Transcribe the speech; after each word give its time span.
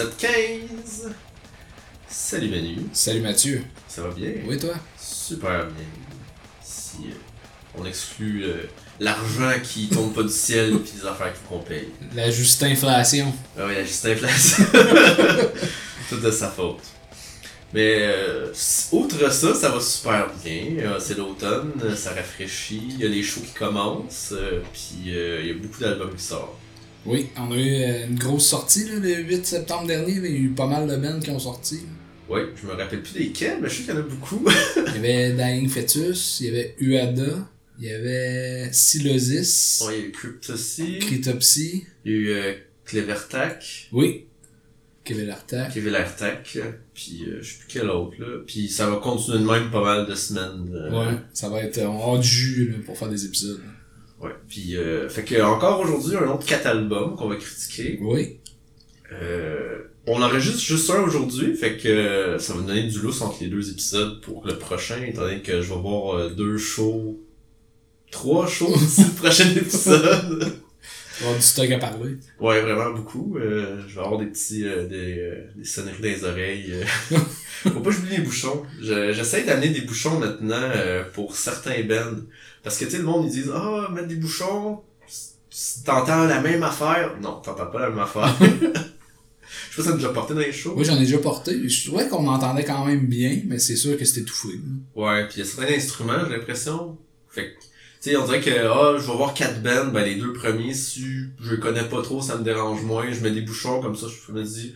Épisode 0.00 0.16
15. 0.16 1.10
Salut 2.08 2.48
Manu. 2.48 2.76
Salut 2.90 3.20
Mathieu. 3.20 3.62
Ça 3.86 4.00
va 4.00 4.10
bien? 4.10 4.32
Oui, 4.46 4.58
toi? 4.58 4.72
Super 4.98 5.66
bien. 5.66 5.84
Si 6.62 6.96
euh, 7.08 7.76
on 7.76 7.84
exclut 7.84 8.44
euh, 8.44 8.62
l'argent 8.98 9.52
qui 9.62 9.88
tombe 9.88 10.14
pas 10.14 10.22
du 10.22 10.32
ciel 10.32 10.78
puis 10.78 10.92
les 10.96 11.06
affaires 11.06 11.34
qu'on 11.46 11.58
paye. 11.58 11.88
La 12.14 12.30
juste 12.30 12.62
inflation. 12.62 13.30
Ah 13.58 13.64
oui, 13.66 13.74
la 13.74 13.84
juste 13.84 14.06
inflation. 14.06 14.64
Tout 16.08 16.16
de 16.16 16.30
sa 16.30 16.48
faute. 16.48 16.80
Mais 17.74 17.98
euh, 18.00 18.52
outre 18.92 19.30
ça, 19.30 19.54
ça 19.54 19.68
va 19.68 19.80
super 19.80 20.28
bien. 20.42 20.98
C'est 20.98 21.18
l'automne, 21.18 21.72
ça 21.94 22.14
rafraîchit, 22.14 22.82
il 22.88 23.00
y 23.00 23.04
a 23.04 23.08
les 23.08 23.22
shows 23.22 23.42
qui 23.42 23.52
commencent, 23.52 24.34
puis 24.72 25.10
il 25.12 25.46
y 25.46 25.50
a 25.50 25.54
beaucoup 25.54 25.80
d'albums 25.80 26.14
qui 26.14 26.24
sortent. 26.24 26.59
Oui, 27.06 27.28
on 27.38 27.50
a 27.52 27.56
eu 27.56 27.82
euh, 27.82 28.06
une 28.08 28.18
grosse 28.18 28.46
sortie 28.46 28.84
là, 28.84 28.98
le 28.98 29.22
8 29.22 29.46
septembre 29.46 29.86
dernier. 29.86 30.12
Il 30.12 30.22
y 30.24 30.26
a 30.26 30.30
eu 30.30 30.48
pas 30.50 30.66
mal 30.66 30.86
de 30.86 30.96
bands 30.96 31.18
qui 31.20 31.30
ont 31.30 31.38
sorti. 31.38 31.80
Oui, 32.28 32.40
je 32.60 32.66
me 32.66 32.72
rappelle 32.72 33.02
plus 33.02 33.14
desquels, 33.14 33.58
mais 33.60 33.68
je 33.68 33.74
sais 33.76 33.82
qu'il 33.84 33.94
y 33.94 33.96
en 33.96 34.00
a 34.00 34.02
beaucoup. 34.02 34.44
Il 34.76 34.92
y 34.94 34.98
avait 34.98 35.32
Dying 35.32 35.68
Fetus, 35.68 36.38
il 36.40 36.46
y 36.46 36.48
avait 36.50 36.76
Uada, 36.78 37.48
il 37.80 37.86
y 37.86 37.90
avait 37.92 38.68
Silosis, 38.72 39.80
Bon, 39.82 39.90
il 39.90 39.96
y 39.98 40.02
a 40.02 40.06
eu 40.06 40.12
Crypt 40.12 40.50
aussi. 40.50 40.98
Cryptopsy, 41.00 41.86
Il 42.04 42.12
y 42.12 42.14
a 42.14 42.18
eu 42.18 42.28
euh, 42.30 42.52
Clevertac, 42.84 43.88
oui, 43.92 44.26
Kevin 45.02 45.30
Artak. 45.30 45.72
Kevin 45.74 45.94
Artac, 45.96 46.56
puis 46.94 47.24
euh, 47.26 47.38
je 47.42 47.50
sais 47.52 47.58
plus 47.58 47.66
quel 47.68 47.90
autre 47.90 48.14
là. 48.20 48.38
Puis 48.46 48.68
ça 48.68 48.88
va 48.88 48.98
continuer 48.98 49.38
de 49.38 49.44
même 49.44 49.70
pas 49.72 49.82
mal 49.82 50.06
de 50.06 50.14
semaines. 50.14 50.70
euh, 50.72 50.90
Ouais, 50.90 51.14
ça 51.32 51.48
va 51.48 51.62
être. 51.62 51.78
On 51.80 51.96
aura 51.96 52.18
du 52.20 52.28
jus 52.28 52.68
là, 52.70 52.76
pour 52.86 52.96
faire 52.96 53.08
des 53.08 53.24
épisodes. 53.24 53.60
Ouais. 54.20 54.30
Puis 54.48 54.76
euh, 54.76 55.08
fait 55.08 55.24
que 55.24 55.40
encore 55.42 55.80
aujourd'hui 55.80 56.16
un 56.16 56.28
autre 56.28 56.44
4 56.46 56.66
albums 56.66 57.16
qu'on 57.16 57.28
va 57.28 57.36
critiquer. 57.36 57.98
Oui, 58.02 58.38
Euh, 59.12 59.78
on 60.06 60.22
enregistre 60.22 60.60
juste 60.60 60.88
un 60.90 61.02
aujourd'hui, 61.02 61.54
fait 61.54 61.76
que 61.76 61.88
euh, 61.88 62.38
ça 62.38 62.54
va 62.54 62.60
donner 62.62 62.84
du 62.84 62.98
lousse 63.00 63.20
entre 63.22 63.38
les 63.42 63.48
deux 63.48 63.70
épisodes 63.70 64.20
pour 64.20 64.46
le 64.46 64.56
prochain, 64.58 65.02
étant 65.02 65.22
donné 65.22 65.40
que 65.42 65.60
je 65.62 65.68
vais 65.72 65.80
voir 65.80 66.16
euh, 66.16 66.30
deux 66.30 66.58
shows, 66.58 67.20
trois 68.10 68.46
shows 68.46 68.72
d'ici 68.78 69.02
le 69.04 69.14
prochain 69.14 69.50
épisode. 69.56 70.42
on 70.42 71.24
va 71.24 71.26
avoir 71.26 71.36
du 71.36 71.42
stock 71.42 71.70
à 71.70 71.78
parler. 71.78 72.14
Ouais, 72.40 72.60
vraiment 72.62 72.90
beaucoup. 72.92 73.36
Euh, 73.38 73.80
je 73.88 73.94
vais 73.96 74.00
avoir 74.00 74.18
des 74.18 74.26
petits 74.26 74.64
euh, 74.66 74.86
des, 74.86 75.18
euh, 75.18 75.44
des 75.56 75.64
sonneries 75.64 76.00
dans 76.00 76.08
les 76.08 76.24
oreilles. 76.24 76.74
Faut 77.62 77.70
pas 77.70 77.90
que 77.90 77.96
j'oublie 77.96 78.16
les 78.16 78.22
bouchons. 78.22 78.62
Je- 78.80 79.12
J'essaie 79.12 79.44
d'amener 79.44 79.68
des 79.68 79.82
bouchons 79.82 80.18
maintenant 80.18 80.70
euh, 80.74 81.04
pour 81.12 81.36
certains 81.36 81.82
bands. 81.82 82.20
Parce 82.62 82.78
que 82.78 82.84
tu 82.84 82.92
sais, 82.92 82.98
le 82.98 83.04
monde 83.04 83.26
ils 83.26 83.30
disent 83.32 83.52
Ah, 83.54 83.88
mettre 83.92 84.08
des 84.08 84.16
bouchons, 84.16 84.80
t'entends 85.84 86.24
la 86.26 86.40
même 86.40 86.62
affaire. 86.62 87.16
Non, 87.20 87.40
t'entends 87.40 87.66
pas 87.66 87.80
la 87.80 87.90
même 87.90 87.98
affaire. 87.98 88.34
Je 89.70 89.76
sais 89.76 89.82
pas 89.82 89.82
si 89.82 89.88
ça 89.88 89.96
nous 89.96 90.04
a 90.04 90.12
porté 90.12 90.34
dans 90.34 90.40
les 90.40 90.52
shows. 90.52 90.74
Oui, 90.76 90.84
j'en 90.84 90.96
ai 90.96 91.00
déjà 91.00 91.18
porté. 91.18 91.68
Je 91.68 91.88
trouvais 91.88 92.08
qu'on 92.08 92.26
entendait 92.26 92.64
quand 92.64 92.84
même 92.84 93.06
bien, 93.06 93.40
mais 93.46 93.58
c'est 93.58 93.76
sûr 93.76 93.96
que 93.96 94.04
c'était 94.04 94.22
étouffé. 94.22 94.48
là. 94.48 95.02
Ouais, 95.02 95.26
puis 95.26 95.36
il 95.36 95.38
y 95.40 95.42
a 95.42 95.44
certains 95.44 95.74
instruments, 95.74 96.24
j'ai 96.28 96.36
l'impression. 96.36 96.98
Fait 97.28 97.46
que, 97.46 97.50
tu 97.60 98.10
sais, 98.10 98.16
on 98.16 98.24
dirait 98.24 98.40
que, 98.40 98.50
ah, 98.50 98.96
je 98.98 99.06
vais 99.06 99.16
voir 99.16 99.34
quatre 99.34 99.62
bands, 99.62 99.86
ben 99.92 100.04
les 100.04 100.16
deux 100.16 100.32
premiers, 100.32 100.74
si 100.74 101.04
je 101.40 101.54
connais 101.56 101.84
pas 101.84 102.02
trop, 102.02 102.20
ça 102.20 102.36
me 102.36 102.44
dérange 102.44 102.82
moins, 102.82 103.12
je 103.12 103.20
mets 103.20 103.30
des 103.30 103.42
bouchons, 103.42 103.80
comme 103.80 103.96
ça, 103.96 104.06
je 104.08 104.32
me 104.32 104.42
dis, 104.42 104.74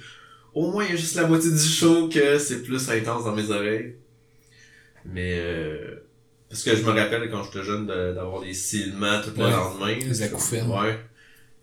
au 0.55 0.71
moins, 0.71 0.85
il 0.85 0.91
y 0.91 0.93
a 0.95 0.97
juste 0.97 1.17
la 1.17 1.27
moitié 1.27 1.51
du 1.51 1.59
show 1.59 2.09
que 2.09 2.39
c'est 2.39 2.63
plus 2.63 2.89
intense 2.91 3.25
dans 3.25 3.35
mes 3.35 3.51
oreilles. 3.51 3.95
Mais, 5.05 5.39
euh, 5.39 6.05
parce 6.55 6.63
que 6.63 6.77
je 6.77 6.83
me 6.83 6.91
rappelle 6.93 7.29
quand 7.31 7.43
j'étais 7.43 7.65
jeune 7.65 7.87
de- 7.87 8.15
d'avoir 8.15 8.43
des 8.43 8.55
silements 8.55 9.21
tout 9.23 9.31
le 9.37 9.45
Ouais, 9.45 9.51
lendemain. 9.51 9.95
les 9.99 10.23
acouphènes. 10.23 10.71
Ouais. 10.71 10.99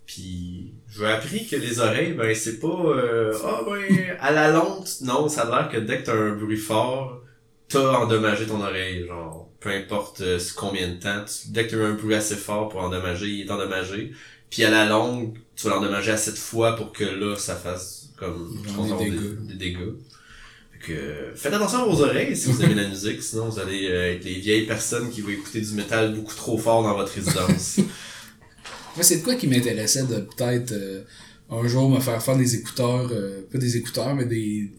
Puis, 0.06 0.74
j'ai 0.90 1.06
appris 1.08 1.48
que 1.48 1.56
les 1.56 1.80
oreilles, 1.80 2.14
ben, 2.14 2.36
c'est 2.36 2.60
pas, 2.60 2.68
euh, 2.68 3.34
ah, 3.46 3.62
ben, 3.66 4.18
à 4.20 4.32
la 4.32 4.52
longue, 4.52 4.84
non, 5.02 5.30
ça 5.30 5.44
a 5.44 5.46
l'air 5.50 5.70
que 5.70 5.78
dès 5.78 6.00
que 6.00 6.06
t'as 6.08 6.16
un 6.16 6.36
bruit 6.36 6.58
fort, 6.58 7.22
t'as 7.70 7.94
endommagé 8.00 8.46
ton 8.46 8.62
oreille, 8.62 9.08
genre, 9.08 9.50
peu 9.62 9.70
importe 9.70 10.20
euh, 10.22 10.38
combien 10.58 10.90
de 10.90 10.96
temps, 10.96 11.24
tu- 11.26 11.52
dès 11.52 11.66
que 11.68 11.72
t'as 11.76 11.86
un 11.86 11.94
bruit 11.94 12.16
assez 12.16 12.36
fort 12.36 12.68
pour 12.68 12.82
endommager, 12.82 13.28
il 13.28 13.48
est 13.48 13.52
endommagé. 13.52 14.12
Puis 14.50 14.66
à 14.66 14.70
la 14.70 14.86
longue, 14.86 15.38
tu 15.56 15.68
vas 15.70 15.76
l'endommager 15.76 16.12
assez 16.12 16.32
de 16.32 16.38
fois 16.38 16.76
pour 16.76 16.92
que 16.92 17.06
là, 17.06 17.38
ça 17.38 17.56
fasse 17.56 18.10
comme 18.18 18.62
des 19.00 19.12
des 19.48 19.54
dégâts. 19.56 19.94
Euh, 20.90 21.32
faites 21.36 21.54
attention 21.54 21.80
à 21.80 21.86
vos 21.86 22.02
oreilles 22.02 22.36
si 22.36 22.52
vous 22.52 22.62
aimez 22.64 22.76
la 22.76 22.88
musique, 22.88 23.22
sinon 23.22 23.50
vous 23.50 23.60
allez 23.60 23.88
euh, 23.88 24.14
être 24.14 24.24
les 24.24 24.36
vieilles 24.36 24.66
personnes 24.66 25.10
qui 25.10 25.22
vont 25.22 25.30
écouter 25.30 25.62
du 25.62 25.74
métal 25.74 26.14
beaucoup 26.14 26.36
trop 26.36 26.58
fort 26.58 26.84
dans 26.84 26.96
votre 26.96 27.14
résidence. 27.14 27.78
Moi, 28.96 29.04
c'est 29.04 29.18
de 29.18 29.24
quoi 29.24 29.36
qui 29.36 29.48
m'intéressait 29.48 30.04
de 30.04 30.20
peut-être 30.20 30.74
euh, 30.74 31.04
un 31.50 31.68
jour 31.68 31.90
me 31.90 32.00
faire 32.00 32.22
faire 32.22 32.38
des 32.38 32.56
écouteurs, 32.56 33.10
euh, 33.12 33.42
pas 33.52 33.58
des 33.58 33.78
écouteurs, 33.78 34.16
mais 34.16 34.26
des, 34.26 34.72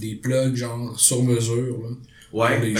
des 0.00 0.16
plugs 0.16 0.56
genre 0.56 0.98
sur 0.98 1.22
mesure. 1.22 1.78
Là. 1.82 1.96
Ouais, 2.32 2.58
ben, 2.58 2.76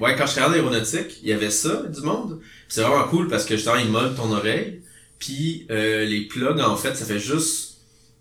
ouais, 0.00 0.16
quand 0.16 0.26
je 0.26 0.32
travaillais 0.32 0.60
en 0.60 0.66
aéronautique, 0.66 1.20
il 1.22 1.28
y 1.28 1.32
avait 1.32 1.50
ça, 1.50 1.84
du 1.84 2.00
monde. 2.00 2.40
C'est 2.68 2.82
vraiment 2.82 3.06
cool 3.08 3.28
parce 3.28 3.44
que 3.44 3.54
justement, 3.54 3.76
ils 3.76 3.88
mollent 3.88 4.16
ton 4.16 4.32
oreille. 4.32 4.80
Puis 5.20 5.64
les 5.68 6.26
plugs, 6.28 6.58
en 6.58 6.76
fait, 6.76 6.96
ça 6.96 7.04
fait 7.04 7.20
juste 7.20 7.76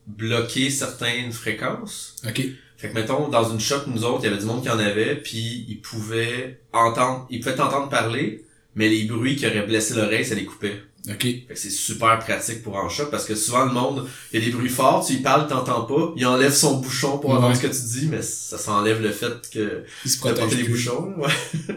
bloquer 0.05 0.69
certaines 0.69 1.31
fréquences. 1.31 2.15
Ok. 2.27 2.45
Fait 2.77 2.89
que 2.89 2.93
mettons, 2.93 3.29
dans 3.29 3.49
une 3.51 3.59
shop, 3.59 3.81
nous 3.87 4.03
autres, 4.03 4.19
il 4.23 4.25
y 4.25 4.27
avait 4.31 4.39
du 4.39 4.45
monde 4.45 4.61
qui 4.61 4.69
en 4.69 4.79
avait, 4.79 5.15
puis 5.15 5.65
ils 5.69 5.79
pouvaient 5.81 6.59
entendre, 6.73 7.25
ils 7.29 7.39
pouvaient 7.39 7.55
t'entendre 7.55 7.89
parler, 7.89 8.43
mais 8.75 8.89
les 8.89 9.05
bruits 9.05 9.35
qui 9.35 9.45
auraient 9.47 9.65
blessé 9.65 9.93
l'oreille, 9.95 10.25
ça 10.25 10.35
les 10.35 10.45
coupait. 10.45 10.81
Ok. 11.07 11.21
Fait 11.21 11.45
que 11.49 11.55
c'est 11.55 11.69
super 11.69 12.17
pratique 12.19 12.63
pour 12.63 12.75
en 12.77 12.89
shop 12.89 13.05
parce 13.11 13.25
que 13.25 13.35
souvent 13.35 13.65
le 13.65 13.71
monde, 13.71 14.07
il 14.33 14.39
y 14.39 14.41
a 14.41 14.45
des 14.47 14.51
bruits 14.51 14.69
forts, 14.69 15.05
tu 15.05 15.13
y 15.13 15.17
parles, 15.17 15.47
t'entends 15.47 15.85
pas, 15.85 16.13
il 16.17 16.25
enlève 16.25 16.51
son 16.51 16.77
bouchon 16.79 17.19
pour 17.19 17.29
entendre 17.29 17.49
Ouais. 17.49 17.55
ce 17.55 17.61
que 17.61 17.67
tu 17.67 17.99
dis, 17.99 18.07
mais 18.07 18.23
ça 18.23 18.57
s'enlève 18.57 19.01
le 19.01 19.11
fait 19.11 19.47
que 19.53 19.83
Il 20.03 20.09
se 20.09 20.17
t'as 20.17 20.29
porté 20.29 20.41
protège 20.41 20.57
les 20.63 20.67
bouchons. 20.69 21.13
Ouais. 21.17 21.31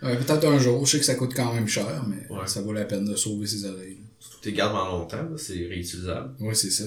Ouais, 0.00 0.16
peut-être 0.16 0.44
un 0.46 0.58
jour. 0.60 0.86
Je 0.86 0.92
sais 0.92 0.98
que 1.00 1.04
ça 1.04 1.16
coûte 1.16 1.32
quand 1.34 1.52
même 1.52 1.66
cher, 1.66 2.04
mais 2.06 2.24
Ouais. 2.32 2.46
ça 2.46 2.60
vaut 2.62 2.72
la 2.72 2.84
peine 2.84 3.04
de 3.04 3.16
sauver 3.16 3.48
ses 3.48 3.64
oreilles. 3.64 3.98
Surtout 4.20 4.38
que 4.38 4.44
t'es 4.44 4.52
gardes 4.52 4.70
pendant 4.72 4.98
longtemps, 4.98 5.16
là, 5.16 5.36
c'est 5.36 5.54
réutilisable. 5.54 6.34
Ouais, 6.38 6.54
c'est 6.54 6.70
ça. 6.70 6.84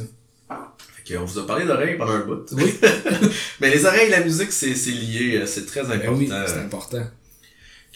Fait 1.06 1.16
qu'on 1.16 1.26
vous 1.26 1.40
a 1.40 1.48
parlé 1.48 1.66
d'oreilles 1.66 1.98
pendant 1.98 2.14
un 2.14 2.20
bout. 2.26 2.46
Oui. 2.54 2.74
Mais 3.62 3.70
les 3.70 3.86
oreilles 3.86 4.08
et 4.08 4.12
la 4.12 4.22
musique, 4.24 4.52
c'est, 4.52 4.76
c'est 4.76 4.92
lié, 4.92 5.38
euh, 5.38 5.46
c'est 5.46 5.66
très 5.66 5.82
Ben 5.84 5.94
important. 5.94 6.14
oui, 6.18 6.30
c'est 6.48 6.60
important. 6.60 7.04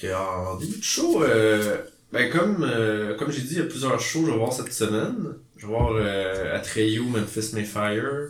Que 0.01 0.07
en 0.13 0.55
début 0.57 0.77
de 0.77 0.83
show, 0.83 1.23
euh, 1.23 1.77
ben 2.11 2.29
comme, 2.29 2.63
euh, 2.69 3.15
comme 3.17 3.31
j'ai 3.31 3.41
dit, 3.41 3.53
il 3.53 3.57
y 3.57 3.61
a 3.61 3.65
plusieurs 3.65 3.99
shows 3.99 4.21
que 4.21 4.27
je 4.27 4.31
vais 4.31 4.37
voir 4.37 4.53
cette 4.53 4.73
semaine. 4.73 5.15
Je 5.57 5.61
vais 5.65 5.67
voir 5.71 5.91
euh, 5.95 6.55
Atreyu, 6.55 7.01
Memphis 7.03 7.51
Mayfire 7.53 8.29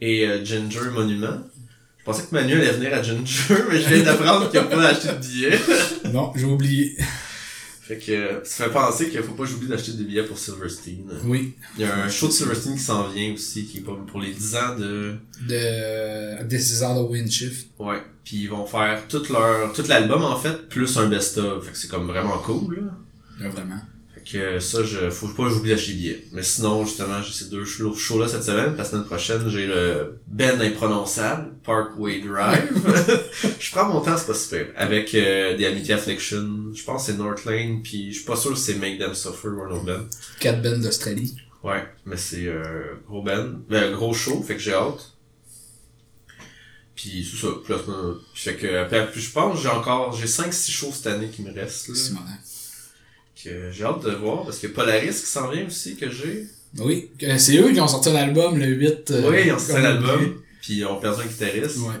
et 0.00 0.26
euh, 0.26 0.44
Ginger 0.44 0.90
Monument. 0.92 1.38
Je 1.98 2.04
pensais 2.04 2.22
que 2.22 2.34
Manu 2.34 2.54
allait 2.54 2.70
venir 2.72 2.94
à 2.94 3.02
Ginger, 3.02 3.54
mais 3.70 3.80
je 3.80 3.88
viens 3.88 4.02
d'apprendre 4.04 4.50
qu'il 4.50 4.60
n'a 4.60 4.66
pas 4.66 4.86
acheté 4.88 5.08
de 5.08 5.14
billets. 5.14 5.58
Non, 6.12 6.32
j'ai 6.36 6.44
oublié. 6.44 6.96
Fait 7.86 7.98
que 7.98 8.40
ça 8.42 8.64
fait 8.64 8.72
penser 8.72 9.10
qu'il 9.10 9.22
faut 9.22 9.34
pas 9.34 9.44
que 9.44 9.50
j'oublie 9.50 9.68
d'acheter 9.68 9.92
des 9.92 10.02
billets 10.02 10.24
pour 10.24 10.36
Silverstein. 10.36 11.04
Oui. 11.24 11.54
Il 11.76 11.82
y 11.82 11.84
a 11.84 12.04
un 12.04 12.08
show 12.08 12.26
de 12.26 12.32
Silverstein 12.32 12.74
qui 12.74 12.80
s'en 12.80 13.06
vient 13.08 13.32
aussi, 13.32 13.64
qui 13.64 13.78
est 13.78 13.80
pour 13.82 14.20
les 14.20 14.32
10 14.32 14.56
ans 14.56 14.76
de... 14.76 15.14
De 15.48 16.48
This 16.48 16.72
is 16.72 16.82
Halloween 16.82 17.30
Shift. 17.30 17.68
Ouais. 17.78 18.02
Puis 18.24 18.38
ils 18.38 18.50
vont 18.50 18.66
faire 18.66 19.06
tout 19.06 19.22
leur 19.30 19.72
tout 19.72 19.84
l'album 19.88 20.24
en 20.24 20.36
fait, 20.36 20.68
plus 20.68 20.96
un 20.96 21.06
best-of. 21.06 21.64
Fait 21.64 21.70
que 21.70 21.78
c'est 21.78 21.88
comme 21.88 22.08
vraiment 22.08 22.38
cool 22.38 22.74
là. 22.74 22.98
Là, 23.38 23.50
vraiment. 23.50 23.80
Que 24.30 24.58
ça, 24.58 24.82
je, 24.82 25.08
faut 25.08 25.28
pas 25.28 25.48
que 25.48 25.62
des 25.62 25.74
billets. 25.76 26.24
Mais 26.32 26.42
sinon, 26.42 26.84
justement, 26.84 27.22
j'ai 27.22 27.32
ces 27.32 27.48
deux 27.48 27.64
shows- 27.64 27.94
shows-là 27.94 28.26
cette 28.26 28.42
semaine. 28.42 28.74
La 28.76 28.82
semaine 28.84 29.04
prochaine, 29.04 29.48
j'ai 29.48 29.66
le 29.68 30.18
Ben 30.26 30.60
imprononçable, 30.60 31.52
Parkway 31.62 32.20
Drive. 32.20 32.72
je 33.60 33.70
prends 33.70 33.88
mon 33.88 34.00
temps, 34.00 34.16
c'est 34.16 34.26
pas 34.26 34.34
super. 34.34 34.66
Avec 34.76 35.14
euh, 35.14 35.56
des 35.56 35.66
Amity 35.66 35.92
Affliction. 35.92 36.72
Je 36.74 36.82
pense 36.82 37.06
que 37.06 37.12
c'est 37.12 37.18
Northlane, 37.18 37.82
puis 37.82 38.10
je 38.12 38.16
suis 38.16 38.24
pas 38.26 38.34
sûr 38.34 38.58
si 38.58 38.64
c'est 38.72 38.78
Make 38.78 38.98
Them 38.98 39.14
Suffer 39.14 39.46
ou 39.48 39.62
un 39.62 39.70
autre 39.70 39.84
band. 39.84 40.04
Quatre 40.40 40.60
bands 40.60 40.78
d'Australie. 40.78 41.36
Ouais, 41.62 41.84
mais 42.04 42.16
c'est 42.16 42.46
euh, 42.48 42.96
gros 43.06 43.22
band. 43.22 43.60
Ben, 43.68 43.92
gros 43.92 44.12
show, 44.12 44.42
fait 44.42 44.54
que 44.54 44.60
j'ai 44.60 44.74
hâte. 44.74 45.12
Puis 46.96 47.28
c'est 47.30 47.46
ça. 47.46 47.48
Euh, 47.48 48.14
fait 48.34 48.56
que, 48.56 49.10
puis 49.12 49.20
je 49.20 49.30
pense 49.30 49.62
j'ai 49.62 49.68
encore, 49.68 50.12
j'ai 50.16 50.26
5-6 50.26 50.70
shows 50.70 50.92
cette 50.92 51.06
année 51.06 51.28
qui 51.28 51.42
me 51.42 51.52
restent. 51.52 51.88
Là. 51.88 51.94
Que 53.48 53.70
j'ai 53.72 53.84
hâte 53.84 54.02
de 54.04 54.10
voir, 54.10 54.44
parce 54.44 54.58
que 54.58 54.66
Polaris 54.66 55.08
qui 55.08 55.26
s'en 55.26 55.48
vient 55.50 55.66
aussi, 55.66 55.96
que 55.96 56.10
j'ai. 56.10 56.46
Oui. 56.78 57.10
C'est 57.38 57.56
eux 57.58 57.72
qui 57.72 57.80
ont 57.80 57.88
sorti 57.88 58.10
un 58.10 58.16
album 58.16 58.58
le 58.58 58.66
8. 58.66 59.10
euh, 59.12 59.30
oui, 59.30 59.42
ils 59.46 59.52
ont 59.52 59.58
sorti 59.58 59.72
comme- 59.74 59.82
l'album, 59.82 60.42
puis 60.60 60.74
ils 60.74 60.84
ont 60.84 60.98
perdu 61.00 61.22
un 61.22 61.26
guitariste. 61.26 61.78
Ouais. 61.78 61.94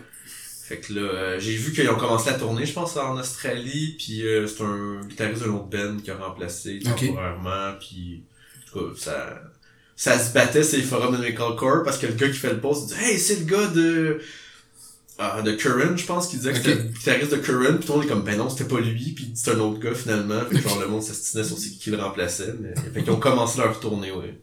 Fait 0.68 0.78
que 0.78 0.92
là, 0.94 1.00
euh, 1.00 1.36
j'ai 1.40 1.54
vu 1.54 1.72
qu'ils 1.72 1.88
ont 1.88 1.94
commencé 1.96 2.28
la 2.30 2.36
tournée, 2.38 2.66
je 2.66 2.72
pense, 2.72 2.96
en 2.96 3.16
Australie, 3.18 3.94
puis 3.98 4.26
euh, 4.26 4.46
c'est 4.48 4.62
un 4.64 5.00
guitariste 5.06 5.42
d'un 5.44 5.50
autre 5.52 5.66
band 5.68 5.96
qui 6.02 6.10
a 6.10 6.16
remplacé 6.16 6.80
Ok. 6.84 7.06
temporairement, 7.06 7.74
puis 7.78 8.22
en 8.56 8.72
tout 8.80 8.88
cas, 8.94 8.94
ça, 9.00 9.42
ça 9.94 10.18
se 10.18 10.34
battait 10.34 10.64
sur 10.64 10.76
les 10.78 10.84
forums 10.84 11.16
de 11.16 11.22
Metalcore 11.22 11.84
parce 11.84 11.98
que 11.98 12.06
le 12.06 12.14
gars 12.14 12.28
qui 12.28 12.36
fait 12.36 12.52
le 12.52 12.60
post 12.60 12.88
dit 12.88 12.94
«Hey, 13.00 13.18
c'est 13.18 13.36
le 13.38 13.44
gars 13.46 13.68
de... 13.68 14.20
Ah, 15.18 15.40
de 15.40 15.52
Curran, 15.52 15.96
je 15.96 16.04
pense, 16.04 16.28
qui 16.28 16.36
disait 16.36 16.52
que 16.52 16.58
c'était 16.58 16.74
le 16.74 16.82
guitariste 16.88 17.30
de 17.30 17.36
Curran, 17.36 17.78
puis 17.78 17.86
tout 17.86 17.92
le 17.92 17.98
monde 17.98 18.04
est 18.04 18.08
comme 18.08 18.22
«Ben 18.24 18.36
non, 18.36 18.50
c'était 18.50 18.68
pas 18.68 18.80
lui, 18.80 19.12
puis 19.12 19.30
c'est 19.34 19.52
un 19.52 19.60
autre 19.60 19.80
gars 19.80 19.94
finalement.» 19.94 20.40
Fait 20.50 20.56
que 20.56 20.68
genre, 20.68 20.80
le 20.80 20.88
monde 20.88 21.02
s'astinait 21.02 21.44
sur 21.44 21.56
qui 21.56 21.90
le 21.90 21.98
remplaçait, 21.98 22.54
mais... 22.60 22.74
Fait 22.92 23.02
qu'ils 23.02 23.12
ont 23.12 23.20
commencé 23.20 23.58
leur 23.58 23.80
tournée, 23.80 24.12
ouais. 24.12 24.38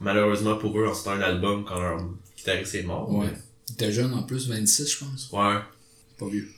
malheureusement 0.00 0.56
pour 0.56 0.78
eux, 0.78 0.86
on 0.88 0.94
sortait 0.94 1.22
un 1.22 1.26
album 1.26 1.64
quand 1.66 1.78
leur 1.78 2.00
guitariste 2.36 2.74
est 2.76 2.82
mort. 2.82 3.12
Ouais. 3.12 3.28
Il 3.68 3.74
était 3.74 3.92
jeune 3.92 4.14
en 4.14 4.22
plus, 4.22 4.48
26, 4.48 4.90
je 4.90 5.04
pense. 5.04 5.30
Ouais. 5.32 5.60
Pas 6.18 6.26
vieux. 6.26 6.48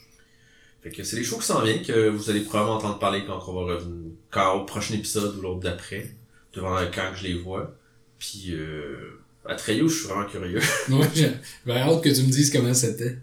Fait 0.82 0.90
que 0.90 1.02
c'est 1.02 1.16
des 1.16 1.24
shows 1.24 1.38
qui 1.38 1.46
s'en 1.46 1.62
viennent 1.62 1.82
que 1.82 2.08
vous 2.08 2.30
allez 2.30 2.42
probablement 2.42 2.76
entendre 2.76 2.98
parler 3.00 3.24
quand 3.26 3.42
on 3.48 3.54
va 3.54 3.74
revenir, 3.74 4.12
quand 4.30 4.54
au 4.54 4.64
prochain 4.64 4.94
épisode 4.94 5.36
ou 5.36 5.42
l'autre 5.42 5.60
d'après, 5.60 6.14
devant 6.54 6.76
quand 6.94 7.10
je 7.16 7.24
les 7.24 7.34
vois. 7.34 7.74
Puis, 8.18 8.52
euh, 8.52 9.20
à 9.48 9.54
Treyo, 9.54 9.88
je 9.88 9.98
suis 9.98 10.08
vraiment 10.08 10.26
curieux. 10.26 10.60
Ouais, 10.90 11.06
j'ai 11.14 11.26
hâte 11.72 12.04
que 12.04 12.08
tu 12.10 12.22
me 12.22 12.30
dises 12.30 12.52
comment 12.52 12.74
c'était. 12.74 13.16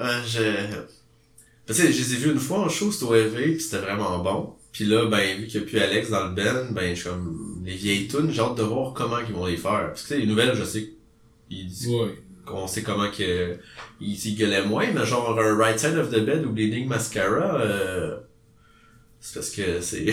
Euh, 0.00 0.20
je... 0.26 0.42
Tu 1.66 1.74
sais, 1.74 1.92
je 1.92 1.98
les 1.98 2.14
ai 2.14 2.16
vus 2.16 2.30
une 2.32 2.38
fois 2.40 2.60
en 2.60 2.68
show, 2.68 2.90
c'était 2.90 3.04
au 3.04 3.14
EV, 3.14 3.56
pis 3.56 3.60
c'était 3.60 3.78
vraiment 3.82 4.18
bon. 4.18 4.54
Puis 4.72 4.84
là, 4.86 5.06
ben, 5.06 5.38
vu 5.38 5.46
qu'il 5.46 5.60
n'y 5.60 5.66
a 5.66 5.68
plus 5.68 5.78
Alex 5.78 6.10
dans 6.10 6.28
le 6.28 6.34
band, 6.34 6.72
ben, 6.72 6.94
je 6.94 7.00
suis 7.00 7.08
comme, 7.08 7.62
les 7.64 7.74
vieilles 7.74 8.08
tunes, 8.08 8.30
j'ai 8.32 8.40
hâte 8.40 8.56
de 8.56 8.62
voir 8.62 8.94
comment 8.94 9.18
ils 9.18 9.34
vont 9.34 9.46
les 9.46 9.58
faire. 9.58 9.88
Parce 9.88 10.02
que, 10.02 10.08
tu 10.08 10.14
sais, 10.14 10.20
les 10.20 10.26
nouvelles, 10.26 10.56
je 10.56 10.64
sais 10.64 10.90
qu'ils 11.48 11.66
disent 11.66 11.88
Ouais. 11.88 12.18
qu'on 12.46 12.66
sait 12.66 12.82
comment 12.82 13.10
que, 13.10 13.56
ils 14.00 14.16
s'y 14.16 14.34
gueulaient 14.34 14.64
moins, 14.64 14.90
mais 14.92 15.04
genre, 15.04 15.38
un 15.38 15.56
Right 15.56 15.78
Side 15.78 15.98
of 15.98 16.10
the 16.10 16.20
Bed 16.20 16.46
ou 16.46 16.50
Bleeding 16.50 16.88
Mascara, 16.88 17.60
euh, 17.60 18.16
c'est 19.20 19.34
parce 19.34 19.50
que 19.50 19.80
c'est, 19.80 20.06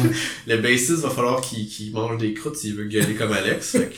le 0.46 0.56
bassiste 0.58 1.00
va 1.00 1.10
falloir 1.10 1.40
qu'il, 1.40 1.66
qu'il 1.66 1.92
mange 1.92 2.18
des 2.18 2.34
croûtes 2.34 2.56
s'il 2.56 2.74
veut 2.76 2.84
gueuler 2.84 3.14
comme 3.14 3.32
Alex, 3.32 3.72
fait 3.72 3.88
que, 3.88 3.96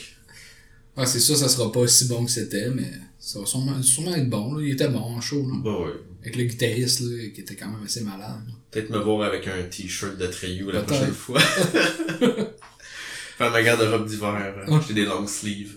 Ah, 0.97 1.05
c'est 1.05 1.19
sûr, 1.19 1.35
ça 1.35 1.49
sera 1.49 1.71
pas 1.71 1.81
aussi 1.81 2.05
bon 2.07 2.25
que 2.25 2.31
c'était, 2.31 2.69
mais 2.69 2.89
ça 3.19 3.39
va 3.39 3.45
sûrement, 3.45 3.81
sûrement 3.83 4.15
être 4.15 4.29
bon, 4.29 4.53
là. 4.53 4.63
Il 4.63 4.71
était 4.73 4.87
bon 4.87 4.99
en 4.99 5.19
show, 5.21 5.45
là. 5.47 5.55
bah 5.63 5.79
ouais. 5.81 5.93
Avec 6.21 6.37
le 6.37 6.43
guitariste, 6.45 7.01
là, 7.01 7.29
qui 7.33 7.41
était 7.41 7.55
quand 7.55 7.67
même 7.67 7.83
assez 7.83 8.01
malade. 8.01 8.41
Peut-être 8.71 8.89
me 8.89 8.99
voir 8.99 9.27
avec 9.27 9.47
un 9.47 9.63
t-shirt 9.63 10.17
de 10.17 10.27
Treyu 10.27 10.71
la 10.71 10.81
prochaine 10.81 11.13
fois. 11.13 11.39
Faire 13.37 13.51
ma 13.51 13.61
garde-robe 13.61 14.07
d'hiver. 14.07 14.55
J'ai 14.87 14.93
des 14.93 15.05
long 15.05 15.27
sleeves. 15.27 15.75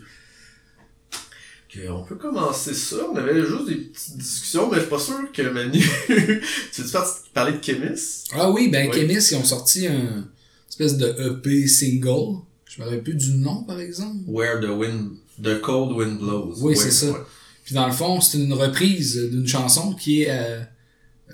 On 1.90 2.02
peut 2.02 2.16
commencer 2.16 2.74
ça. 2.74 2.96
On 3.12 3.16
avait 3.16 3.40
juste 3.40 3.66
des 3.66 3.76
petites 3.76 4.16
discussions, 4.16 4.68
mais 4.70 4.76
je 4.76 4.80
suis 4.80 4.90
pas 4.90 4.98
sûr 4.98 5.32
que 5.32 5.42
Manu... 5.42 5.80
tu 6.08 6.82
veux 6.82 7.00
parler 7.32 7.52
de 7.52 7.58
Kémis? 7.58 8.24
Ah 8.32 8.50
oui, 8.50 8.68
ben, 8.68 8.90
Oui. 8.90 9.06
Ils 9.08 9.36
ont 9.36 9.44
sorti 9.44 9.86
un 9.86 10.28
espèce 10.68 10.96
de 10.96 11.06
EP 11.08 11.66
single. 11.66 12.40
Je 12.78 12.82
me 12.84 12.86
rappelle 12.86 13.02
plus 13.02 13.14
du 13.14 13.32
nom, 13.32 13.64
par 13.64 13.80
exemple. 13.80 14.18
Where 14.28 14.60
the 14.60 14.70
wind... 14.70 15.16
The 15.42 15.60
cold 15.60 15.96
wind 15.96 16.18
blows. 16.18 16.54
Oui, 16.62 16.76
c'est 16.76 16.90
ça. 16.92 17.10
ouais. 17.10 17.18
Puis 17.64 17.74
dans 17.74 17.86
le 17.86 17.92
fond, 17.92 18.20
c'est 18.20 18.38
une 18.38 18.52
reprise 18.52 19.16
d'une 19.30 19.46
chanson 19.46 19.92
qui 19.94 20.22
est 20.22 20.30
euh, 20.30 20.60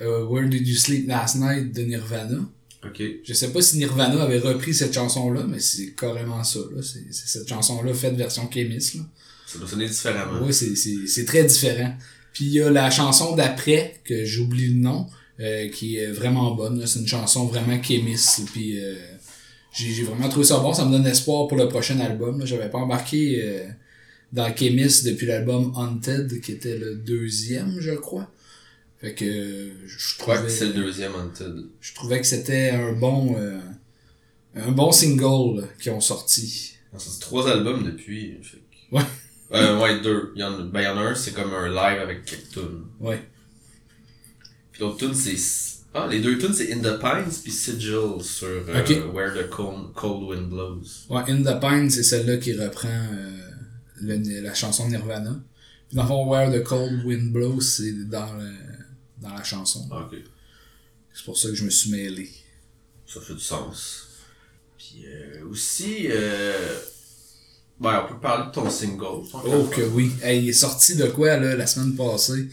euh, 0.01 0.25
Where 0.27 0.49
Did 0.49 0.67
You 0.67 0.75
Sleep 0.77 1.07
Last 1.09 1.37
Night 1.37 1.75
de 1.75 1.83
Nirvana. 1.83 2.39
Ok. 2.85 3.03
Je 3.25 3.33
sais 3.33 3.51
pas 3.51 3.63
si 3.63 3.79
Nirvana 3.79 4.23
avait 4.23 4.41
repris 4.41 4.75
cette 4.75 4.93
chanson-là, 4.95 5.45
mais 5.49 5.59
c'est 5.61 5.93
carrément 5.95 6.43
ça. 6.45 6.59
là. 6.75 6.83
C'est 6.83 7.05
cette 7.13 7.49
chanson-là 7.49 7.95
faite 7.95 8.15
version 8.17 8.47
Kémis. 8.47 8.93
Là. 8.97 9.03
Ça 9.47 9.59
doit 9.59 9.69
sonner 9.69 9.89
différemment. 9.89 10.45
Ouais, 10.45 10.53
c'est- 10.53 10.75
c'est 10.77 11.07
c'est 11.07 11.25
très 11.25 11.45
différent. 11.45 11.95
Puis 12.35 12.45
il 12.47 12.53
y 12.53 12.61
a 12.61 12.71
la 12.71 12.91
chanson 12.91 13.37
d'après, 13.37 14.01
que 14.05 14.25
j'oublie 14.27 14.67
le 14.75 14.81
nom, 14.81 15.07
euh, 15.41 15.69
qui 15.71 15.97
est 15.97 16.11
vraiment 16.11 16.55
bonne. 16.55 16.85
C'est 16.87 16.99
une 16.99 17.07
chanson 17.07 17.47
vraiment 17.47 17.79
Kémis. 17.79 18.21
Puis 18.53 18.79
euh, 18.85 18.97
j'ai 19.75 20.03
vraiment 20.05 20.29
trouvé 20.29 20.45
ça 20.47 20.59
bon. 20.59 20.73
Ça 20.73 20.85
me 20.85 20.93
donne 20.93 21.07
espoir 21.07 21.49
pour 21.49 21.57
le 21.59 21.69
prochain 21.69 21.99
album. 22.01 22.45
J'avais 22.47 22.71
pas 22.71 22.79
embarqué 22.79 23.43
euh, 23.43 23.67
dans 24.33 24.53
Kémis 24.53 25.03
depuis 25.05 25.27
l'album 25.27 25.73
Haunted, 25.77 26.41
qui 26.41 26.53
était 26.53 26.77
le 26.79 26.95
deuxième, 26.97 27.81
je 27.81 27.93
crois. 27.93 28.31
Fait 29.01 29.15
que 29.15 29.25
euh, 29.25 29.73
je 29.87 30.19
trouvais, 30.19 30.39
Ouais, 30.39 30.49
c'est 30.49 30.67
le 30.67 30.73
deuxième 30.75 31.13
Haunted. 31.15 31.67
je 31.81 31.95
trouvais 31.95 32.21
que 32.21 32.27
c'était 32.27 32.71
un 32.71 32.93
bon 32.93 33.37
euh, 33.39 33.59
un 34.55 34.71
bon 34.71 34.93
single 34.93 35.69
qu'ils 35.81 35.93
ont 35.93 36.01
sorti. 36.01 36.75
Ça 36.93 36.99
c'est 37.11 37.21
trois 37.21 37.51
albums 37.51 37.83
depuis. 37.85 38.39
fait 38.43 38.59
que- 38.59 38.97
Ouais. 38.97 39.03
Euh, 39.53 39.79
ouais, 39.81 40.01
deux. 40.01 40.33
Il 40.37 40.41
y 40.41 40.45
en, 40.45 40.59
ben, 40.67 40.81
il 40.81 40.85
y 40.85 40.89
en 40.89 40.97
a 40.97 41.01
un, 41.01 41.15
c'est 41.15 41.33
comme 41.33 41.53
un 41.53 41.69
live 41.69 42.01
avec 42.01 42.25
quelques 42.25 42.51
tunes. 42.51 42.85
Ouais. 43.01 43.21
Puis 44.73 44.81
l'autre 44.83 44.97
tune 44.99 45.15
c'est 45.15 45.37
ah 45.95 46.07
les 46.11 46.21
deux 46.21 46.39
tunes 46.39 46.53
c'est 46.53 46.73
In 46.73 46.79
the 46.81 46.99
Pines 47.01 47.33
puis 47.43 47.53
Sigil 47.53 48.21
sur 48.23 48.49
euh. 48.49 49.13
Where 49.13 49.33
the 49.35 49.49
Cold, 49.49 49.93
Cold 49.95 50.25
Wind 50.29 50.49
Blows. 50.51 50.83
Ouais, 51.09 51.23
In 51.29 51.43
the 51.43 51.61
Pine, 51.61 51.89
c'est 51.91 52.03
celle-là 52.03 52.37
qui 52.39 52.53
reprend 52.55 52.89
euh, 52.89 53.39
le- 54.01 54.41
la 54.41 54.55
chanson 54.55 54.87
de 54.87 54.91
Nirvana. 54.97 55.41
Puis 55.89 55.97
dans 55.97 56.03
le 56.03 56.09
fond, 56.09 56.27
Where 56.29 56.51
the 56.53 56.65
Cold 56.65 57.05
Wind 57.05 57.33
Blows, 57.33 57.61
c'est 57.61 57.93
dans, 58.09 58.33
le- 58.35 58.57
dans 59.23 59.35
la 59.35 59.45
chanson. 59.45 59.89
Ah, 59.93 60.09
ok, 60.11 60.19
C'est 61.15 61.25
pour 61.25 61.39
ça 61.39 61.49
que 61.49 61.55
je 61.55 61.65
me 61.65 61.71
suis 61.71 61.91
mêlé. 61.91 62.29
ça 63.07 63.21
fait 63.21 63.35
du 63.35 63.41
sens. 63.41 64.09
Puis 64.77 65.05
euh, 65.07 65.47
aussi 65.49 66.09
euh... 66.11 66.79
ben 67.81 68.03
on 68.05 68.13
peut 68.15 68.21
parler 68.21 68.47
de 68.49 68.53
ton 68.53 68.69
single. 68.69 69.25
Oh 69.33 69.65
que 69.73 69.83
oui. 69.83 70.11
Hey, 70.23 70.43
il 70.43 70.49
est 70.49 70.53
sorti 70.53 70.97
de 70.97 71.07
quoi 71.07 71.37
là 71.37 71.55
la 71.57 71.67
semaine 71.67 71.95
passée? 71.97 72.49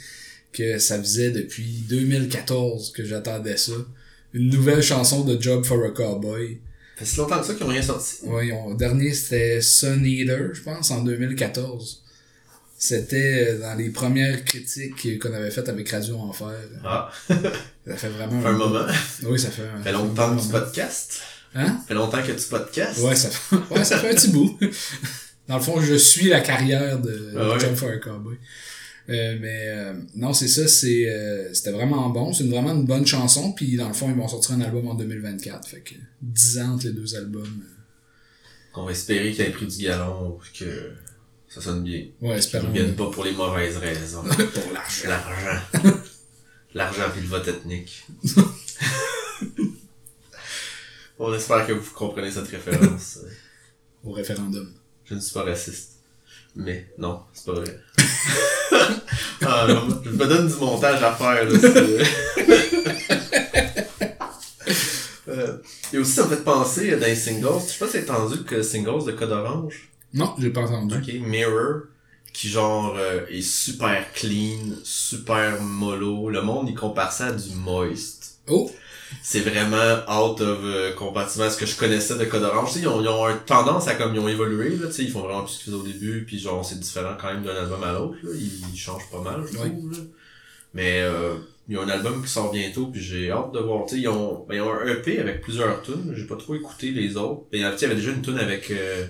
Que 0.53 0.77
ça 0.79 0.99
faisait 0.99 1.31
depuis 1.31 1.83
2014 1.89 2.91
que 2.91 3.03
j'attendais 3.05 3.57
ça. 3.57 3.73
Une 4.33 4.49
nouvelle 4.49 4.81
chanson 4.83 5.23
de 5.23 5.41
Job 5.41 5.63
for 5.65 5.83
a 5.85 5.89
Cowboy. 5.91 6.59
Ça 6.97 7.05
fait 7.05 7.11
si 7.11 7.17
longtemps 7.17 7.39
que 7.39 7.45
ça 7.47 7.53
qu'ils 7.53 7.65
ont 7.65 7.69
rien 7.69 7.81
sorti. 7.81 8.15
Ont- 8.25 8.69
le 8.69 8.75
dernier 8.77 9.13
c'était 9.13 9.59
Sun 9.61 10.05
Eater, 10.05 10.53
je 10.53 10.61
pense, 10.61 10.91
en 10.91 11.03
2014. 11.03 12.03
C'était 12.77 13.47
euh, 13.51 13.59
dans 13.59 13.75
les 13.75 13.89
premières 13.89 14.43
critiques 14.43 15.19
qu'on 15.19 15.33
avait 15.33 15.51
faites 15.51 15.69
avec 15.69 15.89
Radio 15.89 16.17
Enfer. 16.17 16.47
Ah, 16.83 17.11
Ça 17.87 17.95
fait 17.97 18.09
vraiment 18.09 18.41
ça 18.41 18.47
fait 18.47 18.53
un 18.53 18.57
moment. 18.57 18.85
Oui, 19.23 19.39
ça 19.39 19.49
fait 19.51 19.61
un. 19.63 19.77
Ça 19.77 19.83
fait 19.83 19.91
longtemps 19.91 20.35
que 20.35 20.41
tu 20.41 20.47
podcastes. 20.49 21.21
Hein? 21.55 21.65
Ça 21.67 21.83
fait 21.87 21.93
longtemps 21.93 22.21
que 22.23 22.31
tu 22.31 22.47
podcastes. 22.49 22.99
Ouais, 23.01 23.15
ça 23.15 23.29
fait, 23.29 23.55
ouais, 23.75 23.83
ça 23.83 23.99
fait 23.99 24.09
un 24.11 24.15
petit 24.15 24.29
bout. 24.29 24.57
Dans 25.47 25.57
le 25.57 25.61
fond, 25.63 25.81
je 25.81 25.95
suis 25.95 26.29
la 26.29 26.39
carrière 26.41 26.99
de 26.99 27.33
Ah 27.37 27.49
ouais. 27.49 27.59
John 27.59 27.75
for 27.75 27.89
a 27.89 27.97
Cowboy. 27.97 28.37
Euh, 29.09 29.37
mais 29.41 29.67
euh, 29.67 29.93
non, 30.15 30.31
c'est 30.33 30.47
ça, 30.47 30.67
c'est 30.67 31.09
euh, 31.09 31.53
c'était 31.53 31.71
vraiment 31.71 32.09
bon. 32.09 32.31
C'est 32.33 32.43
une- 32.43 32.51
vraiment 32.51 32.71
une 32.73 32.85
bonne 32.85 33.05
chanson. 33.05 33.51
Puis 33.53 33.75
dans 33.75 33.87
le 33.87 33.93
fond, 33.93 34.09
ils 34.09 34.15
vont 34.15 34.27
sortir 34.27 34.55
un 34.55 34.61
album 34.61 34.87
en 34.87 34.93
2024. 34.95 35.67
Fait 35.67 35.81
que 35.81 35.95
10 36.21 36.59
ans 36.59 36.73
entre 36.75 36.85
les 36.85 36.93
deux 36.93 37.15
albums. 37.15 37.63
On 38.75 38.85
va 38.85 38.91
espérer 38.91 39.31
qu'il 39.33 39.41
ait 39.41 39.49
pris 39.49 39.65
du 39.67 39.83
galon 39.83 40.39
que 40.57 40.91
ça 41.49 41.59
sonne 41.61 41.83
bien. 41.83 42.05
Ouais, 42.21 42.29
Qu'ils 42.29 42.37
espérons. 42.37 42.67
ne 42.69 42.73
viennent 42.73 42.95
pas 42.95 43.09
pour 43.11 43.25
les 43.25 43.33
mauvaises 43.33 43.75
raisons. 43.77 44.23
Pour 44.23 44.71
l'argent. 44.73 45.09
L'argent. 45.09 45.61
L'argent 46.73 47.03
puis 47.11 47.21
le 47.21 47.27
vote 47.27 47.47
ethnique. 47.49 48.05
On 51.19 51.33
espère 51.33 51.67
que 51.67 51.73
vous 51.73 51.91
comprenez 51.93 52.31
cette 52.31 52.47
référence. 52.47 53.19
Au 54.03 54.11
référendum. 54.11 54.71
Je 55.05 55.15
ne 55.15 55.19
suis 55.19 55.33
pas 55.33 55.43
raciste. 55.43 55.97
Mais 56.55 56.87
non, 56.97 57.21
c'est 57.33 57.45
pas 57.45 57.53
vrai. 57.53 57.79
ah 59.45 59.65
non, 59.67 59.87
je 60.03 60.09
me 60.09 60.27
donne 60.27 60.47
du 60.47 60.55
montage 60.55 61.01
à 61.01 61.13
faire 61.13 61.49
là. 61.49 61.59
Euh, 65.27 65.57
et 65.93 65.97
aussi, 65.97 66.11
ça 66.11 66.25
me 66.25 66.35
fait 66.35 66.43
penser 66.43 66.91
dans 66.97 67.05
les 67.05 67.15
singles. 67.15 67.61
Je 67.65 67.71
sais 67.71 67.79
pas 67.79 67.87
si 67.87 68.03
t'as 68.03 68.15
entendu 68.15 68.43
que 68.43 68.61
singles 68.61 69.05
de 69.05 69.11
Code 69.13 69.31
Orange? 69.31 69.89
Non, 70.13 70.33
j'ai 70.37 70.49
pas 70.49 70.61
entendu. 70.61 70.95
Ok, 70.95 71.13
Mirror, 71.21 71.83
qui 72.33 72.49
genre 72.49 72.95
euh, 72.97 73.25
est 73.29 73.41
super 73.41 74.11
clean, 74.13 74.75
super 74.83 75.61
mollo. 75.61 76.29
Le 76.29 76.41
monde, 76.41 76.67
il 76.69 76.75
compare 76.75 77.13
ça 77.13 77.27
à 77.27 77.31
du 77.31 77.55
moist. 77.55 78.39
Oh! 78.49 78.69
C'est 79.23 79.41
vraiment 79.41 79.95
out 80.09 80.39
of 80.41 80.59
euh, 80.63 80.93
compatiment 80.93 81.45
à 81.45 81.49
ce 81.49 81.57
que 81.57 81.65
je 81.65 81.75
connaissais 81.77 82.17
de 82.17 82.25
Code 82.25 82.43
Orange. 82.43 82.69
Tu 82.69 82.75
sais, 82.75 82.79
ils 82.81 82.87
ont, 82.87 83.01
ils 83.01 83.07
ont 83.07 83.29
une 83.29 83.39
tendance 83.39 83.87
à 83.87 83.95
comme 83.95 84.13
ils 84.15 84.19
ont 84.19 84.27
évolué, 84.27 84.69
là, 84.77 84.87
tu 84.87 84.93
sais, 84.93 85.03
ils 85.03 85.11
font 85.11 85.21
vraiment 85.21 85.43
plus 85.43 85.53
ce 85.53 85.63
qu'ils 85.63 85.73
faisaient 85.73 85.81
au 85.83 85.85
début, 85.87 86.23
puis 86.25 86.39
genre 86.39 86.63
c'est 86.65 86.79
différent 86.79 87.15
quand 87.19 87.33
même 87.33 87.43
d'un 87.43 87.55
album 87.55 87.83
à 87.83 87.91
l'autre, 87.93 88.15
là. 88.23 88.29
Ils, 88.35 88.77
changent 88.77 89.09
pas 89.11 89.21
mal, 89.21 89.43
je 89.51 89.57
trouve, 89.57 89.91
là. 89.91 89.97
Mais 90.73 91.01
euh, 91.01 91.35
ils 91.67 91.77
ont 91.77 91.81
un 91.81 91.89
album 91.89 92.23
qui 92.23 92.29
sort 92.29 92.51
bientôt, 92.51 92.87
puis 92.87 93.01
j'ai 93.01 93.29
hâte 93.31 93.51
de 93.53 93.59
voir. 93.59 93.85
Tu 93.85 93.95
sais, 93.95 94.01
ils 94.01 94.07
ont, 94.07 94.45
ben, 94.47 94.55
ils 94.55 94.61
ont 94.61 94.71
un 94.71 94.87
EP 94.87 95.19
avec 95.19 95.41
plusieurs 95.41 95.81
tunes. 95.81 96.13
J'ai 96.15 96.25
pas 96.25 96.37
trop 96.37 96.55
écouté 96.55 96.91
les 96.91 97.17
autres. 97.17 97.41
Ben, 97.51 97.57
il 97.57 97.61
y 97.61 97.63
a- 97.65 97.75
il 97.75 97.81
y 97.81 97.85
avait 97.85 97.95
déjà 97.95 98.11
une 98.11 98.21
tune 98.21 98.37
avec 98.39 98.71
euh, 98.71 99.05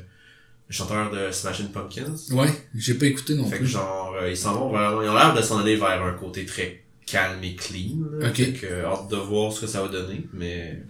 le 0.67 0.73
chanteur 0.73 1.11
de 1.11 1.31
Smashing 1.31 1.67
Pumpkins. 1.71 2.15
Ouais, 2.31 2.49
j'ai 2.75 2.95
pas 2.95 3.05
écouté 3.05 3.35
non 3.35 3.45
Fait 3.45 3.57
que 3.57 3.63
plus. 3.63 3.67
genre, 3.71 4.15
euh, 4.19 4.29
ils 4.29 4.37
s'en 4.37 4.55
vont 4.55 4.69
vraiment, 4.69 5.01
ils 5.03 5.09
ont 5.09 5.13
l'air 5.13 5.33
de 5.35 5.41
s'en 5.43 5.59
aller 5.59 5.75
vers 5.75 6.01
un 6.03 6.13
côté 6.13 6.45
très 6.45 6.83
calme 7.11 7.43
et 7.43 7.55
clean. 7.55 7.97
là. 8.19 8.29
Ok. 8.29 8.35
Fait 8.35 8.53
que, 8.53 8.85
hâte 8.85 9.09
de 9.09 9.17
voir 9.17 9.51
ce 9.51 9.61
que 9.61 9.67
ça 9.67 9.81
va 9.81 9.89
donner, 9.89 10.27
mais 10.33 10.83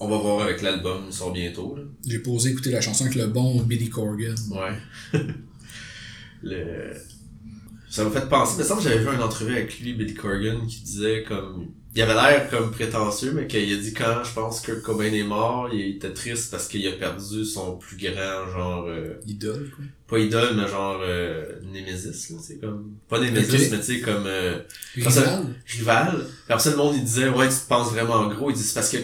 on 0.00 0.08
va 0.08 0.16
voir 0.16 0.42
avec 0.42 0.62
l'album, 0.62 1.04
il 1.06 1.12
sort 1.12 1.32
bientôt. 1.32 1.76
J'ai 2.06 2.20
posé 2.20 2.50
écouter 2.50 2.70
la 2.70 2.80
chanson 2.80 3.04
avec 3.04 3.16
le 3.16 3.26
bon 3.26 3.60
Billy 3.62 3.88
Corgan. 3.88 4.34
Ouais. 4.50 5.20
le... 6.42 6.92
Ça 7.90 8.04
m'a 8.04 8.10
fait 8.10 8.28
penser, 8.28 8.62
semble 8.64 8.82
que 8.82 8.88
j'avais 8.88 9.02
vu 9.04 9.14
une 9.14 9.22
entrevue 9.22 9.52
avec 9.56 9.78
lui, 9.80 9.94
Billy 9.94 10.14
Corgan, 10.14 10.66
qui 10.66 10.80
disait 10.82 11.24
comme, 11.26 11.68
il 11.94 12.02
avait 12.02 12.14
l'air 12.14 12.50
comme 12.50 12.70
prétentieux, 12.70 13.32
mais 13.34 13.46
qu'il 13.46 13.72
a 13.72 13.76
dit 13.80 13.94
quand, 13.94 14.22
je 14.24 14.32
pense, 14.34 14.60
que 14.60 14.72
Cobain 14.72 15.12
est 15.12 15.22
mort, 15.22 15.68
il 15.72 15.96
était 15.96 16.12
triste 16.12 16.50
parce 16.50 16.68
qu'il 16.68 16.86
a 16.86 16.92
perdu 16.92 17.44
son 17.46 17.76
plus 17.76 17.96
grand, 17.96 18.46
genre, 18.52 18.84
euh, 18.88 19.14
Idole, 19.26 19.70
quoi. 19.74 19.84
pas 20.06 20.18
idole, 20.18 20.54
mais 20.56 20.68
genre 20.68 21.00
euh, 21.02 21.44
Nemesis, 21.72 22.30
là, 22.32 22.38
c'est 22.42 22.60
comme... 22.60 22.92
Pas 23.08 23.20
Nemesis, 23.20 23.54
Ok. 23.66 23.68
mais 23.72 23.78
tu 23.78 23.84
sais, 23.84 24.00
comme 24.00 24.24
euh, 24.26 24.58
Quand 25.02 25.10
ça- 25.10 25.20
Rival? 25.22 25.46
rival. 25.66 26.16
Puis 26.26 26.26
après 26.52 26.62
ça, 26.62 26.70
le 26.70 26.76
monde, 26.76 26.94
il 26.96 27.04
disait, 27.04 27.28
ouais, 27.30 27.48
tu 27.48 27.54
te 27.54 27.68
penses 27.68 27.90
vraiment 27.90 28.28
gros. 28.28 28.50
Il 28.50 28.56
dit, 28.56 28.62
c'est 28.62 28.74
parce 28.74 28.90
que 28.90 28.98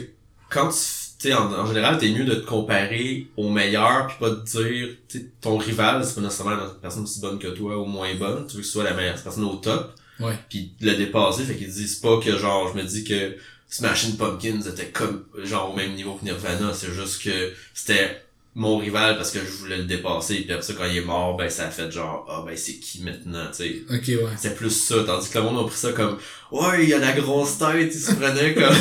quand 0.51 0.69
tu... 0.69 0.79
Sais, 1.25 1.33
en, 1.33 1.51
en 1.51 1.65
général, 1.67 1.97
t'es 1.97 2.11
mieux 2.11 2.27
de 2.27 2.35
te 2.35 2.45
comparer 2.45 3.29
au 3.39 3.49
meilleur 3.49 4.09
puis 4.09 4.17
pas 4.21 4.29
de 4.29 4.43
dire, 4.43 4.89
tu 5.09 5.19
sais, 5.19 5.27
ton 5.41 5.57
rival, 5.57 6.05
c'est 6.05 6.17
pas 6.17 6.21
nécessairement 6.21 6.53
une 6.53 6.81
personne 6.83 7.05
aussi 7.05 7.19
bonne 7.19 7.39
que 7.39 7.49
toi 7.49 7.79
ou 7.79 7.87
moins 7.87 8.15
bonne. 8.15 8.47
Tu 8.47 8.57
veux 8.57 8.61
que 8.61 8.67
ce 8.67 8.73
soit 8.75 8.85
la 8.85 8.93
meilleure 8.93 9.17
personne 9.23 9.45
au 9.45 9.55
top. 9.55 9.95
Ouais. 10.21 10.39
Puis 10.51 10.73
le 10.83 10.95
dépasser, 10.97 11.45
fait 11.45 11.55
qu'ils 11.55 11.73
disent 11.73 11.95
pas 11.95 12.21
que 12.21 12.37
genre, 12.37 12.71
je 12.71 12.79
me 12.79 12.87
dis 12.87 13.05
que 13.05 13.37
Smashing 13.71 14.19
Pumpkins 14.19 14.61
était 14.69 14.89
comme, 14.89 15.25
genre, 15.45 15.73
au 15.73 15.75
même 15.75 15.95
niveau 15.95 16.13
que 16.13 16.27
Nirvana. 16.27 16.75
C'est 16.75 16.93
juste 16.93 17.23
que 17.23 17.55
c'était 17.73 18.21
mon 18.55 18.77
rival 18.77 19.17
parce 19.17 19.31
que 19.31 19.39
je 19.39 19.51
voulais 19.51 19.79
le 19.79 19.85
dépasser. 19.85 20.43
Puis 20.43 20.53
après 20.53 20.63
ça, 20.63 20.75
quand 20.75 20.85
il 20.85 20.99
est 20.99 21.05
mort, 21.07 21.39
ben, 21.39 21.49
ça 21.49 21.69
a 21.69 21.71
fait 21.71 21.91
genre, 21.91 22.27
ah, 22.29 22.45
ben, 22.47 22.55
c'est 22.55 22.75
qui 22.75 23.03
maintenant, 23.03 23.47
tu 23.51 23.65
sais. 23.65 23.83
Ok, 23.91 24.09
ouais. 24.09 24.37
C'est 24.37 24.55
plus 24.55 24.69
ça, 24.69 24.97
tandis 25.05 25.31
que 25.31 25.39
le 25.39 25.45
monde 25.45 25.65
a 25.65 25.69
pris 25.69 25.79
ça 25.79 25.93
comme 25.93 26.19
Ouais, 26.53 26.83
il 26.83 26.91
y 26.91 26.93
a 26.93 26.99
la 26.99 27.13
grosse 27.13 27.57
tête, 27.57 27.91
il 27.95 27.99
se 27.99 28.13
prenait 28.13 28.53
comme 28.53 28.77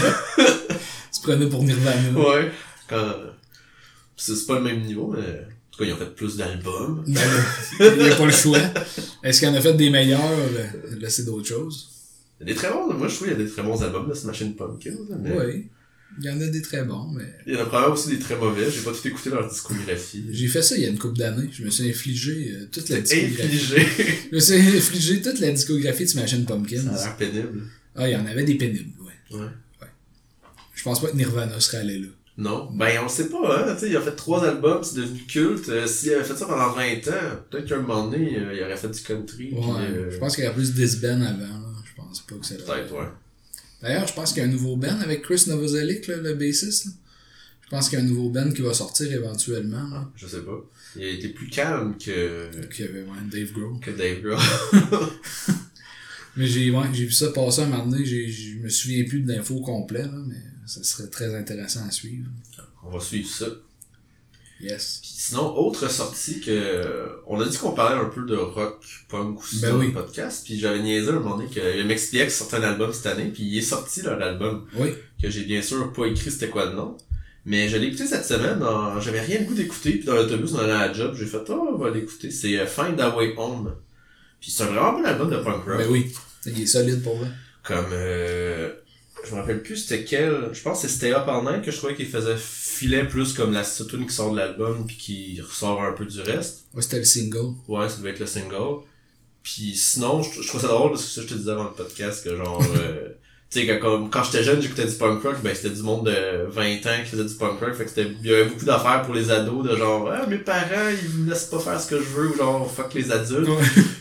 prenais 1.24 1.48
pour 1.48 1.64
Nirvana. 1.64 2.12
Ouais. 2.20 2.52
Quand... 2.88 3.14
C'est 4.16 4.46
pas 4.48 4.60
le 4.60 4.64
même 4.66 4.82
niveau, 4.82 5.14
mais 5.16 5.22
en 5.22 5.72
tout 5.72 5.80
cas, 5.80 5.86
ils 5.86 5.94
ont 5.94 5.98
fait 5.98 6.14
plus 6.16 6.38
d'albums. 6.38 7.04
Ben, 7.08 7.20
il 7.80 8.06
y 8.08 8.10
a 8.12 8.16
pas 8.16 8.26
le 8.26 8.32
choix. 8.32 8.60
Est-ce 9.24 9.40
qu'il 9.40 9.50
en 9.50 9.56
a 9.56 9.62
fait 9.62 9.74
des 9.74 9.90
meilleurs? 9.90 10.22
euh, 10.24 10.68
Là, 11.00 11.10
c'est 11.10 11.26
d'autres 11.26 11.48
choses. 11.48 11.90
Il 12.40 12.48
y 12.48 12.52
a 12.52 12.54
des 12.54 12.60
très 12.60 12.70
bons, 12.72 12.94
moi 12.94 13.08
je 13.08 13.16
trouve 13.16 13.28
qu'il 13.28 13.38
y 13.38 13.42
a 13.42 13.44
des 13.44 13.50
très 13.50 13.64
bons 13.64 13.82
albums 13.84 14.08
de 14.10 14.14
Smashing 14.14 14.56
Pumpkins, 14.56 14.98
mais 15.22 15.32
Oui. 15.38 15.68
Il 16.20 16.26
y 16.26 16.30
en 16.30 16.40
a 16.40 16.46
des 16.46 16.62
très 16.62 16.84
bons, 16.84 17.08
mais. 17.12 17.24
il 17.48 17.54
y 17.54 17.58
en 17.58 17.62
a 17.62 17.66
probablement 17.66 17.96
aussi 17.96 18.10
des 18.10 18.20
très 18.20 18.36
mauvais, 18.36 18.70
j'ai 18.70 18.82
pas 18.82 18.92
tout 18.92 19.08
écouté 19.08 19.32
leur 19.32 19.50
discographie. 19.50 20.26
J'ai 20.30 20.48
fait 20.48 20.62
ça 20.62 20.76
il 20.76 20.84
y 20.84 20.86
a 20.86 20.90
une 20.90 21.00
couple 21.00 21.18
d'années. 21.18 21.50
Je 21.52 21.64
me 21.64 21.72
suis 21.72 21.90
infligé 21.90 22.52
euh, 22.56 22.68
toute 22.72 22.90
la 22.90 23.02
discographie. 23.02 23.44
infligé. 23.46 23.88
Je 24.32 24.36
me 24.36 24.40
suis 24.40 24.54
infligé 24.78 25.22
toute 25.24 25.40
la 25.40 25.52
discographie 25.52 26.04
de 26.04 26.10
Smashing 26.10 26.46
Pumpkins. 26.46 26.84
Ça 26.84 26.90
a 26.92 27.06
l'air 27.06 27.18
pénible. 27.18 27.64
Ah, 27.96 28.08
il 28.08 28.12
y 28.12 28.16
en 28.16 28.26
avait 28.28 28.44
des 28.44 28.56
pénibles, 28.56 28.92
ouais. 29.02 29.40
Ouais. 29.40 29.48
Je 30.84 30.90
pense 30.90 31.00
pas 31.02 31.08
que 31.08 31.16
Nirvana 31.16 31.58
serait 31.62 31.78
allé 31.78 31.98
là. 32.00 32.08
Non. 32.38 32.70
Ben, 32.74 33.00
on 33.06 33.08
sait 33.08 33.30
pas, 33.30 33.38
hein. 33.70 33.74
Tu 33.76 33.80
sais, 33.80 33.90
il 33.92 33.96
a 33.96 34.02
fait 34.02 34.18
trois 34.18 34.44
albums, 34.46 34.84
c'est 34.84 34.98
devenu 34.98 35.22
culte. 35.22 35.70
Euh, 35.70 35.88
S'il 35.88 36.12
avait 36.14 36.26
fait 36.26 36.36
ça 36.36 36.46
pendant 36.46 36.74
20 36.74 36.82
ans, 37.08 37.38
peut-être 37.50 37.70
qu'à 37.70 37.76
un 37.78 37.82
moment 37.82 38.10
donné, 38.10 38.38
euh, 38.38 38.54
il 38.54 38.62
aurait 38.64 38.76
fait 38.76 38.90
du 38.90 39.00
country. 39.02 39.46
puis, 39.48 39.56
Ouais. 39.56 39.64
euh, 39.80 40.12
Je 40.12 40.18
pense 40.18 40.36
qu'il 40.36 40.44
y 40.44 40.48
a 40.48 40.52
plus 40.52 40.74
d'Isben 40.74 41.22
avant, 41.22 41.38
là. 41.40 41.70
Je 41.86 41.96
pense 42.02 42.20
pas 42.20 42.36
que 42.36 42.46
c'est 42.46 42.58
là. 42.58 42.64
Peut-être, 42.66 42.92
ouais. 42.92 43.08
D'ailleurs, 43.82 44.08
je 44.08 44.14
pense 44.14 44.34
qu'il 44.34 44.44
y 44.44 44.46
a 44.46 44.50
un 44.50 44.52
nouveau 44.52 44.76
band 44.76 45.00
avec 45.00 45.22
Chris 45.22 45.46
Novoselic, 45.48 46.08
là, 46.08 46.18
le 46.18 46.34
bassiste. 46.34 46.88
Je 47.64 47.70
pense 47.70 47.88
qu'il 47.88 47.98
y 47.98 48.02
a 48.02 48.04
un 48.04 48.08
nouveau 48.10 48.30
band 48.30 48.52
qui 48.52 48.62
va 48.62 48.74
sortir 48.74 49.10
éventuellement. 49.10 49.88
Là. 49.90 50.10
Je 50.18 50.28
sais 50.28 50.42
pas. 50.42 50.60
Il 50.98 51.04
a 51.04 51.10
été 51.12 51.30
plus 51.30 51.48
calme 51.48 51.96
que, 51.98 52.50
Qui 52.76 52.84
avait 52.84 53.04
ouais, 53.04 53.18
Dave 53.32 53.54
Grohl. 53.54 53.80
que 53.80 53.92
Dave 53.92 54.20
Grohl. 54.22 54.38
Mais 56.36 56.48
j'ai 56.48 56.72
ouais, 56.72 56.88
vu 56.90 57.12
ça 57.12 57.30
passer 57.32 57.62
un 57.62 57.68
moment 57.68 57.86
donné. 57.86 58.04
Je 58.06 58.58
me 58.60 58.70
souviens 58.70 59.04
plus 59.06 59.22
de 59.22 59.32
l'info 59.32 59.60
complet, 59.62 60.02
là, 60.04 60.12
mais 60.28 60.36
ça 60.66 60.84
serait 60.84 61.10
très 61.10 61.34
intéressant 61.36 61.86
à 61.88 61.92
suivre. 61.92 62.28
On 62.84 62.90
va 62.90 63.00
suivre 63.00 63.30
ça. 63.30 63.46
Yes. 64.62 65.00
Puis 65.02 65.12
sinon, 65.14 65.58
autre 65.58 65.90
sortie 65.90 66.40
que. 66.40 67.22
On 67.28 67.40
a 67.42 67.46
dit 67.48 67.58
qu'on 67.58 67.72
parlait 67.74 68.00
un 68.00 68.06
peu 68.10 68.26
de 68.26 68.36
rock, 68.36 68.82
punk 69.10 69.40
ou 69.42 69.46
Ben 69.62 69.72
dans 69.72 69.80
oui. 69.80 69.88
le 69.88 69.94
podcast. 69.94 70.46
Puis 70.46 70.58
j'avais 70.60 70.82
niaisé 70.82 71.10
un 71.10 71.14
moment 71.14 71.38
donné 71.38 71.50
que 71.50 71.84
MXPX 71.84 72.30
sortait 72.30 72.58
un 72.58 72.64
album 72.64 72.94
cette 72.94 73.08
année. 73.08 73.26
Puis 73.34 73.44
il 73.44 73.58
est 73.58 73.62
sorti 73.62 74.02
leur 74.04 74.22
album. 74.22 74.66
Oui. 74.78 74.94
Que 75.22 75.30
j'ai 75.30 75.44
bien 75.44 75.62
sûr 75.62 75.92
pas 75.92 76.06
écrit 76.06 76.32
c'était 76.32 76.50
quoi 76.50 76.68
le 76.68 76.76
nom. 76.76 76.98
Mais 77.46 77.68
je 77.68 77.76
l'ai 77.76 77.88
écouté 77.88 78.06
cette 78.08 78.26
semaine. 78.26 78.60
dans- 78.60 79.02
J'avais 79.02 79.20
rien 79.22 79.40
le 79.40 79.46
goût 79.46 79.54
d'écouter. 79.54 79.92
Puis 79.94 80.06
dans 80.06 80.14
l'autobus, 80.16 80.54
on 80.54 80.60
allait 80.60 80.72
à 80.72 80.88
la 80.88 80.94
job. 80.94 81.14
J'ai 81.18 81.26
fait, 81.26 81.44
oh, 81.50 81.70
on 81.74 81.78
va 81.78 81.90
l'écouter. 81.90 82.32
C'est 82.32 82.58
euh, 82.58 82.66
Find 82.66 82.98
a 83.02 83.14
Way 83.18 83.34
Home. 83.38 83.76
Puis 84.40 84.52
c'est 84.52 84.64
un 84.64 84.68
vraiment 84.68 84.94
bon 85.00 85.04
album 85.06 85.30
de 85.30 85.38
punk 85.38 85.66
rock. 85.66 85.78
Ben 85.78 85.88
oui. 85.90 86.10
Il 86.46 86.62
est 86.62 86.66
solide 86.68 87.04
pour 87.04 87.18
vrai. 87.18 87.28
Comme 87.64 87.86
euh, 87.92 88.72
je 89.26 89.34
me 89.34 89.40
rappelle 89.40 89.62
plus 89.62 89.78
c'était 89.78 90.04
quel. 90.04 90.50
Je 90.52 90.62
pense 90.62 90.82
que 90.82 90.88
c'était 90.88 91.14
Up 91.14 91.28
All 91.28 91.44
Night 91.44 91.64
que 91.64 91.72
je 91.72 91.78
trouvais 91.78 91.96
qu'il 91.96 92.08
faisait 92.08 92.36
filet 92.38 93.06
plus 93.08 93.34
comme 93.34 93.54
la 93.54 93.64
tune 93.64 94.06
qui 94.06 94.14
sort 94.14 94.32
de 94.32 94.38
l'album 94.38 94.86
puis 94.86 94.98
qui 94.98 95.42
ressort 95.42 95.82
un 95.82 95.94
peu 95.94 96.06
du 96.06 96.22
reste. 96.22 96.66
Ouais, 96.74 96.82
c'était 96.82 97.00
le 97.00 97.06
single. 97.06 97.54
Ouais, 97.68 97.88
ça 97.90 97.98
devait 97.98 98.12
être 98.12 98.20
le 98.20 98.26
single. 98.26 98.84
Puis 99.42 99.76
sinon, 99.76 100.22
je, 100.24 100.42
je 100.42 100.48
trouve 100.48 100.62
ça 100.62 100.68
drôle 100.68 100.92
parce 100.92 101.04
que 101.04 101.10
ça 101.10 101.22
je 101.22 101.28
te 101.28 101.34
disais 101.34 101.52
avant 101.52 101.66
le 101.66 101.72
podcast 101.72 102.24
que 102.24 102.36
genre 102.36 102.64
euh, 102.78 103.10
tu 103.54 103.60
sais 103.60 103.68
que 103.68 103.80
comme 103.80 104.10
quand 104.10 104.24
j'étais 104.24 104.44
jeune, 104.44 104.62
j'écoutais 104.62 104.86
du 104.86 104.96
punk 104.96 105.22
rock, 105.22 105.36
ben 105.44 105.54
c'était 105.54 105.70
du 105.70 105.84
monde 105.84 106.08
de 106.08 106.50
20 106.50 106.86
ans 106.88 107.04
qui 107.04 107.12
faisait 107.12 107.26
du 107.26 107.36
punk 107.36 107.60
rock, 107.60 107.74
fait 107.76 107.84
que 107.84 107.90
c'était 107.90 108.08
il 108.24 108.28
y 108.28 108.34
avait 108.34 108.46
beaucoup 108.46 108.66
d'affaires 108.66 109.04
pour 109.04 109.14
les 109.14 109.30
ados 109.30 109.64
de 109.70 109.76
genre 109.76 110.12
ah 110.12 110.26
mes 110.26 110.40
parents, 110.40 110.90
ils 110.90 111.20
me 111.20 111.30
laissent 111.30 111.46
pas 111.46 111.60
faire 111.60 111.80
ce 111.80 111.90
que 111.90 112.00
je 112.00 112.10
veux 112.10 112.30
ou 112.30 112.36
genre 112.36 112.72
fuck 112.72 112.94
les 112.96 113.12
adultes. 113.12 113.48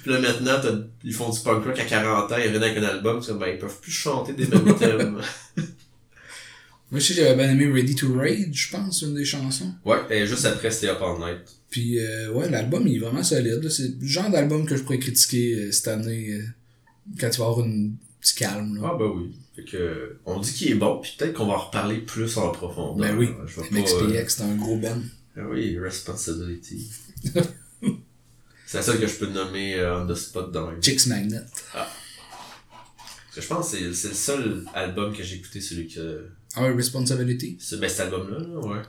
Puis 0.02 0.10
là, 0.10 0.20
maintenant, 0.20 0.58
ils 1.04 1.12
font 1.12 1.28
du 1.28 1.40
punk 1.40 1.66
rock 1.66 1.78
à 1.78 1.84
40 1.84 2.32
ans, 2.32 2.36
ils 2.42 2.50
viennent 2.50 2.62
avec 2.62 2.78
un 2.78 2.84
album, 2.84 3.20
c'est 3.20 3.28
comme, 3.28 3.40
ben, 3.40 3.48
ils 3.48 3.58
peuvent 3.58 3.80
plus 3.80 3.92
chanter 3.92 4.32
des 4.32 4.46
mêmes 4.46 4.74
thèmes. 4.78 5.20
Moi, 6.90 7.00
je 7.00 7.06
sais 7.06 7.14
que 7.14 7.20
j'avais 7.20 7.36
bien 7.36 7.50
aimé 7.50 7.70
Ready 7.72 7.94
to 7.94 8.14
Rage, 8.14 8.48
je 8.52 8.70
pense, 8.70 9.02
une 9.02 9.14
des 9.14 9.24
chansons. 9.24 9.72
Ouais, 9.84 9.98
et 10.10 10.26
juste 10.26 10.44
après, 10.44 10.70
c'était 10.70 10.88
Up 10.88 10.98
All 11.00 11.18
Night. 11.18 11.40
Puis, 11.70 11.98
euh, 11.98 12.30
ouais, 12.32 12.50
l'album, 12.50 12.86
il 12.86 12.96
est 12.96 12.98
vraiment 12.98 13.22
solide. 13.22 13.66
C'est 13.70 13.98
le 13.98 14.06
genre 14.06 14.30
d'album 14.30 14.66
que 14.66 14.76
je 14.76 14.82
pourrais 14.82 14.98
critiquer 14.98 15.54
euh, 15.54 15.72
cette 15.72 15.88
année 15.88 16.32
euh, 16.32 16.42
quand 17.18 17.28
il 17.28 17.38
va 17.38 17.44
y 17.44 17.48
avoir 17.48 17.60
une 17.66 17.96
petit 18.22 18.34
calme. 18.36 18.76
Là. 18.80 18.90
Ah, 18.92 18.96
bah 18.98 19.04
oui. 19.14 19.32
Fait 19.54 19.64
que, 19.64 20.16
on 20.24 20.40
dit 20.40 20.52
qu'il 20.52 20.70
est 20.70 20.74
bon, 20.76 20.98
puis 21.00 21.14
peut-être 21.18 21.34
qu'on 21.34 21.46
va 21.46 21.54
en 21.54 21.66
reparler 21.66 21.98
plus 21.98 22.38
en 22.38 22.50
profondeur. 22.50 23.06
Ben 23.10 23.18
oui. 23.18 23.28
Je 23.46 23.60
vais 23.60 23.68
pas, 23.68 23.76
euh, 23.90 24.08
MXPX, 24.08 24.36
c'est 24.36 24.42
un 24.44 24.54
gros 24.56 24.78
band. 24.78 25.02
ah 25.36 25.40
oui, 25.50 25.78
Responsibility. 25.78 26.90
c'est 28.66 28.78
la 28.78 28.82
seule 28.82 28.98
que 29.00 29.06
je 29.06 29.16
peux 29.16 29.26
nommer 29.26 29.74
euh, 29.74 30.00
on 30.02 30.06
the 30.06 30.14
spot 30.14 30.50
dans 30.50 30.70
même. 30.70 30.82
Chicks 30.82 31.06
Magnet. 31.06 31.42
Parce 31.72 31.88
que 33.34 33.40
je 33.42 33.46
pense 33.46 33.72
que 33.72 33.92
c'est- 33.92 34.08
le 34.08 34.14
seul 34.14 34.64
album 34.74 35.14
que 35.14 35.22
j'ai 35.22 35.36
écouté, 35.36 35.60
celui 35.60 35.88
que. 35.88 36.28
Ah 36.54 36.62
ouais, 36.62 36.72
Responsibility? 36.72 37.56
C'est 37.60 37.80
ben, 37.80 37.88
cet 37.88 38.00
album-là, 38.00 38.38
là, 38.38 38.58
ouais. 38.60 38.82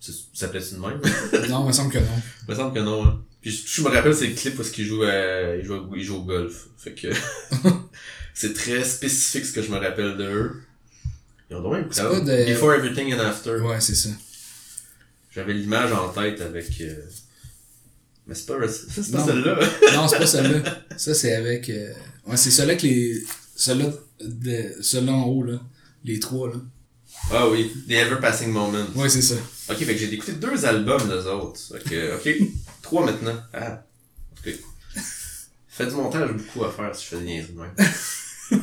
Ça 0.00 0.12
s'appelait-tu 0.32 0.74
de 0.74 0.80
même? 0.80 1.00
non, 1.50 1.64
il 1.64 1.68
me 1.68 1.72
semble 1.72 1.92
que 1.92 1.98
non. 1.98 2.04
Il 2.48 2.50
me 2.50 2.56
semble 2.56 2.74
que 2.74 2.80
non, 2.80 3.04
hein. 3.06 3.22
Puis 3.40 3.50
je, 3.50 3.62
je 3.66 3.82
me 3.82 3.88
rappelle 3.88 4.14
c'est 4.14 4.26
le 4.28 4.34
clip 4.34 4.58
où 4.58 4.62
il 4.76 4.84
joue, 4.84 5.02
à, 5.02 5.56
il, 5.56 5.64
joue 5.64 5.94
il 5.96 6.02
joue 6.02 6.16
au 6.16 6.24
golf. 6.24 6.68
Fait 6.76 6.94
que 6.94 7.08
c'est 8.40 8.54
très 8.54 8.82
spécifique 8.84 9.44
ce 9.44 9.52
que 9.52 9.62
je 9.62 9.70
me 9.70 9.76
rappelle 9.78 10.16
de 10.16 10.24
eux. 10.24 10.62
Ils 11.50 11.56
ont 11.56 11.62
donc 11.62 11.88
de- 11.88 12.46
Before 12.52 12.72
Everything 12.74 13.12
and 13.14 13.18
After. 13.20 13.56
Ouais, 13.60 13.80
c'est 13.80 13.94
ça. 13.94 14.08
J'avais 15.34 15.52
l'image 15.52 15.92
en 15.92 16.08
tête 16.08 16.40
avec... 16.40 16.80
euh, 16.80 16.94
Mais 18.26 18.34
c'est 18.34 18.46
pas, 18.46 18.54
c'est 18.66 19.10
pas 19.12 19.18
Non. 19.18 19.26
celle-là. 19.26 19.58
Non, 19.94 20.08
c'est 20.08 20.18
pas 20.18 20.26
celle-là. 20.26 20.62
Ça, 20.96 21.12
c'est 21.14 21.34
avec... 21.34 21.68
euh, 21.68 21.92
Ouais, 22.26 22.36
c'est 22.36 22.50
celle-là 22.50 22.76
que 22.76 22.86
les... 22.86 23.22
Celle-là, 23.56 23.92
de... 24.22 24.74
celle-là 24.82 25.12
en 25.12 25.24
haut, 25.24 25.42
là. 25.44 25.60
Les 26.04 26.18
trois, 26.18 26.48
là. 26.48 26.54
ah 27.32 27.48
oui, 27.50 27.70
The 27.88 27.92
Ever 27.92 28.16
Passing 28.20 28.50
Moment. 28.50 28.86
Ouais, 28.94 29.08
c'est 29.10 29.20
ça. 29.22 29.34
Ok, 29.68 29.76
fait 29.76 29.92
que 29.94 29.98
j'ai 29.98 30.12
écouté 30.14 30.32
deux 30.32 30.64
albums 30.64 31.06
des 31.08 31.26
autres. 31.26 31.60
Ok, 31.74 31.94
ok. 32.16 32.34
Trois 32.82 33.04
maintenant. 33.04 33.38
Ah. 33.52 33.84
Ok. 34.38 34.54
Fait 35.68 35.86
du 35.86 35.92
montage 35.94 36.32
beaucoup 36.32 36.64
à 36.64 36.72
faire 36.72 36.94
si 36.96 37.04
je 37.04 37.08
fais 37.10 37.16
des 37.18 37.24
niaiseries 37.24 37.52
de 37.52 37.58
même. 37.60 37.70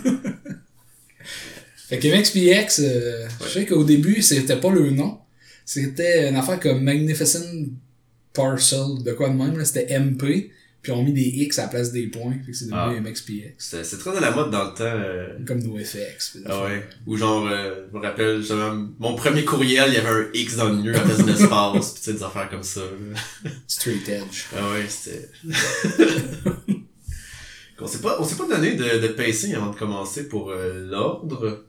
Fait 1.90 2.00
que 2.00 2.08
MXPX, 2.10 2.82
euh, 2.84 3.28
je 3.44 3.48
sais 3.48 3.66
qu'au 3.66 3.84
début, 3.86 4.22
c'était 4.22 4.58
pas 4.60 4.72
le 4.72 4.90
nom. 4.92 5.20
C'était 5.66 6.28
une 6.30 6.36
affaire 6.36 6.60
comme 6.60 6.84
Magnificent 6.84 7.46
Parcel, 8.34 9.04
de 9.06 9.14
quoi 9.14 9.30
de 9.30 9.36
même. 9.36 9.64
C'était 9.64 9.98
MP, 9.98 10.52
puis 10.82 10.92
on 10.92 11.02
mis 11.04 11.14
des 11.14 11.22
X 11.22 11.60
à 11.60 11.64
la 11.64 11.68
place 11.70 11.94
des 11.94 12.08
points. 12.08 12.34
Fait 12.46 12.52
que 12.52 12.58
c'est 12.58 12.66
devenu 12.66 12.78
Ah. 12.98 13.02
MXPX. 13.02 13.54
C'est 13.84 14.00
très 14.00 14.18
à 14.18 14.20
la 14.20 14.32
mode 14.32 14.52
dans 14.52 14.66
le 14.66 14.70
temps. 14.74 14.84
euh, 14.84 15.28
Comme 15.46 15.64
NoFX. 15.64 16.40
Ah 16.46 16.66
ouais. 16.66 16.84
Ou 17.06 17.16
genre, 17.16 17.48
euh, 17.48 17.86
je 17.92 17.98
me 17.98 18.02
rappelle, 18.04 18.42
mon 19.00 19.16
premier 19.16 19.46
courriel, 19.46 19.86
il 19.88 19.94
y 19.94 19.98
avait 19.98 20.10
un 20.10 20.28
X 20.34 20.58
dans 20.58 20.68
le 20.70 20.76
milieu 20.76 20.94
à 20.96 21.00
place 21.00 21.20
d'un 21.20 21.34
espace, 21.34 21.92
pis 21.94 22.00
tu 22.02 22.06
sais, 22.06 22.14
des 22.14 22.24
affaires 22.24 22.50
comme 22.50 22.64
ça. 22.64 22.82
là. 22.82 23.50
Straight 23.66 24.10
Edge. 24.10 24.44
Ah 24.58 24.72
ouais, 24.74 24.86
c'était... 24.90 25.30
on 27.80 27.88
s'est 27.88 28.00
pas, 28.02 28.18
on 28.20 28.24
s'est 28.24 28.36
pas 28.36 28.48
donné 28.48 28.76
de, 28.76 28.84
de 29.00 29.08
pacing 29.10 29.54
avant 29.56 29.72
de 29.72 29.76
commencer 29.76 30.28
pour 30.28 30.52
euh, 30.52 30.86
l'ordre. 30.90 31.66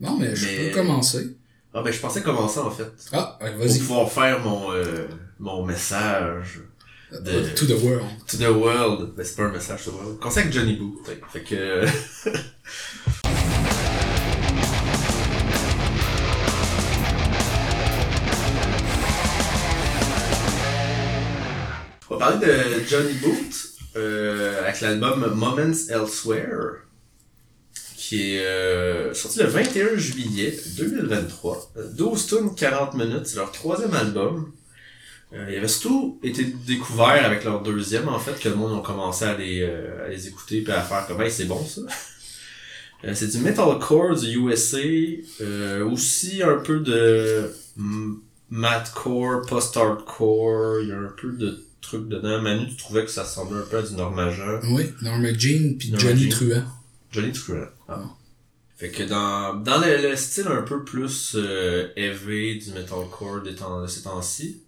Non, 0.00 0.16
mais 0.18 0.34
je 0.34 0.68
peux 0.70 0.74
commencer. 0.74 1.36
Ah 1.74 1.82
ben, 1.82 1.92
je 1.92 2.00
pensais 2.00 2.22
commencer 2.22 2.58
en 2.58 2.70
fait. 2.70 2.90
Ah, 3.12 3.38
ouais, 3.40 3.50
Pour 3.52 3.60
vas-y. 3.60 3.78
pouvoir 3.78 4.10
faire 4.10 4.40
mon, 4.40 4.72
euh, 4.72 5.06
mon 5.38 5.64
message 5.64 6.60
de- 7.12 7.54
To 7.54 7.66
the 7.66 7.82
world. 7.82 8.04
to 8.26 8.36
the 8.36 8.48
world. 8.50 9.12
Ben, 9.16 9.24
c'est 9.24 9.36
pas 9.36 9.44
un 9.44 9.52
message 9.52 9.84
to 9.84 9.90
the 9.90 9.94
world. 9.94 10.18
Commencer 10.18 10.40
avec 10.40 10.52
Johnny 10.52 10.76
Boo. 10.76 11.00
Fait 11.32 11.42
que... 11.42 11.84
On 22.10 22.16
va 22.16 22.30
parler 22.30 22.46
de 22.46 22.86
Johnny 22.86 23.14
Boot 23.14 23.61
euh, 23.96 24.60
avec 24.62 24.80
l'album 24.80 25.20
Moments 25.34 25.72
Elsewhere 25.90 26.82
qui 28.02 28.34
est 28.34 28.44
euh, 28.44 29.14
sorti 29.14 29.38
le 29.38 29.46
21 29.46 29.96
juillet 29.96 30.58
2023. 30.76 31.72
Euh, 31.76 31.88
12 31.94 32.26
tunes, 32.26 32.54
40 32.54 32.94
minutes, 32.94 33.26
c'est 33.26 33.36
leur 33.36 33.52
troisième 33.52 33.94
album. 33.94 34.52
Euh, 35.32 35.46
il 35.48 35.56
avait 35.56 35.68
surtout 35.68 36.18
été 36.22 36.44
découvert 36.44 37.24
avec 37.24 37.44
leur 37.44 37.62
deuxième 37.62 38.08
en 38.08 38.18
fait 38.18 38.38
que 38.38 38.48
le 38.50 38.56
monde 38.56 38.78
a 38.78 38.82
commencé 38.82 39.24
à 39.24 39.38
les, 39.38 39.62
euh, 39.62 40.04
à 40.04 40.08
les 40.08 40.28
écouter 40.28 40.60
puis 40.60 40.72
à 40.72 40.82
faire 40.82 41.06
comme 41.06 41.22
hey, 41.22 41.30
c'est 41.30 41.46
bon 41.46 41.64
ça. 41.64 41.80
C'est 43.14 43.28
du 43.28 43.38
metalcore 43.38 44.14
du 44.14 44.36
USA, 44.36 44.78
aussi 45.84 46.42
un 46.42 46.58
peu 46.58 46.80
de 46.80 47.50
mathcore, 48.50 49.42
post-hardcore, 49.42 50.82
il 50.82 50.88
y 50.88 50.92
a 50.92 50.98
un 50.98 51.12
peu 51.20 51.32
de 51.32 51.64
trucs 51.82 52.08
dedans. 52.08 52.40
Manu, 52.40 52.68
tu 52.68 52.76
trouvais 52.76 53.04
que 53.04 53.10
ça 53.10 53.24
ressemblait 53.24 53.60
un 53.60 53.66
peu 53.66 53.78
à 53.78 53.82
du 53.82 53.94
Normagen. 53.94 54.60
Oui, 54.70 54.90
Norma 55.02 55.32
Jean 55.36 55.76
puis 55.78 55.92
Johnny 55.96 56.30
Jean. 56.30 56.30
Truant. 56.30 56.64
Johnny 57.10 57.32
Truant. 57.32 57.68
Ah. 57.88 58.04
Fait 58.76 58.90
que 58.90 59.04
dans, 59.04 59.54
dans 59.54 59.78
le, 59.78 60.10
le 60.10 60.16
style 60.16 60.48
un 60.48 60.62
peu 60.62 60.82
plus 60.82 61.36
euh, 61.36 61.88
heavy 61.96 62.58
du 62.58 62.72
metalcore 62.72 63.42
des 63.42 63.54
temps, 63.54 63.82
de 63.82 63.86
ces 63.86 64.02
temps-ci. 64.02 64.62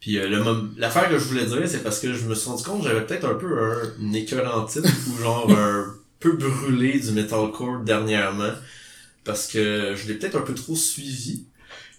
Puis 0.00 0.16
euh, 0.18 0.28
le 0.28 0.70
l'affaire 0.76 1.08
que 1.08 1.18
je 1.18 1.24
voulais 1.24 1.44
dire, 1.44 1.62
c'est 1.66 1.82
parce 1.82 1.98
que 1.98 2.12
je 2.12 2.26
me 2.26 2.34
suis 2.36 2.48
rendu 2.48 2.62
compte 2.62 2.82
que 2.82 2.88
j'avais 2.88 3.04
peut-être 3.04 3.24
un 3.24 3.34
peu 3.34 3.58
un, 3.60 4.12
écœurantite 4.12 4.84
ou 5.08 5.20
genre 5.20 5.50
un 5.50 5.92
peu 6.20 6.36
brûlé 6.36 7.00
du 7.00 7.10
metalcore 7.10 7.80
dernièrement. 7.80 8.52
Parce 9.24 9.48
que 9.48 9.94
je 9.96 10.06
l'ai 10.06 10.14
peut-être 10.14 10.36
un 10.36 10.42
peu 10.42 10.54
trop 10.54 10.76
suivi. 10.76 11.44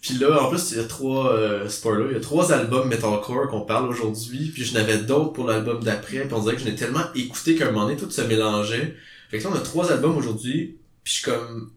Puis 0.01 0.13
là, 0.13 0.41
en 0.41 0.49
plus, 0.49 0.71
il 0.71 0.77
y 0.77 0.79
a 0.79 0.85
trois, 0.85 1.33
euh, 1.33 1.67
spoiler, 1.67 2.05
il 2.11 2.13
y 2.13 2.17
a 2.17 2.21
trois 2.21 2.53
albums 2.53 2.87
metalcore 2.87 3.49
qu'on 3.49 3.61
parle 3.61 3.89
aujourd'hui, 3.89 4.49
puis 4.53 4.63
je 4.63 4.73
n'avais 4.73 4.97
d'autres 4.99 5.33
pour 5.33 5.47
l'album 5.47 5.83
d'après, 5.83 6.21
puis 6.21 6.33
on 6.33 6.39
dirait 6.39 6.55
que 6.55 6.61
je 6.61 6.65
l'ai 6.65 6.75
tellement 6.75 7.03
écouté 7.15 7.55
qu'à 7.55 7.67
un 7.67 7.71
moment 7.71 7.85
donné, 7.85 7.97
tout 7.97 8.09
se 8.09 8.21
mélangeait. 8.21 8.95
Fait 9.29 9.39
que 9.39 9.43
là, 9.43 9.49
on 9.53 9.57
a 9.57 9.59
trois 9.59 9.91
albums 9.91 10.17
aujourd'hui, 10.17 10.77
puis 11.03 11.15
je 11.15 11.29
comme... 11.29 11.71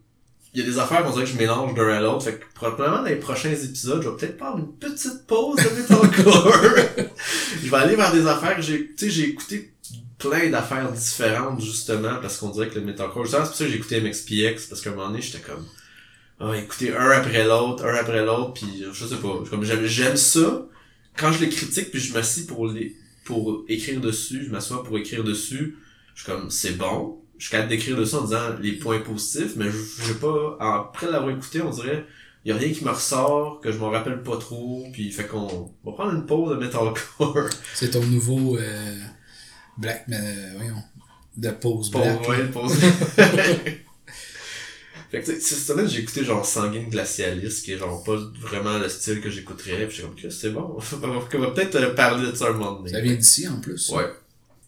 Il 0.53 0.61
y 0.61 0.63
a 0.63 0.69
des 0.69 0.77
affaires 0.77 1.03
qu'on 1.03 1.11
dirait 1.11 1.25
que 1.25 1.31
je 1.31 1.37
mélange 1.37 1.73
d'un 1.73 1.87
à 1.89 1.99
l'autre, 1.99 2.23
fait 2.23 2.35
que 2.35 2.45
probablement 2.53 2.97
dans 2.97 3.09
les 3.09 3.15
prochains 3.15 3.51
épisodes, 3.51 4.03
je 4.03 4.09
vais 4.09 4.15
peut-être 4.15 4.37
prendre 4.37 4.59
une 4.59 4.71
petite 4.71 5.25
pause 5.25 5.57
de 5.57 5.69
metalcore. 5.81 6.53
je 7.63 7.69
vais 7.69 7.77
aller 7.77 7.95
vers 7.95 8.13
des 8.13 8.27
affaires 8.27 8.55
que 8.55 8.61
j'ai... 8.61 8.87
Tu 8.89 8.93
sais, 8.97 9.09
j'ai 9.09 9.29
écouté 9.29 9.73
plein 10.19 10.49
d'affaires 10.49 10.91
différentes, 10.91 11.59
justement, 11.59 12.17
parce 12.21 12.37
qu'on 12.37 12.49
dirait 12.49 12.69
que 12.69 12.75
le 12.75 12.85
metalcore... 12.85 13.27
C'est 13.27 13.37
pour 13.37 13.47
ça 13.47 13.65
que 13.65 13.69
j'ai 13.69 13.77
écouté 13.77 13.99
MXPX, 13.99 14.67
parce 14.67 14.79
qu'à 14.81 14.91
un 14.91 14.93
moment 14.93 15.07
donné, 15.07 15.21
j'étais 15.21 15.39
comme... 15.39 15.65
Ah, 16.45 16.57
écouter 16.57 16.93
un 16.93 17.09
après 17.09 17.45
l'autre, 17.45 17.85
un 17.85 17.95
après 17.95 18.25
l'autre, 18.25 18.53
puis 18.53 18.83
je 18.91 19.05
sais 19.05 19.15
pas, 19.15 19.43
comme 19.49 19.63
j'aime, 19.63 19.85
j'aime 19.85 20.17
ça. 20.17 20.65
Quand 21.15 21.31
je 21.31 21.39
les 21.39 21.49
critique, 21.49 21.89
puis 21.89 22.01
je 22.01 22.13
m'assis 22.13 22.45
pour 22.45 22.67
les, 22.67 22.95
pour 23.23 23.63
écrire 23.69 24.01
dessus, 24.01 24.43
je 24.45 24.51
m'assois 24.51 24.83
pour 24.83 24.97
écrire 24.97 25.23
dessus, 25.23 25.77
je 26.15 26.23
suis 26.23 26.31
comme, 26.31 26.49
c'est 26.49 26.77
bon. 26.77 27.19
Je 27.37 27.45
suis 27.45 27.51
capable 27.51 27.69
d'écrire 27.69 27.95
dessus 27.95 28.15
en 28.15 28.23
disant 28.23 28.55
les 28.61 28.73
points 28.73 28.99
positifs, 28.99 29.55
mais 29.55 29.67
je 29.69 30.13
pas, 30.13 30.57
après 30.59 31.09
l'avoir 31.09 31.31
écouté, 31.33 31.61
on 31.61 31.69
dirait, 31.69 32.05
y 32.43 32.51
a 32.51 32.57
rien 32.57 32.73
qui 32.73 32.83
me 32.83 32.89
ressort, 32.91 33.61
que 33.61 33.71
je 33.71 33.77
m'en 33.77 33.89
rappelle 33.89 34.21
pas 34.21 34.37
trop, 34.37 34.85
puis 34.91 35.11
fait 35.11 35.25
qu'on 35.27 35.71
va 35.85 35.91
prendre 35.93 36.13
une 36.13 36.25
pause 36.25 36.51
de 36.51 36.55
metalcore. 36.55 37.49
C'est 37.73 37.91
ton 37.91 38.03
nouveau 38.05 38.57
euh, 38.57 38.97
Black, 39.77 40.05
euh, 40.11 40.51
voyons, 40.57 40.83
de 41.37 41.49
pause 41.51 41.89
Pause, 41.89 42.01
Black. 42.01 42.27
ouais, 42.27 42.47
pause. 42.47 42.77
fait 45.21 45.21
que, 45.21 45.25
tu 45.31 45.41
sais, 45.41 45.55
cette 45.55 45.59
semaine, 45.67 45.87
j'ai 45.87 46.01
écouté 46.01 46.25
genre 46.25 46.45
Sanguine 46.45 46.89
Glacialiste, 46.89 47.63
qui 47.65 47.73
est 47.73 47.77
genre 47.77 48.03
pas 48.03 48.17
vraiment 48.41 48.77
le 48.79 48.89
style 48.89 49.21
que 49.21 49.29
j'écouterais, 49.29 49.87
pis 49.87 49.95
j'étais 49.97 50.07
comme, 50.07 50.31
c'est 50.31 50.49
bon, 50.49 50.77
on 51.03 51.39
va 51.39 51.51
peut-être 51.51 51.75
euh, 51.75 51.93
parler 51.93 52.31
de 52.31 52.35
ça 52.35 52.47
un 52.49 52.53
moment 52.53 52.73
donné. 52.79 52.91
Ça 52.91 52.99
vient 53.01 53.15
d'ici 53.15 53.47
en 53.47 53.59
plus. 53.59 53.89
Ouais, 53.89 54.03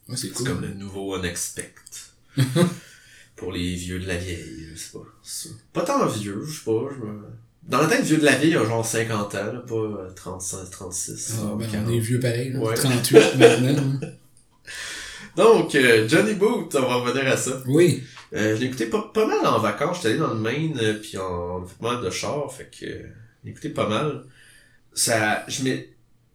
Ouais, 0.08 0.16
c'est 0.16 0.28
c'est 0.28 0.34
cool. 0.34 0.48
comme 0.48 0.62
le 0.62 0.74
nouveau 0.76 1.16
Unexpect. 1.18 2.12
Pour 3.36 3.52
les 3.52 3.76
vieux 3.76 4.00
de 4.00 4.08
la 4.08 4.16
vieille, 4.18 4.68
je 4.74 4.80
sais 4.80 4.92
pas. 4.94 5.04
c'est- 5.24 5.50
Pas 5.74 5.82
tant 5.82 6.06
vieux, 6.08 6.42
je 6.48 6.54
sais 6.54 6.64
pas, 6.64 6.90
je 6.94 7.04
me... 7.06 7.22
Dans 7.68 7.82
la 7.82 7.88
tête, 7.88 8.04
vieux 8.06 8.18
de 8.18 8.24
la 8.26 8.36
vieille, 8.36 8.52
il 8.52 8.54
y 8.54 8.58
a 8.58 8.64
genre 8.64 8.86
50 8.86 9.34
ans, 9.36 9.38
là, 9.52 9.60
pas 9.68 9.74
euh, 9.76 10.10
35, 10.16 10.70
36. 10.70 11.34
Ah, 11.42 11.56
ben, 11.58 11.68
40. 11.68 11.88
on 11.88 11.92
est 11.94 12.00
vieux 12.00 12.20
pareil, 12.20 12.54
là. 12.54 12.60
Ouais. 12.60 12.76
38 12.76 13.36
maintenant. 13.38 13.98
hein. 14.04 14.08
Donc, 15.36 15.76
euh, 15.76 16.08
Johnny 16.08 16.36
Boot, 16.36 16.74
on 16.76 16.82
va 16.82 16.96
revenir 16.96 17.28
à 17.28 17.36
ça. 17.36 17.62
Oui. 17.68 18.04
Euh, 18.36 18.56
je 18.56 18.62
l'ai 18.62 18.68
écouté 18.68 18.88
pas, 18.88 19.02
pas 19.14 19.26
mal 19.26 19.46
en 19.48 19.60
vacances. 19.60 19.98
J'étais 19.98 20.10
allé 20.10 20.18
dans 20.20 20.34
le 20.34 20.40
Maine, 20.40 20.78
euh, 20.82 21.00
puis 21.02 21.18
on 21.18 21.64
a 21.64 21.68
fait 21.68 21.82
mal 21.82 22.02
de 22.04 22.10
char, 22.10 22.52
fait 22.52 22.70
que 22.70 22.86
euh, 22.86 23.08
j'ai 23.44 23.52
écouté 23.52 23.70
pas 23.70 23.88
mal. 23.88 24.26
Ça, 24.94 25.46
je 25.48 25.64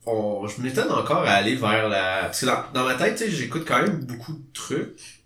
on, 0.06 0.46
je 0.48 0.60
m'étonne 0.62 0.90
encore 0.90 1.24
à 1.24 1.32
aller 1.32 1.56
vers 1.56 1.88
la, 1.88 2.22
parce 2.24 2.40
que 2.40 2.46
dans, 2.46 2.64
dans 2.72 2.84
ma 2.84 2.94
tête, 2.94 3.22
j'écoute 3.28 3.64
quand 3.66 3.82
même 3.82 4.04
beaucoup 4.04 4.32
de 4.32 4.52
trucs 4.54 5.22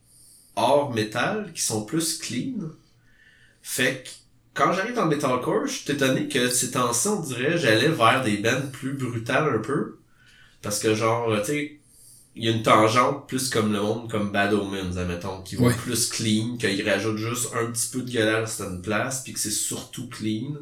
hors 0.56 0.92
métal 0.92 1.52
qui 1.54 1.62
sont 1.62 1.84
plus 1.84 2.18
clean. 2.18 2.70
Fait 3.62 4.04
que 4.04 4.10
quand 4.54 4.72
j'arrive 4.72 4.94
dans 4.94 5.04
le 5.04 5.16
metalcore, 5.16 5.66
je 5.66 5.72
suis 5.72 5.92
étonné 5.92 6.28
que 6.28 6.48
ces 6.48 6.72
temps-ci, 6.72 7.08
on 7.08 7.20
dirait, 7.20 7.58
j'allais 7.58 7.88
vers 7.88 8.22
des 8.22 8.38
bands 8.38 8.68
plus 8.72 8.94
brutales 8.94 9.54
un 9.54 9.58
peu. 9.60 9.98
Parce 10.62 10.80
que 10.80 10.94
genre, 10.94 11.30
tu 11.40 11.46
sais, 11.46 11.80
il 12.36 12.44
y 12.44 12.48
a 12.48 12.50
une 12.52 12.62
tangente 12.62 13.28
plus 13.28 13.48
comme 13.48 13.72
le 13.72 13.80
monde 13.80 14.10
comme 14.10 14.32
Bad 14.32 14.52
Omens, 14.54 14.96
admettons, 14.98 15.42
qui 15.42 15.56
va 15.56 15.66
Ouais. 15.66 15.74
plus 15.74 16.08
clean, 16.08 16.56
qu'il 16.58 16.88
rajoute 16.88 17.16
juste 17.16 17.50
un 17.54 17.70
petit 17.70 17.88
peu 17.92 18.02
de 18.02 18.10
gueulage 18.10 18.42
à 18.44 18.46
certaines 18.46 18.82
places, 18.82 19.22
puis 19.22 19.32
que 19.32 19.38
c'est 19.40 19.50
surtout 19.50 20.08
clean. 20.08 20.56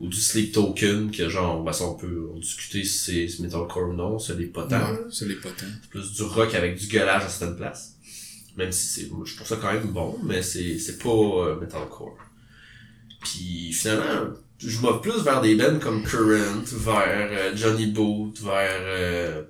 Ou 0.00 0.06
du 0.06 0.16
Sleep 0.16 0.52
Token, 0.52 1.10
que 1.10 1.28
genre, 1.28 1.64
bah 1.64 1.72
ça 1.72 1.82
on 1.84 1.94
peut 1.94 2.28
en 2.32 2.38
discuter 2.38 2.84
si 2.84 3.28
c'est 3.28 3.42
metalcore 3.42 3.88
ou 3.88 3.94
non, 3.94 4.20
c'est 4.20 4.38
les 4.38 4.46
potents. 4.46 4.92
Ouais, 4.92 4.98
c'est 5.10 5.26
les. 5.26 5.36
C'est 5.42 5.90
plus 5.90 6.12
du 6.12 6.22
rock 6.22 6.54
avec 6.54 6.78
du 6.78 6.86
gueulage 6.86 7.24
à 7.24 7.28
certaines 7.28 7.56
places. 7.56 7.96
Même 8.56 8.70
si 8.70 8.86
c'est, 8.86 9.10
je 9.24 9.34
trouve 9.34 9.46
ça 9.48 9.56
quand 9.60 9.72
même 9.72 9.88
bon, 9.88 10.16
mais 10.22 10.40
c'est, 10.40 10.78
c'est 10.78 10.98
pas 10.98 11.08
euh, 11.10 11.58
metalcore. 11.60 12.16
Puis 13.22 13.72
finalement, 13.72 14.34
je 14.58 14.78
vais 14.80 15.00
plus 15.02 15.20
vers 15.22 15.40
des 15.40 15.56
bands 15.56 15.78
comme 15.80 16.04
Current, 16.04 16.62
vers 16.64 17.28
euh, 17.32 17.56
Johnny 17.56 17.86
Boot, 17.86 18.40
vers, 18.40 18.80
euh, 18.80 19.42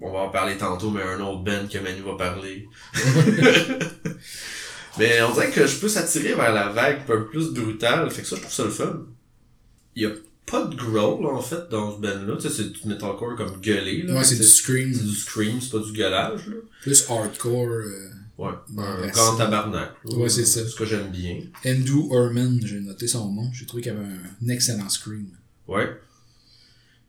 on 0.00 0.12
va 0.12 0.20
en 0.20 0.30
parler 0.30 0.56
tantôt, 0.56 0.90
mais 0.90 1.02
un 1.02 1.20
autre 1.20 1.42
band 1.42 1.66
que 1.70 1.78
Manu 1.78 2.02
va 2.02 2.16
parler. 2.16 2.68
mais 4.98 5.20
on 5.22 5.32
dirait 5.32 5.50
que 5.50 5.66
je 5.66 5.76
peux 5.78 5.88
s'attirer 5.88 6.34
vers 6.34 6.52
la 6.52 6.68
vague 6.70 7.00
un 7.00 7.04
peu 7.04 7.26
plus 7.26 7.52
brutale, 7.52 8.10
fait 8.10 8.22
que 8.22 8.28
ça, 8.28 8.36
je 8.36 8.40
trouve 8.42 8.52
ça 8.54 8.64
le 8.64 8.70
fun. 8.70 9.00
Il 9.94 10.02
y 10.02 10.06
a 10.06 10.10
pas 10.46 10.64
de 10.64 10.76
growl, 10.76 11.26
en 11.26 11.40
fait, 11.40 11.68
dans 11.70 11.96
ce 11.96 12.00
band-là, 12.00 12.36
tu 12.36 12.48
sais, 12.48 12.54
c'est 12.54 12.72
du 12.72 12.88
metalcore 12.88 13.36
comme 13.36 13.60
gueulé, 13.60 14.02
là. 14.02 14.14
Ouais, 14.14 14.24
c'est 14.24 14.36
du 14.36 14.42
c'est 14.44 14.62
scream. 14.62 14.92
du 14.92 15.14
scream, 15.14 15.60
c'est 15.60 15.70
pas 15.72 15.78
du 15.84 15.92
gueulage, 15.92 16.46
là. 16.46 16.56
Plus 16.82 17.04
hardcore. 17.10 17.68
euh, 17.68 18.10
Ouais, 18.38 18.50
Bon, 18.68 18.82
un 18.82 19.06
grand 19.06 19.34
tabarnak. 19.36 19.92
Ouais, 20.04 20.28
c'est 20.28 20.44
ça. 20.44 20.66
Ce 20.68 20.74
que 20.76 20.84
j'aime 20.84 21.10
bien. 21.10 21.38
Andrew 21.64 22.12
Herman, 22.14 22.60
j'ai 22.62 22.80
noté 22.80 23.08
son 23.08 23.32
nom. 23.32 23.50
J'ai 23.54 23.64
trouvé 23.64 23.82
qu'il 23.82 23.92
avait 23.92 24.04
un 24.04 24.48
excellent 24.50 24.90
scream. 24.90 25.28
Ouais. 25.66 25.88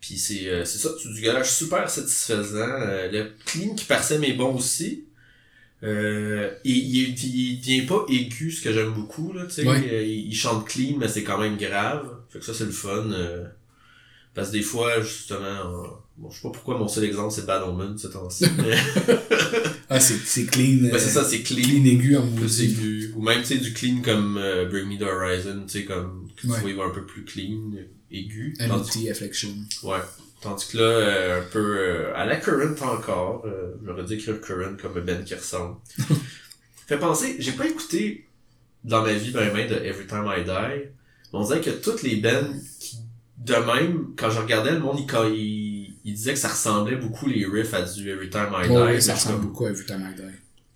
Puis 0.01 0.17
c'est 0.17 0.47
euh, 0.47 0.63
c'est 0.65 0.77
ça, 0.77 0.89
c'est 1.01 1.12
du 1.12 1.21
galage 1.21 1.51
super 1.51 1.89
satisfaisant. 1.89 2.57
Euh, 2.60 3.12
le 3.12 3.31
clean 3.45 3.75
qui 3.75 3.86
parsème 3.86 4.23
est 4.23 4.33
bon 4.33 4.55
aussi. 4.55 5.03
Euh, 5.83 6.51
et 6.65 6.69
il, 6.71 7.10
il, 7.10 7.51
il 7.51 7.60
devient 7.62 7.86
pas 7.86 8.05
aigu, 8.10 8.51
ce 8.51 8.63
que 8.63 8.73
j'aime 8.73 8.93
beaucoup. 8.93 9.33
Là, 9.33 9.45
tu 9.45 9.51
sais. 9.51 9.67
Ouais. 9.67 9.88
Euh, 9.91 10.03
il, 10.03 10.27
il 10.29 10.36
chante 10.36 10.67
clean, 10.67 10.95
mais 10.97 11.07
c'est 11.07 11.23
quand 11.23 11.38
même 11.39 11.57
grave. 11.57 12.07
Fait 12.29 12.39
que 12.39 12.45
ça, 12.45 12.53
c'est 12.53 12.65
le 12.65 12.71
fun. 12.71 13.12
euh, 13.12 13.45
parce 14.33 14.49
que 14.49 14.53
des 14.53 14.62
fois, 14.62 15.01
justement, 15.01 15.39
euh, 15.45 15.88
bon, 16.17 16.29
je 16.29 16.36
sais 16.36 16.41
pas 16.43 16.51
pourquoi 16.51 16.77
mon 16.77 16.88
seul 16.88 17.03
exemple, 17.05 17.33
c'est 17.33 17.45
Bad 17.45 17.63
Omen, 17.63 17.97
ce 17.97 18.07
temps-ci. 18.07 18.45
Ah, 19.89 20.01
c'est 20.01 20.17
c'est 20.17 20.45
clean. 20.45 20.83
euh, 20.83 20.97
c'est 20.99 21.10
ça, 21.10 21.23
c'est 21.23 21.41
clean. 21.43 21.63
Clean 21.63 21.86
aigu 21.86 22.17
en 22.17 22.27
plus 22.27 22.41
maudit. 22.41 22.63
aigu. 22.65 23.13
Ou 23.15 23.21
même, 23.21 23.39
tu 23.39 23.45
sais, 23.45 23.57
du 23.57 23.71
clean 23.71 24.01
comme 24.03 24.38
euh, 24.38 24.65
Bring 24.65 24.86
Me 24.86 24.97
the 24.99 25.03
Horizon, 25.03 25.63
tu 25.65 25.79
sais, 25.79 25.86
comme, 25.86 26.27
que 26.36 26.41
tu 26.41 26.81
un 26.81 26.89
peu 26.89 27.05
plus 27.05 27.23
clean, 27.23 27.71
aigu. 28.11 28.53
Tandis, 28.57 28.71
Amity 28.73 29.09
Affliction. 29.09 29.49
ouais. 29.83 29.97
Tandis 30.39 30.67
que 30.67 30.77
là, 30.77 30.83
euh, 30.83 31.41
un 31.41 31.45
peu, 31.49 31.77
euh, 31.79 32.13
à 32.15 32.25
la 32.25 32.35
Current 32.35 32.75
encore, 32.81 33.43
euh, 33.47 33.73
j'aurais 33.83 34.03
dû 34.03 34.13
écrire 34.13 34.39
Current 34.39 34.75
comme 34.79 34.99
Ben 35.01 35.23
qui 35.23 35.33
ressemble. 35.35 35.77
Fait 36.87 36.97
penser, 36.97 37.35
j'ai 37.39 37.51
pas 37.53 37.65
écouté 37.67 38.25
dans 38.83 39.01
ma 39.03 39.13
vie 39.13 39.31
ben 39.31 39.51
ben 39.53 39.67
de 39.67 39.75
Every 39.83 40.05
Time 40.07 40.25
I 40.27 40.43
Die, 40.43 40.49
mais 40.51 40.89
on 41.33 41.43
dirait 41.43 41.59
que 41.59 41.71
toutes 41.71 42.03
les 42.03 42.17
bands 42.17 42.53
qui, 42.79 42.97
de 43.39 43.55
même, 43.55 44.13
quand 44.15 44.29
je 44.29 44.39
regardais 44.39 44.71
le 44.71 44.79
monde, 44.79 44.99
quand 45.09 45.25
il, 45.27 45.95
il 46.05 46.13
disait 46.13 46.33
que 46.33 46.39
ça 46.39 46.47
ressemblait 46.49 46.95
beaucoup 46.95 47.27
les 47.27 47.45
riffs 47.45 47.73
à 47.73 47.81
du 47.81 48.07
Every 48.09 48.29
Time 48.29 48.49
I 48.63 48.67
Die. 48.67 48.73
Ouais, 48.75 48.93
mais 48.93 49.01
ça 49.01 49.15
ressemble 49.15 49.37
comme- 49.39 49.47
beaucoup 49.47 49.65
à 49.65 49.71
Every 49.71 49.85
Time 49.85 50.07
I 50.09 50.15
Die. 50.15 50.21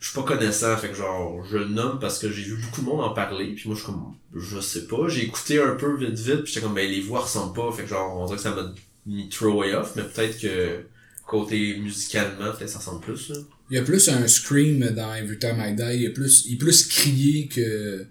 Je 0.01 0.07
suis 0.07 0.15
pas 0.15 0.23
connaissant, 0.23 0.75
fait 0.77 0.89
que 0.89 0.95
genre, 0.95 1.45
je 1.49 1.57
le 1.57 1.67
nomme 1.67 1.99
parce 1.99 2.17
que 2.17 2.29
j'ai 2.31 2.41
vu 2.41 2.57
beaucoup 2.57 2.81
de 2.81 2.87
monde 2.87 3.01
en 3.01 3.13
parler, 3.13 3.53
puis 3.53 3.69
moi 3.69 3.75
je 3.75 3.83
suis 3.83 3.91
comme, 3.91 4.15
je 4.35 4.59
sais 4.59 4.87
pas, 4.87 5.07
j'ai 5.07 5.23
écouté 5.23 5.61
un 5.61 5.75
peu 5.75 5.95
vite 5.95 6.17
vite, 6.17 6.43
puis 6.43 6.53
j'étais 6.53 6.65
comme, 6.65 6.73
ben 6.73 6.89
les 6.89 7.01
voix 7.01 7.21
ressemblent 7.21 7.53
pas, 7.53 7.71
fait 7.71 7.83
que 7.83 7.89
genre, 7.89 8.17
on 8.17 8.25
dirait 8.25 8.37
que 8.37 8.43
ça 8.43 8.55
m'a 8.55 8.73
mis 9.05 9.29
throw 9.29 9.59
way 9.59 9.75
off, 9.75 9.93
mais 9.95 10.01
peut-être 10.03 10.39
que 10.39 10.79
côté 11.27 11.77
musicalement, 11.77 12.51
peut-être 12.51 12.69
ça 12.69 12.79
ressemble 12.79 13.01
plus, 13.01 13.29
là. 13.29 13.35
Il 13.69 13.75
y 13.75 13.77
a 13.77 13.83
plus 13.83 14.09
un 14.09 14.27
scream 14.27 14.79
dans 14.89 15.13
Every 15.13 15.39
Time 15.39 15.63
I 15.65 15.73
Die. 15.73 15.95
Il, 15.95 16.01
y 16.01 16.07
a 16.07 16.09
plus, 16.09 16.45
il 16.45 16.55
est 16.55 16.57
plus 16.57 16.87
crié 16.87 17.47
que, 17.47 18.05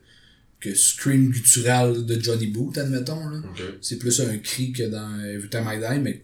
que 0.59 0.75
scream 0.75 1.29
guttural 1.29 2.07
de 2.07 2.19
Johnny 2.19 2.47
Boot, 2.47 2.79
admettons. 2.79 3.29
Là. 3.29 3.43
Ok. 3.45 3.63
C'est 3.83 3.99
plus 3.99 4.21
un 4.21 4.39
cri 4.39 4.73
que 4.73 4.85
dans 4.85 5.21
Every 5.21 5.51
Time 5.51 5.69
I 5.71 5.79
Die, 5.79 6.01
mais 6.01 6.23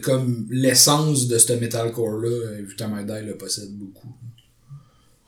comme 0.00 0.46
l'essence 0.50 1.26
de 1.26 1.38
ce 1.38 1.54
metalcore-là, 1.54 2.58
Every 2.60 2.76
Time 2.76 2.96
I 3.00 3.04
Die 3.04 3.26
le 3.26 3.36
possède 3.36 3.72
beaucoup. 3.72 4.14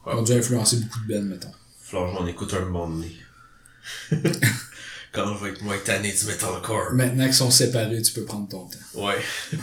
Ouais. 0.07 0.13
On 0.15 0.23
a 0.23 0.25
dû 0.25 0.33
influencer 0.33 0.77
beaucoup 0.77 1.01
de 1.07 1.15
bands, 1.15 1.25
mettons. 1.25 1.53
Falloir 1.81 2.13
que 2.13 2.19
j'en 2.19 2.27
écoute 2.27 2.55
un 2.55 2.65
moment 2.67 2.89
donné. 2.89 3.17
Quand 5.13 5.37
je 5.37 5.45
vais 5.45 5.51
être 5.51 5.63
moins 5.63 5.79
tanné 5.79 6.13
du 6.13 6.25
metalcore? 6.27 6.93
Maintenant 6.93 7.25
qu'ils 7.25 7.35
sont 7.35 7.51
séparés, 7.51 8.03
tu 8.03 8.13
peux 8.13 8.25
prendre 8.25 8.49
ton 8.49 8.67
temps. 8.67 9.01
Ouais. 9.01 9.19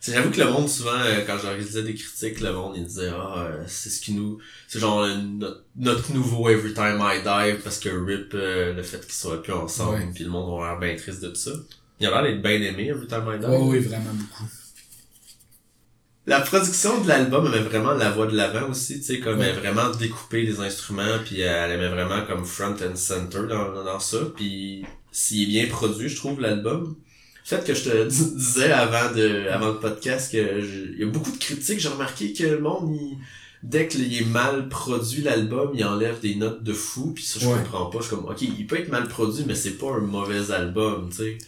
J'avoue 0.00 0.30
que 0.30 0.40
le 0.40 0.50
monde 0.50 0.68
souvent 0.68 1.00
euh, 1.00 1.24
quand 1.26 1.36
je 1.38 1.58
lisais 1.58 1.82
des 1.82 1.94
critiques, 1.94 2.40
le 2.40 2.52
monde 2.52 2.74
il 2.76 2.84
disait 2.84 3.10
ah 3.12 3.46
euh, 3.48 3.64
c'est 3.66 3.90
ce 3.90 4.00
qui 4.00 4.12
nous 4.12 4.38
c'est 4.68 4.78
genre 4.78 5.02
euh, 5.02 5.16
notre, 5.16 5.64
notre 5.76 6.12
nouveau 6.12 6.48
Every 6.48 6.72
Time 6.72 7.00
I 7.02 7.18
Die 7.18 7.62
parce 7.62 7.78
que 7.78 7.88
Rip 7.88 8.32
le 8.32 8.82
fait 8.82 9.00
qu'ils 9.00 9.14
soient 9.14 9.42
plus 9.42 9.52
ensemble 9.52 10.12
puis 10.14 10.24
le 10.24 10.30
monde 10.30 10.62
a 10.62 10.68
l'air 10.68 10.78
bien 10.78 10.96
triste 10.96 11.22
de 11.22 11.34
ça. 11.34 11.50
Il 12.00 12.06
a 12.06 12.10
l'air 12.10 12.22
d'être 12.22 12.42
bien 12.42 12.62
aimé 12.62 12.86
Every 12.86 13.08
Time 13.08 13.24
I 13.34 13.38
Die. 13.38 13.46
Ouais, 13.46 13.58
oui, 13.58 13.78
vraiment 13.80 14.14
beaucoup. 14.14 14.44
La 16.28 16.40
production 16.40 17.00
de 17.00 17.08
l'album 17.08 17.46
avait 17.46 17.60
vraiment 17.60 17.92
la 17.94 18.10
voix 18.10 18.26
de 18.26 18.36
l'avant 18.36 18.68
aussi, 18.70 18.98
tu 19.00 19.04
sais, 19.06 19.18
comme 19.20 19.40
elle 19.40 19.56
vraiment 19.56 19.88
découpé 19.90 20.42
les 20.42 20.60
instruments, 20.60 21.18
puis 21.24 21.40
elle 21.40 21.72
aimait 21.72 21.88
vraiment 21.88 22.22
comme 22.26 22.44
front 22.44 22.74
and 22.86 22.96
center 22.96 23.40
dans, 23.48 23.82
dans 23.82 23.98
ça, 23.98 24.18
puis 24.36 24.84
s'il 25.10 25.42
est 25.44 25.46
bien 25.46 25.66
produit, 25.68 26.08
je 26.08 26.16
trouve, 26.16 26.38
l'album. 26.40 26.94
Le 27.50 27.56
fait 27.56 27.64
que 27.66 27.72
je 27.72 27.84
te 27.88 28.06
dis- 28.08 28.34
disais 28.36 28.70
avant 28.72 29.10
de 29.14 29.48
avant 29.48 29.68
le 29.68 29.78
podcast 29.78 30.30
que 30.30 30.60
il 30.92 30.98
y 31.00 31.02
a 31.02 31.06
beaucoup 31.06 31.32
de 31.32 31.38
critiques, 31.38 31.80
j'ai 31.80 31.88
remarqué 31.88 32.34
que 32.34 32.44
le 32.44 32.60
monde, 32.60 32.94
il, 32.94 33.16
dès 33.62 33.88
qu'il 33.88 34.14
est 34.14 34.26
mal 34.26 34.68
produit 34.68 35.22
l'album, 35.22 35.70
il 35.74 35.82
enlève 35.82 36.20
des 36.20 36.34
notes 36.34 36.62
de 36.62 36.74
fou, 36.74 37.12
puis 37.14 37.24
ça 37.24 37.38
je 37.40 37.46
Ouais. 37.46 37.54
comprends 37.54 37.86
pas, 37.86 38.00
je 38.00 38.06
suis 38.08 38.14
comme, 38.16 38.26
ok, 38.26 38.42
il 38.42 38.66
peut 38.66 38.78
être 38.78 38.90
mal 38.90 39.08
produit, 39.08 39.44
mais 39.46 39.54
c'est 39.54 39.78
pas 39.78 39.92
un 39.94 40.00
mauvais 40.00 40.50
album, 40.52 41.08
tu 41.10 41.16
sais. 41.16 41.38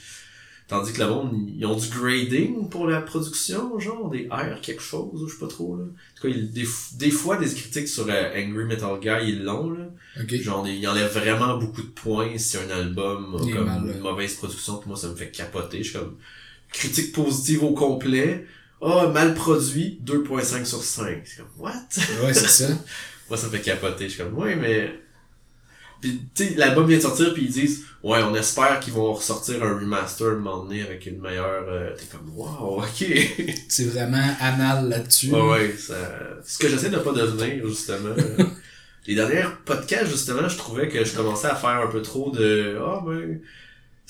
Tandis 0.70 0.92
que 0.92 1.00
le 1.02 1.09
monde, 1.09 1.33
ils 1.59 1.66
ont 1.66 1.76
du 1.76 1.88
grading 1.88 2.68
pour 2.70 2.87
la 2.87 3.02
production, 3.02 3.78
genre 3.80 4.09
des 4.09 4.28
R 4.30 4.61
quelque 4.62 4.80
chose, 4.80 5.20
ou 5.22 5.26
je 5.28 5.35
sais 5.35 5.40
pas 5.40 5.48
trop, 5.48 5.76
là. 5.76 5.83
En 5.83 5.87
tout 6.20 6.28
cas, 6.28 6.35
ils- 6.35 6.50
des, 6.52 6.64
des 6.94 7.11
fois, 7.11 7.37
des 7.37 7.52
critiques 7.52 7.88
sur 7.88 8.06
euh, 8.09 8.30
Angry 8.37 8.64
Metal 8.66 8.98
Guy, 9.00 9.30
ils 9.30 9.42
l'ont, 9.42 9.70
là. 9.72 9.87
Ok. 10.20 10.33
Genre, 10.37 10.66
ils 10.68 10.87
enlèvent 10.87 11.12
vraiment 11.12 11.59
beaucoup 11.59 11.83
de 11.83 11.88
points 11.88 12.38
si 12.38 12.56
un 12.56 12.70
album 12.70 13.35
a 13.35 13.52
comme 13.52 13.66
mal, 13.66 13.83
une 13.96 14.00
mauvaise 14.00 14.35
production, 14.35 14.76
puis 14.78 14.88
moi, 14.88 14.96
ça 14.96 15.09
me 15.09 15.16
fait 15.16 15.30
capoter. 15.33 15.78
Je 15.83 15.90
suis 15.90 15.98
comme, 15.98 16.16
critique 16.72 17.12
positive 17.12 17.64
au 17.64 17.74
complet. 17.74 18.46
Ah, 18.80 19.09
mal 19.12 19.35
produit, 19.35 20.00
2.5 20.06 20.64
sur 20.64 20.83
5. 20.85 21.22
C'est 21.24 21.38
comme, 21.38 21.50
what? 21.59 21.72
Ouais, 22.24 22.33
c'est 22.33 22.48
ça. 22.48 22.68
Moi, 23.28 23.37
ça 23.37 23.46
me 23.48 23.52
fait 23.52 23.61
capoter. 23.61 24.04
Je 24.09 24.14
suis 24.14 24.22
comme, 24.22 24.35
ouais, 24.38 24.56
mais... 24.56 25.00
Puis, 26.00 26.20
tu 26.34 26.44
sais, 26.48 26.54
l'album 26.56 26.86
vient 26.86 26.96
de 26.96 27.02
sortir, 27.02 27.34
puis 27.34 27.44
ils 27.44 27.52
disent, 27.52 27.84
ouais, 28.02 28.22
on 28.22 28.34
espère 28.34 28.80
qu'ils 28.80 28.92
vont 28.94 29.12
ressortir 29.12 29.62
un 29.62 29.74
remaster 29.74 30.28
un 30.28 30.34
moment 30.36 30.64
donné 30.64 30.82
avec 30.82 31.04
une 31.06 31.20
meilleure... 31.20 31.64
euh, 31.68 31.90
T'es 31.96 32.06
comme, 32.10 32.30
wow, 32.34 32.82
ok. 32.82 33.04
C'est 33.68 33.84
vraiment 33.84 34.34
anal 34.40 34.88
là-dessus. 34.88 35.30
ouais, 35.32 35.40
ouais, 35.48 35.74
ça... 35.78 35.94
Ce 36.44 36.58
que 36.58 36.68
j'essaie 36.68 36.90
de 36.90 36.98
pas 36.98 37.12
devenir, 37.12 37.66
justement. 37.66 38.14
Les 39.06 39.14
derniers 39.14 39.44
podcasts, 39.64 40.10
justement, 40.10 40.48
je 40.48 40.56
trouvais 40.56 40.88
que 40.88 41.04
je 41.04 41.14
commençais 41.14 41.48
à 41.48 41.54
faire 41.54 41.80
un 41.80 41.88
peu 41.88 42.02
trop 42.02 42.30
de, 42.30 42.78
ah, 42.80 43.02
ben... 43.06 43.40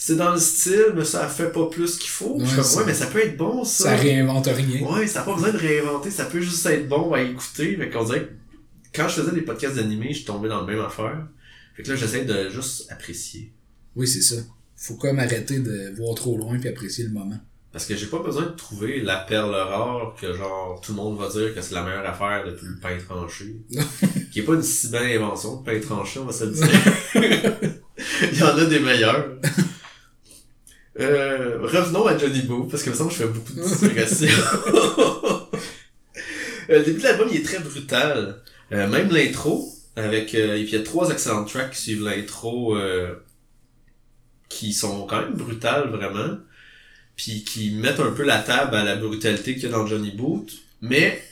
C'est 0.03 0.17
dans 0.17 0.33
le 0.33 0.39
style, 0.41 0.95
mais 0.97 1.05
ça 1.05 1.29
fait 1.29 1.53
pas 1.53 1.67
plus 1.67 1.99
qu'il 1.99 2.09
faut. 2.09 2.39
Je 2.41 2.45
Ouais, 2.45 2.63
comme, 2.63 2.79
ouais, 2.79 2.85
mais 2.87 2.95
ça 2.95 3.07
peut 3.07 3.21
être 3.21 3.37
bon, 3.37 3.65
ça. 3.65 3.85
Ça 3.85 3.97
réinvente 3.97 4.47
rien. 4.47 4.81
Ouais, 4.89 5.07
ça 5.07 5.19
n'a 5.19 5.25
pas 5.27 5.35
besoin 5.35 5.53
de 5.53 5.59
réinventer, 5.59 6.11
ça 6.11 6.25
peut 6.25 6.41
juste 6.41 6.65
être 6.65 6.89
bon 6.89 7.13
à 7.13 7.21
écouter. 7.21 7.77
Fait 7.77 7.91
qu'on 7.91 8.05
dirait 8.05 8.21
que 8.23 8.31
quand 8.95 9.09
je 9.09 9.21
faisais 9.21 9.33
des 9.33 9.43
podcasts 9.43 9.77
d'animé, 9.77 10.15
je 10.15 10.25
tombais 10.25 10.49
dans 10.49 10.63
la 10.63 10.67
même 10.67 10.81
affaire. 10.83 11.27
Fait 11.81 11.85
que 11.85 11.91
là, 11.93 11.97
j'essaie 11.97 12.27
de 12.27 12.51
juste 12.51 12.93
apprécier. 12.93 13.55
Oui, 13.97 14.07
c'est 14.07 14.21
ça. 14.21 14.37
Faut 14.77 14.97
comme 14.97 15.19
arrêter 15.19 15.61
de 15.61 15.95
voir 15.97 16.15
trop 16.15 16.37
loin 16.37 16.59
puis 16.59 16.69
apprécier 16.69 17.05
le 17.05 17.11
moment. 17.11 17.39
Parce 17.73 17.87
que 17.87 17.97
j'ai 17.97 18.05
pas 18.05 18.19
besoin 18.19 18.43
de 18.43 18.51
trouver 18.51 19.01
la 19.01 19.17
perle 19.17 19.55
rare 19.55 20.15
que 20.21 20.35
genre 20.35 20.79
tout 20.83 20.93
le 20.93 20.97
monde 20.97 21.19
va 21.19 21.31
dire 21.31 21.55
que 21.55 21.63
c'est 21.63 21.75
la 21.75 21.83
meilleure 21.83 22.05
affaire 22.05 22.45
depuis 22.45 22.67
le 22.67 22.79
pain 22.81 22.99
tranché. 22.99 23.57
qui 24.31 24.41
est 24.41 24.43
pas 24.43 24.57
une 24.57 24.63
si 24.63 24.89
belle 24.89 25.17
invention, 25.17 25.63
le 25.65 25.73
pain 25.73 25.81
tranché, 25.81 26.21
on 26.21 26.27
va 26.27 26.33
se 26.35 26.45
le 26.45 26.51
dire. 26.51 26.69
Il 28.31 28.39
y 28.39 28.43
en 28.43 28.59
a 28.59 28.65
des 28.67 28.81
meilleurs. 28.81 29.39
Euh, 30.99 31.61
revenons 31.63 32.07
à 32.07 32.19
Johnny 32.19 32.43
Boo, 32.43 32.65
parce 32.65 32.83
que 32.83 32.91
me 32.91 32.95
semble 32.95 33.09
que 33.09 33.17
je 33.17 33.23
fais 33.23 33.29
beaucoup 33.29 33.55
de 33.55 33.89
digressions. 33.89 34.29
Euh, 36.69 36.79
le 36.79 36.85
début 36.85 36.99
de 37.01 37.03
l'album, 37.03 37.29
il 37.33 37.41
est 37.41 37.43
très 37.43 37.59
brutal. 37.59 38.45
Euh, 38.71 38.87
même 38.87 39.11
l'intro, 39.11 39.69
avec 39.97 40.35
euh, 40.35 40.57
et 40.57 40.65
puis 40.65 40.73
il 40.73 40.79
y 40.79 40.81
a 40.81 40.85
trois 40.85 41.11
excellentes 41.11 41.49
tracks 41.49 41.73
qui 41.73 41.81
suivent 41.81 42.05
l'intro 42.05 42.77
euh, 42.77 43.15
qui 44.49 44.73
sont 44.73 45.07
quand 45.07 45.21
même 45.21 45.35
brutales 45.35 45.89
vraiment 45.89 46.39
puis 47.17 47.45
qui 47.45 47.73
mettent 47.73 48.01
un 48.01 48.13
peu 48.13 48.25
la 48.25 48.39
table 48.39 48.77
à 48.77 48.85
la 48.85 48.97
brutalité 48.97 49.55
qu'il 49.55 49.65
y 49.65 49.67
a 49.67 49.71
dans 49.71 49.87
Johnny 49.87 50.13
Boot 50.13 50.53
mais 50.81 51.23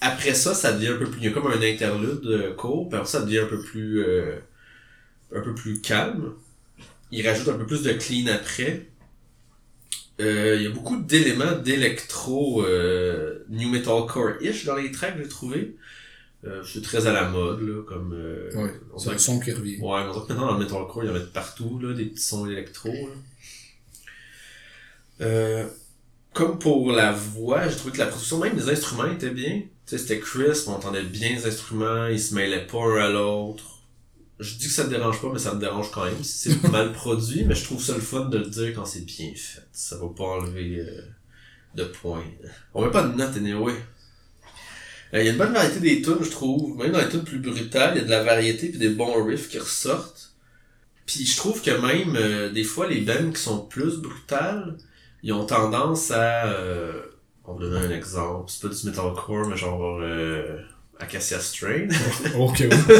après 0.00 0.34
ça 0.34 0.54
ça 0.54 0.72
devient 0.72 0.88
un 0.88 0.98
peu 0.98 1.06
plus 1.06 1.20
il 1.20 1.24
y 1.24 1.28
a 1.28 1.30
comme 1.30 1.46
un 1.46 1.62
interlude 1.62 2.26
euh, 2.26 2.54
court 2.54 2.88
puis 2.88 2.98
après 2.98 3.10
ça 3.10 3.22
devient 3.22 3.38
un 3.38 3.46
peu 3.46 3.60
plus 3.60 4.02
euh, 4.02 4.38
un 5.34 5.40
peu 5.40 5.54
plus 5.54 5.80
calme. 5.80 6.32
Il 7.10 7.26
rajoute 7.26 7.48
un 7.48 7.58
peu 7.58 7.66
plus 7.66 7.82
de 7.82 7.92
clean 7.92 8.26
après. 8.26 8.86
Euh, 10.20 10.56
il 10.56 10.62
y 10.62 10.66
a 10.66 10.70
beaucoup 10.70 10.96
d'éléments 10.96 11.52
d'électro 11.52 12.64
euh, 12.64 13.44
new 13.50 13.68
metalcore-ish 13.68 14.64
dans 14.64 14.74
les 14.74 14.90
tracks 14.90 15.14
j'ai 15.16 15.28
trouvé 15.28 15.76
euh, 16.44 16.62
c'est 16.64 16.82
très 16.82 17.06
à 17.06 17.12
la 17.12 17.28
mode 17.28 17.62
là 17.62 17.82
comme 17.82 18.12
euh, 18.14 18.50
Ouais. 18.54 18.72
C'est 18.96 19.10
un 19.10 19.18
son 19.18 19.40
qui 19.40 19.52
revient. 19.52 19.78
Ouais, 19.80 20.02
on 20.06 20.12
dirait 20.12 20.26
que 20.26 20.32
maintenant 20.32 20.46
dans 20.46 20.52
le 20.54 20.60
metalcore, 20.60 21.04
il 21.04 21.08
y 21.08 21.10
en 21.10 21.16
a 21.16 21.20
de 21.20 21.24
partout, 21.24 21.80
là, 21.80 21.94
des 21.94 22.04
petits 22.06 22.22
sons 22.22 22.48
électro. 22.48 22.90
Là. 22.90 23.14
Euh, 25.20 25.66
comme 26.32 26.58
pour 26.60 26.92
la 26.92 27.10
voix, 27.10 27.68
j'ai 27.68 27.76
trouvé 27.76 27.92
que 27.92 27.98
la 27.98 28.06
production, 28.06 28.38
même 28.38 28.56
les 28.56 28.68
instruments 28.70 29.10
étaient 29.10 29.30
bien. 29.30 29.62
Tu 29.62 29.68
sais, 29.86 29.98
c'était 29.98 30.20
crisp, 30.20 30.68
on 30.68 30.74
entendait 30.74 31.02
bien 31.02 31.30
les 31.30 31.46
instruments, 31.46 32.06
ils 32.06 32.20
se 32.20 32.34
mêlaient 32.34 32.66
pas 32.66 32.84
un 32.84 32.96
à 32.98 33.08
l'autre. 33.08 33.64
Je 34.38 34.54
dis 34.54 34.66
que 34.66 34.72
ça 34.72 34.84
te 34.84 34.90
dérange 34.90 35.20
pas, 35.20 35.30
mais 35.32 35.40
ça 35.40 35.52
me 35.54 35.58
dérange 35.58 35.90
quand 35.90 36.04
même 36.04 36.22
c'est 36.22 36.62
mal 36.70 36.92
produit, 36.92 37.44
mais 37.44 37.56
je 37.56 37.64
trouve 37.64 37.82
ça 37.82 37.94
le 37.94 38.00
fun 38.00 38.26
de 38.26 38.38
le 38.38 38.46
dire 38.46 38.72
quand 38.74 38.84
c'est 38.84 39.04
bien 39.04 39.32
fait. 39.34 39.62
Ça 39.72 39.96
va 39.96 40.06
pas 40.16 40.22
enlever 40.22 40.78
euh, 40.78 41.02
de 41.74 41.82
points. 41.82 42.22
On 42.74 42.84
met 42.84 42.92
pas 42.92 43.02
de 43.02 43.16
notes, 43.16 43.36
anyway. 43.36 43.74
Euh, 45.14 45.22
Il 45.22 45.26
y 45.26 45.28
a 45.28 45.32
une 45.32 45.38
bonne 45.38 45.52
variété 45.52 45.80
des 45.80 46.02
tunes, 46.02 46.22
je 46.22 46.30
trouve. 46.30 46.76
Même 46.76 46.92
dans 46.92 47.00
les 47.00 47.08
tunes 47.08 47.24
plus 47.24 47.38
brutales, 47.38 47.92
il 47.94 47.98
y 47.98 48.00
a 48.02 48.04
de 48.04 48.10
la 48.10 48.22
variété 48.22 48.68
puis 48.68 48.78
des 48.78 48.90
bons 48.90 49.24
riffs 49.24 49.48
qui 49.48 49.58
ressortent. 49.58 50.28
Puis 51.08 51.24
je 51.24 51.36
trouve 51.38 51.62
que 51.62 51.70
même 51.70 52.16
euh, 52.16 52.50
des 52.50 52.64
fois 52.64 52.86
les 52.86 53.00
bands 53.00 53.30
qui 53.32 53.40
sont 53.40 53.60
plus 53.60 53.96
brutales, 53.96 54.76
ils 55.22 55.32
ont 55.32 55.46
tendance 55.46 56.10
à 56.10 56.48
euh, 56.48 57.00
on 57.46 57.54
va 57.54 57.60
donner 57.60 57.86
un 57.86 57.90
exemple, 57.96 58.44
c'est 58.48 58.60
pas 58.60 58.74
du 58.74 58.86
metalcore 58.86 59.48
mais 59.48 59.56
genre 59.56 60.00
euh, 60.02 60.58
Acacia 61.00 61.40
Strain. 61.40 61.88
Ok, 62.38 62.58
oui. 62.60 62.68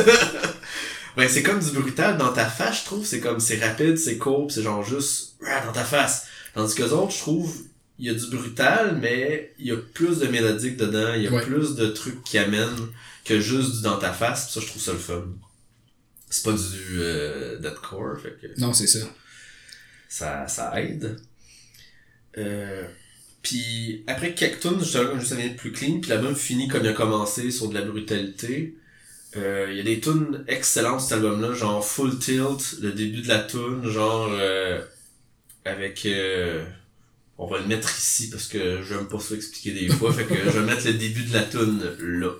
ben 1.18 1.28
c'est 1.28 1.42
comme 1.42 1.58
du 1.58 1.70
brutal 1.72 2.16
dans 2.16 2.32
ta 2.32 2.46
face, 2.46 2.80
je 2.80 2.84
trouve, 2.86 3.04
c'est 3.04 3.20
comme 3.20 3.40
c'est 3.40 3.62
rapide, 3.62 3.98
c'est 3.98 4.16
court, 4.16 4.46
pis 4.46 4.54
c'est 4.54 4.62
genre 4.62 4.82
juste 4.82 5.36
dans 5.66 5.72
ta 5.72 5.84
face. 5.84 6.28
Tandis 6.54 6.74
que 6.74 6.84
les 6.84 6.92
autres, 6.94 7.12
je 7.12 7.18
trouve 7.18 7.54
il 7.98 8.06
y 8.06 8.10
a 8.10 8.14
du 8.14 8.26
brutal, 8.28 8.98
mais 9.00 9.52
il 9.58 9.66
y 9.66 9.70
a 9.72 9.76
plus 9.76 10.18
de 10.20 10.26
mélodique 10.28 10.76
dedans, 10.76 11.14
il 11.14 11.22
y 11.22 11.26
a 11.26 11.32
Ouais. 11.32 11.42
plus 11.44 11.74
de 11.74 11.86
trucs 11.88 12.22
qui 12.24 12.38
amènent 12.38 12.88
que 13.24 13.40
juste 13.40 13.76
du 13.76 13.82
dans 13.82 13.98
ta 13.98 14.12
face, 14.12 14.46
pis 14.48 14.52
ça 14.54 14.60
je 14.60 14.66
trouve 14.66 14.82
ça 14.82 14.92
le 14.92 14.98
fun. 14.98 15.24
C'est 16.30 16.44
pas 16.44 16.52
du 16.52 16.98
euh, 17.00 17.58
deathcore, 17.58 18.20
fait 18.20 18.36
que 18.40 18.60
Non, 18.60 18.72
c'est 18.72 18.86
ça. 18.86 19.00
ça, 20.08 20.46
ça 20.48 20.80
aide. 20.80 21.16
Euh, 22.36 22.84
puis 23.42 24.04
après 24.06 24.34
quelques 24.34 24.60
tunes, 24.60 24.78
justement, 24.80 25.08
comme 25.10 25.20
je 25.20 25.26
savais 25.26 25.50
plus 25.50 25.72
clean, 25.72 26.00
puis 26.00 26.10
l'album 26.10 26.34
finit 26.34 26.68
comme 26.68 26.82
il 26.84 26.88
a 26.88 26.92
commencé 26.92 27.50
sur 27.50 27.68
de 27.68 27.74
la 27.74 27.82
brutalité. 27.82 28.74
Euh, 29.36 29.66
Il 29.70 29.76
y 29.76 29.80
a 29.80 29.84
des 29.84 30.00
tunes 30.00 30.44
excellentes 30.48 31.00
cet 31.00 31.12
album-là, 31.12 31.52
genre 31.54 31.84
Full 31.86 32.18
Tilt, 32.18 32.76
le 32.80 32.92
début 32.92 33.22
de 33.22 33.28
la 33.28 33.40
tune, 33.40 33.86
genre 33.88 34.28
euh, 34.32 34.80
avec 35.64 36.04
euh, 36.06 36.64
on 37.38 37.46
va 37.46 37.58
le 37.58 37.66
mettre 37.66 37.88
ici 37.96 38.30
parce 38.30 38.48
que 38.48 38.82
j'aime 38.82 39.06
pas 39.06 39.20
ça 39.20 39.34
expliquer 39.36 39.70
des 39.70 39.88
fois, 39.88 40.12
fait 40.12 40.24
que 40.24 40.34
je 40.34 40.58
vais 40.58 40.66
mettre 40.66 40.86
le 40.86 40.94
début 40.94 41.22
de 41.22 41.32
la 41.32 41.42
tune 41.42 41.80
là. 42.00 42.30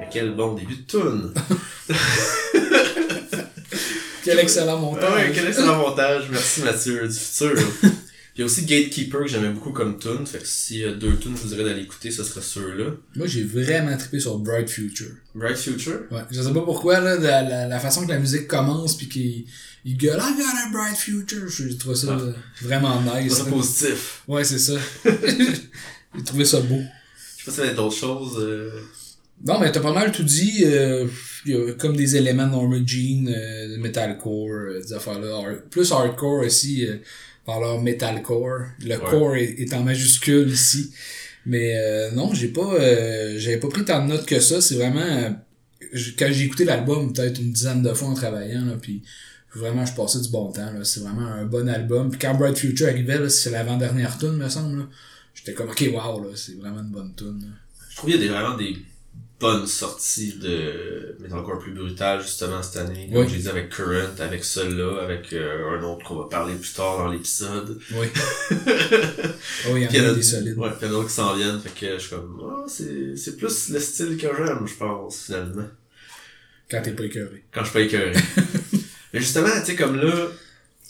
Mais 0.00 0.08
quel 0.10 0.34
bon 0.34 0.54
début 0.54 0.76
de 0.76 0.86
tune! 0.86 1.32
Quel 4.22 4.38
excellent 4.38 4.78
montage. 4.78 5.14
ouais, 5.14 5.32
quel 5.34 5.46
excellent 5.46 5.78
montage. 5.78 6.24
Merci 6.30 6.60
Mathieu 6.62 7.08
du 7.08 7.18
futur. 7.18 7.54
Puis 8.40 8.46
il 8.46 8.48
y 8.48 8.48
a 8.48 8.52
aussi 8.52 8.64
Gatekeeper 8.64 9.20
que 9.22 9.26
j'aimais 9.28 9.50
beaucoup 9.50 9.72
comme 9.72 9.98
tune. 9.98 10.24
Fait 10.26 10.38
que 10.38 10.46
s'il 10.46 10.78
y 10.78 10.84
a 10.84 10.92
deux 10.92 11.14
tunes, 11.18 11.36
je 11.36 11.42
vous 11.42 11.48
dirais 11.48 11.64
d'aller 11.64 11.82
écouter, 11.82 12.10
ce 12.10 12.24
serait 12.24 12.40
ceux-là. 12.40 12.92
Moi, 13.16 13.26
j'ai 13.26 13.44
vraiment 13.44 13.94
trippé 13.98 14.18
sur 14.18 14.38
Bright 14.38 14.70
Future. 14.70 15.10
Bright 15.34 15.58
Future? 15.58 16.00
Ouais. 16.10 16.22
Je 16.30 16.40
sais 16.40 16.52
pas 16.52 16.62
pourquoi, 16.62 17.00
là, 17.00 17.16
la, 17.18 17.42
la, 17.42 17.68
la 17.68 17.78
façon 17.80 18.06
que 18.06 18.10
la 18.10 18.18
musique 18.18 18.46
commence 18.46 18.96
pis 18.96 19.08
qu'il 19.08 19.44
il 19.84 19.96
gueule 19.98 20.18
I 20.18 20.36
got 20.38 20.44
a 20.68 20.70
bright 20.72 20.96
future. 20.96 21.48
Je 21.48 21.74
trouve 21.74 21.94
ça 21.94 22.16
Ah. 22.18 22.32
vraiment 22.62 23.02
nice. 23.02 23.34
C'est 23.34 23.50
positif. 23.50 24.22
Ouais, 24.28 24.44
c'est 24.44 24.58
ça. 24.58 24.74
j'ai 25.04 26.22
trouvé 26.24 26.44
ça 26.46 26.60
beau. 26.60 26.80
Je 27.36 27.44
sais 27.44 27.44
pas 27.44 27.50
s'il 27.52 27.64
y 27.64 27.66
avait 27.66 27.76
d'autres 27.76 27.96
choses. 27.96 28.36
euh, 28.38 28.70
Bon, 29.42 29.58
mais 29.58 29.72
t'as 29.72 29.80
pas 29.80 29.92
mal 29.94 30.12
tout 30.12 30.22
dit. 30.22 30.62
euh, 30.64 31.06
Il 31.46 31.52
y 31.52 31.56
a 31.56 31.72
comme 31.74 31.96
des 31.96 32.16
éléments 32.16 32.46
de 32.46 32.52
Norma 32.52 32.76
Jean, 32.86 33.26
euh, 33.28 33.68
de 33.72 33.76
metalcore, 33.78 34.48
euh, 34.50 34.80
des 34.82 34.92
affaires-là. 34.92 35.28
hard- 35.36 35.62
plus 35.70 35.90
hardcore 35.92 36.44
aussi, 36.44 36.86
euh, 36.86 36.96
par 37.44 37.60
leur 37.60 37.80
metalcore. 37.80 38.66
Le 38.84 38.96
Ouais. 38.96 39.10
core 39.10 39.36
est, 39.36 39.54
est 39.60 39.72
en 39.74 39.82
majuscule 39.82 40.48
ici. 40.50 40.92
Mais 41.46 41.74
euh, 41.76 42.10
non, 42.12 42.32
j'ai 42.34 42.48
pas 42.48 42.74
euh, 42.74 43.36
j'avais 43.38 43.56
pas 43.58 43.68
pris 43.68 43.84
tant 43.84 44.04
de 44.04 44.10
notes 44.12 44.26
que 44.26 44.40
ça. 44.40 44.60
C'est 44.60 44.74
vraiment 44.76 45.00
euh, 45.00 45.30
quand 46.18 46.28
j'ai 46.30 46.44
écouté 46.44 46.64
l'album 46.64 47.12
peut-être 47.12 47.40
une 47.40 47.52
dizaine 47.52 47.82
de 47.82 47.92
fois 47.94 48.08
en 48.08 48.14
travaillant 48.14 48.64
là, 48.66 48.74
puis 48.80 49.02
vraiment 49.54 49.84
je 49.86 49.94
passais 49.94 50.20
du 50.20 50.28
bon 50.28 50.52
temps. 50.52 50.70
là. 50.72 50.84
C'est 50.84 51.00
vraiment 51.00 51.26
un 51.26 51.46
bon 51.46 51.68
album. 51.68 52.10
Puis 52.10 52.18
quand 52.20 52.34
Bright 52.34 52.58
Future 52.58 52.88
arrivait, 52.88 53.18
là, 53.18 53.28
c'est 53.30 53.50
l'avant-dernière 53.50 54.18
tune 54.18 54.36
me 54.36 54.48
semble. 54.48 54.78
là. 54.80 54.84
J'étais 55.34 55.54
comme 55.54 55.70
ok 55.70 55.82
wow 55.92 56.22
là, 56.24 56.30
c'est 56.34 56.56
vraiment 56.58 56.80
une 56.80 56.90
bonne 56.90 57.14
tune. 57.16 57.38
là. 57.40 57.46
Je 57.90 57.96
trouve 57.96 58.10
qu'il 58.10 58.20
y 58.20 58.22
a 58.22 58.26
des, 58.26 58.32
vraiment 58.32 58.56
des 58.56 58.76
bonnes 59.40 59.66
sorties 59.66 60.34
de 60.34 61.16
metalcore 61.18 61.58
plus 61.58 61.72
brutal 61.72 62.20
justement 62.20 62.62
cette 62.62 62.76
année. 62.76 63.08
Comme 63.10 63.22
Oui. 63.22 63.28
j'ai 63.30 63.38
dit 63.38 63.48
avec 63.48 63.70
Current, 63.70 64.20
avec 64.20 64.44
celui-là, 64.44 65.02
avec 65.02 65.32
euh, 65.32 65.78
un 65.78 65.82
autre 65.82 66.04
qu'on 66.06 66.16
va 66.16 66.28
parler 66.28 66.54
plus 66.54 66.72
tard 66.74 66.98
dans 66.98 67.08
l'épisode. 67.08 67.80
Oui. 67.94 68.06
oh, 68.50 69.76
il 69.76 69.82
y 69.82 70.00
en 70.00 70.08
a 70.10 70.12
des 70.12 70.22
solides. 70.22 70.58
Ouais, 70.58 70.68
il 70.80 70.84
y 70.84 70.86
en 70.86 70.88
a 70.88 70.92
d'autres 70.92 71.08
qui 71.08 71.14
s'en 71.14 71.34
viennent. 71.34 71.58
Fait 71.58 71.70
que 71.74 71.94
je 71.94 71.98
suis 71.98 72.10
comme, 72.10 72.38
ah, 72.44 72.64
c'est, 72.68 73.16
c'est 73.16 73.36
plus 73.38 73.70
le 73.70 73.80
style 73.80 74.16
que 74.18 74.28
j'aime, 74.36 74.66
je 74.66 74.74
pense, 74.74 75.24
finalement. 75.24 75.68
Quand 76.70 76.82
t'es 76.82 76.92
pas 76.92 77.04
écœuré. 77.04 77.42
Quand 77.50 77.64
je 77.64 77.70
suis 77.70 77.72
pas 77.74 77.80
écœuré. 77.80 78.12
Mais 79.12 79.20
justement, 79.20 79.48
tu 79.60 79.66
sais, 79.66 79.74
comme 79.76 79.96
là, 79.96 80.28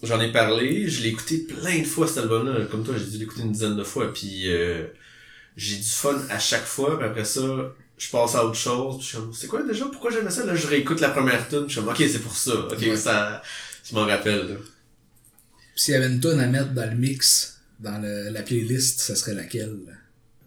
j'en 0.02 0.20
ai 0.20 0.32
parlé, 0.32 0.88
je 0.88 1.02
l'ai 1.02 1.10
écouté 1.10 1.38
plein 1.38 1.78
de 1.78 1.86
fois 1.86 2.06
cet 2.08 2.18
album-là. 2.18 2.66
Comme 2.70 2.84
toi, 2.84 2.96
j'ai 2.98 3.06
dû 3.06 3.18
l'écouter 3.18 3.42
une 3.42 3.52
dizaine 3.52 3.76
de 3.76 3.84
fois. 3.84 4.12
Puis 4.12 4.52
euh, 4.52 4.86
j'ai 5.56 5.76
du 5.76 5.88
fun 5.88 6.20
à 6.28 6.38
chaque 6.40 6.66
fois. 6.66 6.98
Puis 6.98 7.06
après 7.06 7.24
ça, 7.24 7.72
je 8.00 8.10
passe 8.10 8.34
à 8.34 8.44
autre 8.44 8.56
chose. 8.56 8.96
Puis 8.96 9.04
je 9.04 9.08
suis 9.10 9.18
comme, 9.18 9.32
c'est 9.34 9.46
quoi 9.46 9.62
déjà? 9.62 9.84
Pourquoi 9.86 10.10
j'aimais 10.10 10.30
ça? 10.30 10.44
Là, 10.44 10.54
je 10.54 10.66
réécoute 10.66 11.00
la 11.00 11.10
première 11.10 11.48
tune. 11.48 11.64
Je 11.68 11.72
suis 11.72 11.80
comme, 11.80 11.90
ok, 11.90 11.98
c'est 11.98 12.18
pour 12.22 12.34
ça. 12.36 12.54
Ok, 12.70 12.78
Ouais. 12.80 12.96
ça, 12.96 13.42
je 13.88 13.94
m'en 13.94 14.06
rappelle. 14.06 14.48
Là. 14.48 14.54
S'il 15.76 15.94
y 15.94 15.96
avait 15.96 16.06
une 16.08 16.20
tune 16.20 16.40
à 16.40 16.46
mettre 16.46 16.72
dans 16.72 16.88
le 16.90 16.96
mix, 16.96 17.60
dans 17.78 17.98
le- 18.02 18.30
la 18.30 18.42
playlist, 18.42 19.00
ça 19.00 19.14
serait 19.14 19.34
laquelle? 19.34 19.76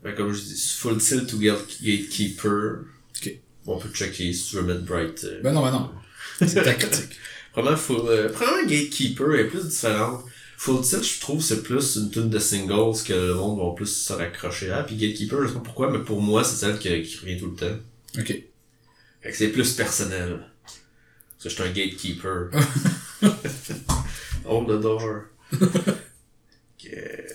Fait 0.03 0.15
comme 0.15 0.33
je 0.33 0.41
dis, 0.41 0.75
Full 0.79 0.97
Tilt 0.97 1.27
to 1.29 1.37
Gate- 1.37 1.81
Gatekeeper. 1.81 2.79
Ok. 3.17 3.31
On 3.65 3.77
peut 3.77 3.89
checker 3.93 4.33
si 4.33 4.49
tu 4.49 4.55
veux 4.57 4.63
mettre 4.63 4.81
Bright. 4.83 5.23
euh, 5.23 5.41
Ben 5.43 5.53
non, 5.53 5.61
ben 5.63 5.71
non. 5.71 5.91
C'est 6.39 6.63
ta 6.63 6.73
critique. 6.73 7.17
Probablement, 7.53 7.77
full, 7.79 8.01
euh, 8.09 8.29
probablement 8.29 8.67
Gatekeeper 8.67 9.35
est 9.35 9.45
plus 9.47 9.67
différente. 9.67 10.25
Full 10.63 10.79
Tilt, 10.79 11.03
je 11.03 11.19
trouve, 11.19 11.41
c'est 11.41 11.61
plus 11.61 11.97
une 11.97 12.09
tune 12.09 12.29
de 12.29 12.39
singles 12.39 13.03
que 13.05 13.11
le 13.11 13.33
monde 13.33 13.59
va 13.59 13.75
plus 13.75 13.85
se 13.85 14.13
raccrocher 14.13 14.71
à. 14.71 14.83
Puis 14.83 14.95
Gatekeeper, 14.95 15.41
je 15.41 15.47
sais 15.49 15.53
pas 15.55 15.59
pourquoi, 15.59 15.91
mais 15.91 15.99
pour 15.99 16.21
moi, 16.21 16.45
c'est 16.45 16.55
celle 16.55 16.79
qui, 16.79 16.87
qui 17.01 17.17
revient 17.17 17.37
tout 17.37 17.47
le 17.47 17.55
temps. 17.57 17.75
Ok. 18.17 18.27
Fait 18.27 19.29
que 19.29 19.35
c'est 19.35 19.49
plus 19.49 19.73
personnel. 19.73 20.39
Parce 20.63 21.43
que 21.43 21.49
je 21.49 21.53
suis 21.53 21.63
un 21.63 21.67
gatekeeper. 21.73 22.49
Hold 24.45 24.69
the 24.69 24.81
door. 24.81 25.23
Ok. 25.51 26.91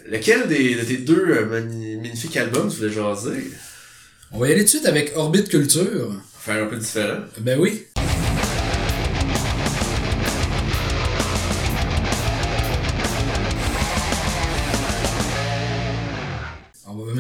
Lequel 0.06 0.48
des, 0.48 0.76
de 0.76 0.84
tes 0.84 0.96
deux 0.96 1.28
euh, 1.28 1.44
magnifiques 1.44 2.38
albums 2.38 2.70
tu 2.70 2.78
voulais 2.78 2.92
jaser? 2.92 3.50
On 4.32 4.38
va 4.38 4.48
y 4.48 4.52
aller 4.52 4.60
tout 4.62 4.64
de 4.64 4.70
suite 4.70 4.86
avec 4.86 5.12
Orbit 5.14 5.44
Culture. 5.44 6.18
Faire 6.38 6.64
un 6.64 6.66
peu 6.66 6.78
différent. 6.78 7.24
Ben 7.40 7.60
oui. 7.60 7.87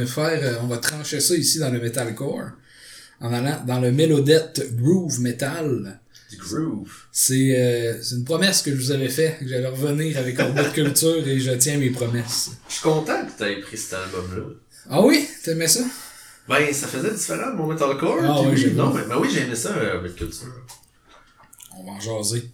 Faire, 0.08 0.40
euh, 0.42 0.56
on 0.62 0.66
va 0.66 0.78
trancher 0.78 1.20
ça 1.20 1.34
ici 1.34 1.58
dans 1.58 1.70
le 1.70 1.80
metalcore. 1.80 2.50
En 3.20 3.32
allant 3.32 3.62
dans 3.66 3.80
le 3.80 3.90
Melodette 3.92 4.76
Groove 4.76 5.20
Metal. 5.20 6.00
Du 6.30 6.36
groove. 6.36 6.90
C'est 7.10 7.58
euh, 7.58 8.02
c'est 8.02 8.16
une 8.16 8.24
promesse 8.24 8.62
que 8.62 8.70
je 8.70 8.76
vous 8.76 8.90
avais 8.90 9.08
fait, 9.08 9.36
que 9.40 9.48
j'allais 9.48 9.68
revenir 9.68 10.18
avec 10.18 10.38
Orbit 10.38 10.72
Culture 10.74 11.26
et 11.26 11.40
je 11.40 11.52
tiens 11.52 11.78
mes 11.78 11.90
promesses. 11.90 12.50
Je 12.68 12.74
suis 12.74 12.82
content 12.82 13.24
que 13.26 13.38
t'aies 13.38 13.60
pris 13.60 13.78
cet 13.78 13.94
album-là. 13.94 14.42
Ah 14.90 15.02
oui? 15.02 15.26
T'aimais 15.42 15.68
ça? 15.68 15.80
Ben, 16.48 16.72
ça 16.72 16.86
faisait 16.86 17.10
différent 17.10 17.50
de 17.50 17.56
mon 17.56 17.66
metalcore. 17.66 18.20
Ah 18.22 18.40
oui, 18.42 18.72
non, 18.72 18.92
mais 18.92 19.02
ben 19.04 19.18
oui, 19.18 19.28
j'ai 19.32 19.40
aimé 19.40 19.54
ça 19.54 19.76
euh, 19.76 19.98
avec 19.98 20.16
culture. 20.16 20.64
On 21.76 21.84
va 21.84 21.92
en 21.92 22.00
jaser. 22.00 22.50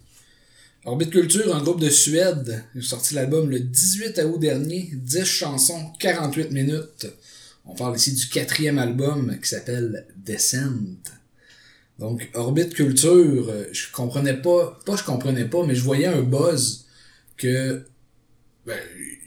Orbit 0.84 1.08
Culture, 1.08 1.54
un 1.54 1.62
groupe 1.62 1.80
de 1.80 1.88
Suède, 1.88 2.62
ont 2.76 2.82
sorti 2.82 3.14
l'album 3.14 3.48
le 3.48 3.60
18 3.60 4.20
août 4.26 4.38
dernier, 4.38 4.90
10 4.92 5.24
chansons, 5.24 5.92
48 5.98 6.50
minutes. 6.50 7.06
On 7.66 7.74
parle 7.74 7.96
ici 7.96 8.12
du 8.12 8.28
quatrième 8.28 8.78
album 8.78 9.38
qui 9.40 9.48
s'appelle 9.48 10.06
Descent. 10.16 10.72
Donc, 11.98 12.28
Orbit 12.34 12.70
Culture, 12.70 13.48
euh, 13.48 13.66
je 13.72 13.90
comprenais 13.92 14.36
pas, 14.36 14.78
pas 14.84 14.96
je 14.96 15.04
comprenais 15.04 15.44
pas, 15.44 15.64
mais 15.64 15.74
je 15.74 15.82
voyais 15.82 16.06
un 16.06 16.22
buzz 16.22 16.86
que 17.36 17.84
ben, 18.66 18.78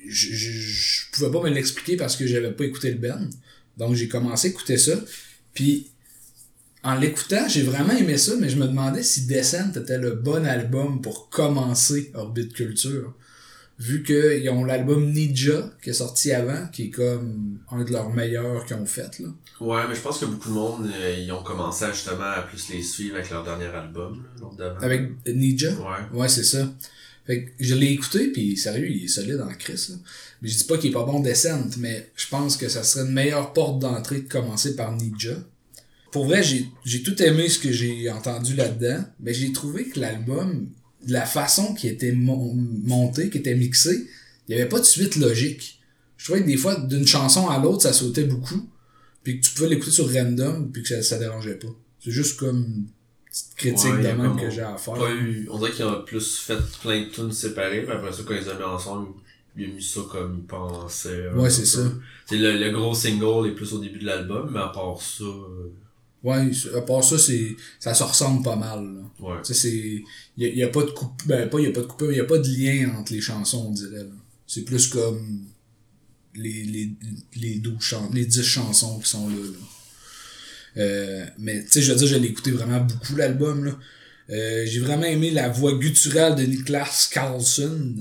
je, 0.07 1.11
pouvais 1.11 1.31
pas 1.31 1.41
me 1.43 1.49
l'expliquer 1.49 1.97
parce 1.97 2.15
que 2.15 2.27
j'avais 2.27 2.51
pas 2.51 2.65
écouté 2.65 2.91
le 2.91 2.97
band. 2.97 3.29
Donc, 3.77 3.95
j'ai 3.95 4.07
commencé 4.07 4.49
à 4.49 4.51
écouter 4.51 4.77
ça. 4.77 4.99
Puis, 5.53 5.91
en 6.83 6.95
l'écoutant, 6.95 7.47
j'ai 7.47 7.63
vraiment 7.63 7.93
aimé 7.93 8.17
ça, 8.17 8.35
mais 8.37 8.49
je 8.49 8.57
me 8.57 8.67
demandais 8.67 9.03
si 9.03 9.25
Descent 9.25 9.71
était 9.75 9.97
le 9.97 10.11
bon 10.11 10.45
album 10.45 11.01
pour 11.01 11.29
commencer 11.29 12.11
Orbit 12.13 12.49
Culture. 12.49 13.13
Vu 13.79 14.01
qu'ils 14.01 14.49
ont 14.49 14.65
l'album 14.65 15.11
Ninja 15.11 15.71
qui 15.83 15.91
est 15.91 15.93
sorti 15.93 16.31
avant, 16.31 16.67
qui 16.67 16.85
est 16.85 16.89
comme 16.89 17.59
un 17.69 17.83
de 17.83 17.91
leurs 17.91 18.09
meilleurs 18.11 18.65
qu'ils 18.65 18.75
ont 18.75 18.85
fait. 18.87 19.19
Là. 19.19 19.27
Ouais, 19.59 19.81
mais 19.87 19.95
je 19.95 20.01
pense 20.01 20.19
que 20.19 20.25
beaucoup 20.25 20.49
de 20.49 20.53
monde, 20.53 20.89
euh, 20.95 21.15
ils 21.19 21.31
ont 21.31 21.43
commencé 21.43 21.85
à, 21.85 21.91
justement 21.91 22.23
à 22.23 22.41
plus 22.41 22.69
les 22.69 22.81
suivre 22.81 23.15
avec 23.15 23.29
leur 23.29 23.43
dernier 23.43 23.65
album, 23.65 24.23
là. 24.57 24.75
Avec 24.81 25.11
Ninja? 25.27 25.71
Ouais. 25.71 26.19
Ouais, 26.19 26.27
c'est 26.27 26.43
ça. 26.43 26.67
Fait 27.27 27.43
que 27.43 27.51
je 27.59 27.75
l'ai 27.75 27.91
écouté, 27.91 28.31
puis 28.31 28.55
sérieux, 28.57 28.89
il 28.89 29.03
est 29.03 29.09
solide 29.09 29.41
en 29.41 29.53
crise. 29.53 29.89
Là. 29.89 29.95
Mais 30.41 30.49
je 30.49 30.57
dis 30.57 30.63
pas 30.63 30.77
qu'il 30.77 30.91
est 30.91 30.93
pas 30.93 31.03
bon 31.03 31.19
Descent, 31.19 31.69
mais 31.77 32.09
je 32.15 32.27
pense 32.29 32.55
que 32.55 32.69
ça 32.69 32.83
serait 32.83 33.05
une 33.05 33.13
meilleure 33.13 33.53
porte 33.53 33.79
d'entrée 33.79 34.21
de 34.21 34.29
commencer 34.29 34.75
par 34.75 34.95
Ninja. 34.95 35.35
Pour 36.11 36.25
vrai, 36.25 36.41
j'ai 36.41 36.67
j'ai 36.85 37.03
tout 37.03 37.21
aimé 37.21 37.49
ce 37.49 37.59
que 37.59 37.71
j'ai 37.71 38.09
entendu 38.09 38.55
là-dedans, 38.55 39.03
mais 39.19 39.33
j'ai 39.33 39.51
trouvé 39.51 39.85
que 39.85 39.99
l'album, 39.99 40.69
de 41.07 41.13
la 41.13 41.25
façon 41.25 41.73
qui 41.73 41.87
était 41.87 42.11
mon- 42.11 42.53
monté, 42.83 43.29
qui 43.29 43.37
était 43.39 43.55
mixé, 43.55 44.07
il 44.47 44.55
y 44.55 44.59
avait 44.59 44.69
pas 44.69 44.79
de 44.79 44.85
suite 44.85 45.15
logique. 45.15 45.79
Je 46.17 46.25
trouvais 46.25 46.41
que 46.41 46.47
des 46.47 46.57
fois, 46.57 46.75
d'une 46.79 47.07
chanson 47.07 47.47
à 47.49 47.59
l'autre, 47.59 47.83
ça 47.83 47.93
sautait 47.93 48.23
beaucoup, 48.25 48.67
puis 49.23 49.39
que 49.39 49.45
tu 49.45 49.53
pouvais 49.53 49.69
l'écouter 49.69 49.91
sur 49.91 50.11
random, 50.13 50.69
puis 50.71 50.81
que 50.83 50.89
ça, 50.89 51.01
ça 51.01 51.17
dérangeait 51.19 51.55
pas. 51.59 51.67
C'est 52.03 52.11
juste 52.11 52.37
comme 52.39 52.57
une 52.65 52.85
petite 53.29 53.55
critique 53.55 53.91
Ouais, 53.93 53.99
il 54.01 54.07
a 54.07 54.13
de 54.13 54.21
même 54.21 54.35
que 54.39 54.49
j'ai 54.49 54.61
à 54.61 54.77
faire. 54.77 54.93
Pas 54.95 55.11
eu, 55.13 55.47
on 55.51 55.57
dirait 55.59 55.71
qu'ils 55.71 55.85
ont 55.85 56.03
plus 56.03 56.37
fait 56.37 56.57
plein 56.81 57.01
de 57.01 57.09
tunes 57.09 57.31
séparées, 57.31 57.83
mais 57.87 57.93
après 57.93 58.11
ça, 58.11 58.23
quand 58.25 58.33
ils 58.35 58.49
ont 58.49 58.57
mis 58.57 58.63
ensemble, 58.63 59.07
ils 59.57 59.69
ont 59.69 59.73
mis 59.75 59.83
ça 59.83 60.01
comme 60.11 60.37
ils 60.39 60.47
pensaient. 60.47 61.29
Ouais, 61.35 61.49
c'est 61.49 61.65
ça. 61.65 61.81
C'est 62.27 62.37
le, 62.37 62.57
le 62.57 62.71
gros 62.71 62.93
single 62.93 63.47
est 63.47 63.51
plus 63.55 63.71
au 63.73 63.79
début 63.79 63.99
de 63.99 64.05
l'album, 64.05 64.49
mais 64.53 64.59
à 64.59 64.67
part 64.69 65.01
ça, 65.01 65.23
euh, 65.23 65.71
Ouais, 66.23 66.49
à 66.75 66.81
part 66.81 67.03
ça, 67.03 67.17
c'est, 67.17 67.55
ça 67.79 67.93
se 67.93 68.03
ressemble 68.03 68.43
pas 68.43 68.55
mal, 68.55 68.83
là. 68.83 69.01
ouais. 69.19 69.35
Tu 69.45 69.53
sais, 69.53 69.69
c'est, 69.69 70.03
y 70.37 70.45
a, 70.45 70.49
y 70.49 70.63
a 70.63 70.67
pas 70.69 70.83
de 70.83 70.89
coupe, 70.89 71.21
ben, 71.25 71.47
pas 71.49 71.59
y 71.59 71.67
a 71.67 71.71
pas 71.71 71.81
de 71.81 71.85
coupure, 71.85 72.11
y 72.11 72.19
a 72.19 72.25
pas 72.25 72.39
de 72.39 72.47
lien 72.49 72.95
entre 72.97 73.13
les 73.13 73.21
chansons, 73.21 73.67
on 73.69 73.71
dirait, 73.71 74.03
là. 74.03 74.15
C'est 74.47 74.63
plus 74.63 74.87
comme 74.87 75.45
les, 76.35 76.63
les, 76.63 76.89
les 77.35 77.55
12 77.59 77.75
chan- 77.79 78.09
les 78.13 78.25
10 78.25 78.41
chansons 78.43 78.99
qui 78.99 79.09
sont 79.09 79.29
là, 79.29 79.35
là. 79.35 79.57
Euh, 80.77 81.25
mais, 81.39 81.63
tu 81.63 81.71
sais, 81.71 81.81
je 81.81 81.91
veux 81.91 81.97
dire, 81.97 82.07
je 82.07 82.15
l'ai 82.17 82.27
écouté 82.27 82.51
vraiment 82.51 82.81
beaucoup, 82.81 83.15
l'album, 83.15 83.65
là. 83.65 83.77
Euh, 84.29 84.65
j'ai 84.65 84.79
vraiment 84.79 85.05
aimé 85.05 85.31
la 85.31 85.47
voix 85.49 85.73
gutturale 85.77 86.35
de 86.35 86.43
Niklas 86.43 87.09
Carlson, 87.11 87.95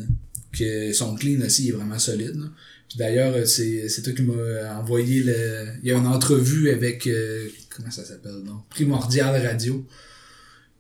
que 0.53 0.93
son 0.93 1.15
clean 1.15 1.41
aussi 1.45 1.69
est 1.69 1.73
vraiment 1.73 1.99
solide, 1.99 2.35
là. 2.37 2.47
Puis 2.89 2.99
d'ailleurs, 2.99 3.47
c'est, 3.47 3.89
c'est 3.89 4.03
toi 4.03 4.13
qui 4.13 4.23
m'a 4.23 4.79
envoyé 4.79 5.21
le, 5.23 5.67
il 5.83 5.89
y 5.89 5.93
a 5.93 5.97
une 5.99 6.07
entrevue 6.07 6.71
avec, 6.71 7.07
euh, 7.09 7.49
comment 7.77 7.91
ça 7.91 8.05
s'appelle, 8.05 8.43
non? 8.45 8.61
Primordial 8.71 9.47
Radio. 9.47 9.85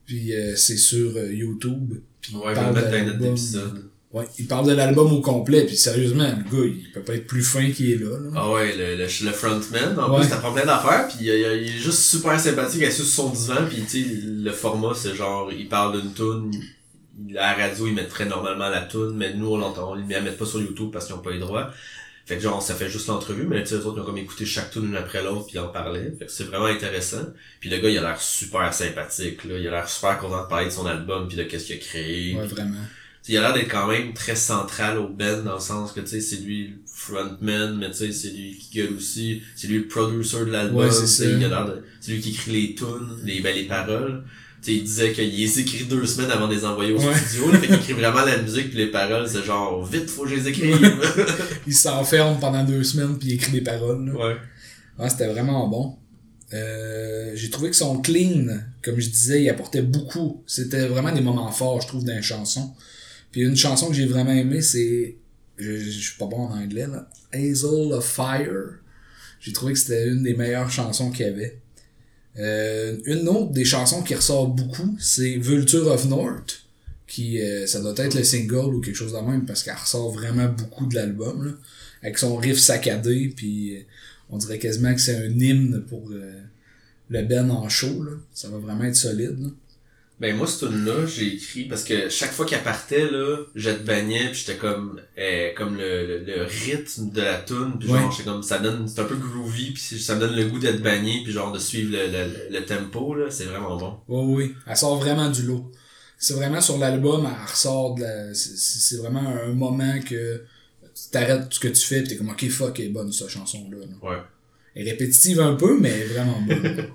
Puis 0.06 0.35
euh, 0.35 0.54
c'est 0.56 0.76
sur 0.76 1.16
euh, 1.16 1.32
YouTube. 1.32 1.94
Puis 2.20 2.32
il 2.35 2.38
Ouais, 2.38 2.48
vais 2.48 2.54
parle 2.54 2.74
le 2.74 2.80
de 2.80 2.87
mettre 2.87 2.90
dans 2.90 2.98
notre 2.98 3.11
l'album. 3.12 3.32
épisode. 3.32 3.85
Ouais, 4.12 4.24
il 4.38 4.46
parle 4.46 4.66
de 4.68 4.72
l'album 4.72 5.12
au 5.12 5.20
complet. 5.20 5.66
Puis 5.66 5.76
sérieusement, 5.76 6.24
le 6.28 6.44
gars, 6.44 6.64
il 6.66 6.90
peut 6.92 7.02
pas 7.02 7.14
être 7.14 7.26
plus 7.26 7.42
fin 7.42 7.70
qu'il 7.70 7.90
est 7.90 7.96
là. 7.96 8.18
là. 8.18 8.30
Ah 8.37 8.50
ouais, 8.52 8.74
le, 8.76 8.96
le, 8.96 9.02
le 9.04 9.32
frontman, 9.32 9.98
en 9.98 10.14
Ouais. 10.14 10.20
plus, 10.20 10.30
t'apprends 10.30 10.52
plein 10.52 10.64
d'affaires, 10.64 11.09
puis 11.09 11.18
il, 11.20 11.26
il- 11.26 11.62
il 11.68 11.76
est 11.76 11.78
juste 11.78 11.98
super 11.98 12.38
sympathique, 12.38 12.82
assis 12.85 13.02
sur 13.04 13.24
son 13.24 13.30
divan, 13.30 13.66
puis 13.68 13.82
tu 13.82 14.04
sais, 14.04 14.09
le 14.22 14.52
format, 14.52 14.94
c'est 14.94 15.14
genre, 15.14 15.50
il 15.52 15.68
parle 15.68 16.00
d'une 16.00 16.12
tune, 16.14 16.50
il- 16.54 17.35
la 17.35 17.54
radio, 17.54 17.87
il 17.88 17.94
mettrait 17.94 18.26
normalement 18.26 18.68
la 18.68 18.82
tune, 18.82 19.12
mais 19.16 19.35
nous, 19.35 19.48
on 19.48 19.56
l'entend, 19.59 19.92
on 19.92 19.96
ne 19.96 20.09
la 20.11 20.20
met 20.20 20.30
pas 20.32 20.46
sur 20.46 20.61
YouTube 20.61 20.90
parce 20.92 21.06
qu'ils 21.06 21.14
ont 21.16 21.18
pas 21.20 21.32
les 21.32 21.38
droits. 21.40 21.70
Fait 22.26 22.36
que 22.36 22.42
genre, 22.42 22.60
ça 22.60 22.74
fait 22.74 22.90
juste 22.90 23.06
l'entrevue, 23.06 23.46
mais 23.46 23.62
tu 23.62 23.68
sais, 23.68 23.78
les 23.78 23.86
autres, 23.86 23.98
ils 23.98 24.00
ont 24.00 24.04
comme 24.04 24.18
écouté 24.18 24.44
chaque 24.44 24.72
tune 24.72 24.86
une 24.86 24.96
après 24.96 25.22
l'autre, 25.22 25.46
puis 25.46 25.54
ils 25.54 25.60
en 25.60 25.68
parlaient. 25.68 26.12
Fait 26.18 26.26
que 26.26 26.32
c'est 26.32 26.42
vraiment 26.42 26.66
intéressant. 26.66 27.24
Puis 27.60 27.70
le 27.70 27.78
gars, 27.78 27.88
il 27.88 27.98
a 27.98 28.00
l'air 28.00 28.20
super 28.20 28.74
sympathique, 28.74 29.44
là. 29.44 29.56
Il 29.56 29.68
a 29.68 29.70
l'air 29.70 29.88
super 29.88 30.18
content 30.18 30.42
de 30.42 30.48
parler 30.48 30.66
de 30.66 30.70
son 30.70 30.86
album, 30.86 31.28
puis 31.28 31.36
de 31.36 31.44
qu'est-ce 31.44 31.66
qu'il 31.66 31.76
a 31.76 31.78
créé. 31.78 32.34
Ouais, 32.34 32.46
vraiment. 32.46 32.80
T'sais, 33.22 33.34
il 33.34 33.38
a 33.38 33.42
l'air 33.42 33.52
d'être 33.54 33.70
quand 33.70 33.86
même 33.86 34.12
très 34.12 34.34
central 34.34 34.98
au 34.98 35.08
band 35.08 35.42
dans 35.44 35.54
le 35.54 35.60
sens 35.60 35.92
que 35.92 36.00
tu 36.00 36.06
sais 36.06 36.20
c'est 36.20 36.36
lui 36.36 36.68
le 36.68 36.74
frontman 36.86 37.76
mais 37.76 37.90
tu 37.90 37.96
sais 37.96 38.12
c'est 38.12 38.28
lui 38.30 38.56
qui 38.56 38.78
gueule 38.78 38.94
aussi 38.94 39.42
c'est 39.56 39.66
lui 39.66 39.78
le 39.78 39.88
producer 39.88 40.44
de 40.44 40.50
l'album 40.52 40.76
Ouais, 40.76 40.90
c'est 40.92 42.12
lui 42.12 42.20
qui 42.20 42.30
écrit 42.30 42.52
les 42.52 42.74
tunes 42.76 43.18
les 43.24 43.40
ben, 43.40 43.52
les 43.52 43.64
paroles 43.64 44.22
il 44.72 44.85
disait 44.85 45.12
qu'il 45.12 45.35
les 45.35 45.61
écrit 45.61 45.85
deux 45.85 46.05
semaines 46.07 46.31
avant 46.31 46.48
de 46.48 46.55
les 46.55 46.64
envoyer 46.64 46.92
au 46.92 46.98
Ouais. 47.00 47.14
studio 47.14 47.52
là, 47.52 47.59
fait 47.59 47.66
qu'il 47.66 47.76
écrit 47.76 47.92
vraiment 47.92 48.24
la 48.24 48.40
musique 48.42 48.68
puis 48.70 48.79
les 48.79 48.87
paroles 48.90 49.29
c'est 49.29 49.42
genre 49.44 49.85
vite 49.85 50.09
faut 50.11 50.24
que 50.24 50.31
je 50.31 50.35
les 50.37 50.48
écrive 50.48 50.76
Il 51.66 51.74
s'enferme 51.74 52.38
pendant 52.40 52.64
deux 52.64 52.83
semaines 52.85 53.18
puis 53.18 53.29
il 53.29 53.35
écrit 53.35 53.52
des 53.52 53.61
paroles. 53.62 54.07
là. 54.07 54.12
ouais 54.14 54.37
Ouais, 54.98 55.11
c'était 55.11 55.26
vraiment 55.26 55.68
bon. 55.68 55.96
Euh, 56.55 57.33
j'ai 57.35 57.50
trouvé 57.50 57.68
que 57.70 57.76
son 57.76 57.98
clean, 58.00 58.46
comme 58.83 58.98
je 58.98 59.11
disais, 59.11 59.42
il 59.42 59.48
apportait 59.50 59.83
beaucoup. 59.83 60.42
C'était 60.46 60.87
vraiment 60.87 61.12
des 61.12 61.20
moments 61.20 61.50
forts, 61.50 61.83
je 61.83 61.88
trouve, 61.88 62.05
dans 62.05 62.14
les 62.14 62.22
chansons. 62.22 62.72
Puis 63.31 63.42
une 63.42 63.57
chanson 63.57 63.88
que 63.88 63.94
j'ai 63.94 64.07
vraiment 64.07 64.33
aimée, 64.33 64.62
c'est... 64.62 65.16
Je, 65.59 65.76
je, 65.76 65.90
suis 65.90 66.16
pas 66.18 66.26
bon 66.26 66.46
en 66.46 66.57
anglais, 66.57 66.87
là. 66.87 67.09
Hazel 67.35 67.92
of 67.92 68.07
Fire. 68.07 68.79
J'ai 69.40 69.52
trouvé 69.52 69.72
que 69.74 69.79
c'était 69.79 70.09
une 70.09 70.22
des 70.22 70.35
meilleures 70.35 70.70
chansons 70.70 71.11
qu'il 71.11 71.26
y 71.26 71.29
avait. 71.29 71.59
Euh, 72.38 72.96
une 73.05 73.29
autre 73.29 73.53
des 73.53 73.64
chansons 73.64 74.03
qui 74.03 74.14
ressort 74.14 74.49
beaucoup, 74.49 74.96
c'est 75.01 75.37
Vulture 75.37 75.87
of 75.88 76.07
North. 76.07 76.62
Qui, 77.07 77.40
euh, 77.40 77.66
ça 77.66 77.81
doit 77.81 77.94
être 77.96 78.14
le 78.14 78.25
single 78.25 78.75
ou 78.75 78.81
quelque 78.81 78.96
chose 78.96 79.12
de 79.12 79.18
même, 79.18 79.46
parce 79.46 79.62
qu'elle 79.62 79.77
ressort 79.77 80.12
vraiment 80.12 80.49
beaucoup 80.49 80.87
de 80.87 80.94
l'album. 80.94 81.57
Avec 82.03 82.18
son 82.18 82.37
riff 82.37 82.59
saccadé, 82.59 83.33
puis... 83.35 83.77
Euh, 83.77 83.81
on 84.29 84.38
dirait 84.38 84.59
quasiment 84.59 84.92
que 84.92 85.01
c'est 85.01 85.14
un 85.14 85.31
hymne 85.38 85.85
pour 85.88 86.09
le 86.09 87.22
Ben 87.22 87.49
en 87.49 87.68
show. 87.68 88.03
Là. 88.03 88.11
Ça 88.35 88.49
va 88.49 88.59
vraiment 88.59 88.83
être 88.83 88.96
solide. 88.96 89.38
Ben 90.18 90.35
moi 90.35 90.46
cette 90.46 90.70
tune 90.70 90.87
là 90.87 91.05
j'ai 91.05 91.35
écrit 91.35 91.64
parce 91.64 91.85
que 91.85 92.09
chaque 92.09 92.33
fois 92.33 92.46
qu'elle 92.46 92.62
partait 92.62 93.11
là, 93.11 93.37
je 93.55 93.70
te 93.70 93.83
bagnais 93.83 94.31
puis 94.31 94.44
j'étais 94.46 94.57
comme 94.57 94.98
euh, 95.18 95.52
comme 95.55 95.76
le, 95.76 96.07
le, 96.07 96.24
le, 96.24 96.44
rythme 96.44 97.11
de 97.11 97.20
la 97.20 97.37
tune 97.37 97.74
puis 97.79 97.87
genre 97.88 98.11
j'étais 98.11 98.24
comme 98.24 98.42
ça 98.42 98.59
donne 98.59 98.88
c'est 98.88 99.00
un 99.00 99.05
peu 99.05 99.16
groovy 99.16 99.72
puis 99.72 100.00
ça 100.00 100.14
me 100.14 100.20
donne 100.20 100.35
le 100.35 100.46
goût 100.46 100.59
d'être 100.59 100.81
bagné 100.83 101.20
puis 101.22 101.33
genre 101.33 101.52
de 101.52 101.59
suivre 101.59 101.92
le, 101.92 102.07
le, 102.07 102.59
le 102.59 102.64
tempo 102.64 103.14
là, 103.14 103.31
c'est 103.31 103.44
vraiment 103.44 103.76
bon. 103.76 103.98
Oui 104.09 104.35
oui, 104.35 104.55
elle 104.66 104.76
sort 104.76 104.96
vraiment 104.96 105.31
du 105.31 105.42
lot. 105.42 105.70
C'est 106.18 106.33
vraiment 106.33 106.62
sur 106.62 106.79
l'album, 106.79 107.26
elle 107.26 107.50
ressort 107.50 107.94
de 107.96 108.02
la 108.02 108.35
c'est 108.35 108.96
vraiment 108.96 109.20
un 109.20 109.52
moment 109.52 110.00
que 110.00 110.42
t'arrêtes 111.12 111.52
ce 111.52 111.61
que 111.61 111.68
tu 111.68 111.85
fais 111.85 112.02
pis 112.02 112.09
t'es 112.09 112.16
comme 112.16 112.31
ok 112.31 112.48
fuck 112.48 112.81
elle 112.81 112.87
est 112.87 112.88
bonne 112.88 113.12
cette 113.12 113.29
chanson 113.29 113.68
là. 113.70 113.76
Ouais. 114.09 114.16
Elle 114.74 114.88
est 114.88 114.92
répétitive 114.92 115.40
un 115.40 115.57
peu 115.57 115.79
mais 115.79 116.05
vraiment 116.05 116.40
bonne. 116.40 116.88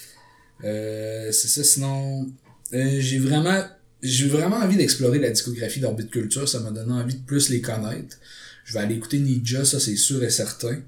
euh, 0.64 1.32
c'est 1.32 1.48
ça 1.48 1.64
sinon 1.64 2.26
euh, 2.72 3.00
j'ai 3.00 3.18
vraiment 3.18 3.64
j'ai 4.02 4.28
vraiment 4.28 4.56
envie 4.56 4.76
d'explorer 4.76 5.18
la 5.18 5.30
discographie 5.30 5.80
d'Orbit 5.80 6.08
Culture, 6.08 6.48
ça 6.48 6.60
m'a 6.60 6.70
donné 6.70 6.92
envie 6.92 7.16
de 7.16 7.24
plus 7.24 7.48
les 7.48 7.60
connaître. 7.60 8.16
Je 8.64 8.74
vais 8.74 8.80
aller 8.80 8.94
écouter 8.94 9.18
Ninja, 9.18 9.64
ça 9.64 9.80
c'est 9.80 9.96
sûr 9.96 10.22
et 10.22 10.30
certain. 10.30 10.80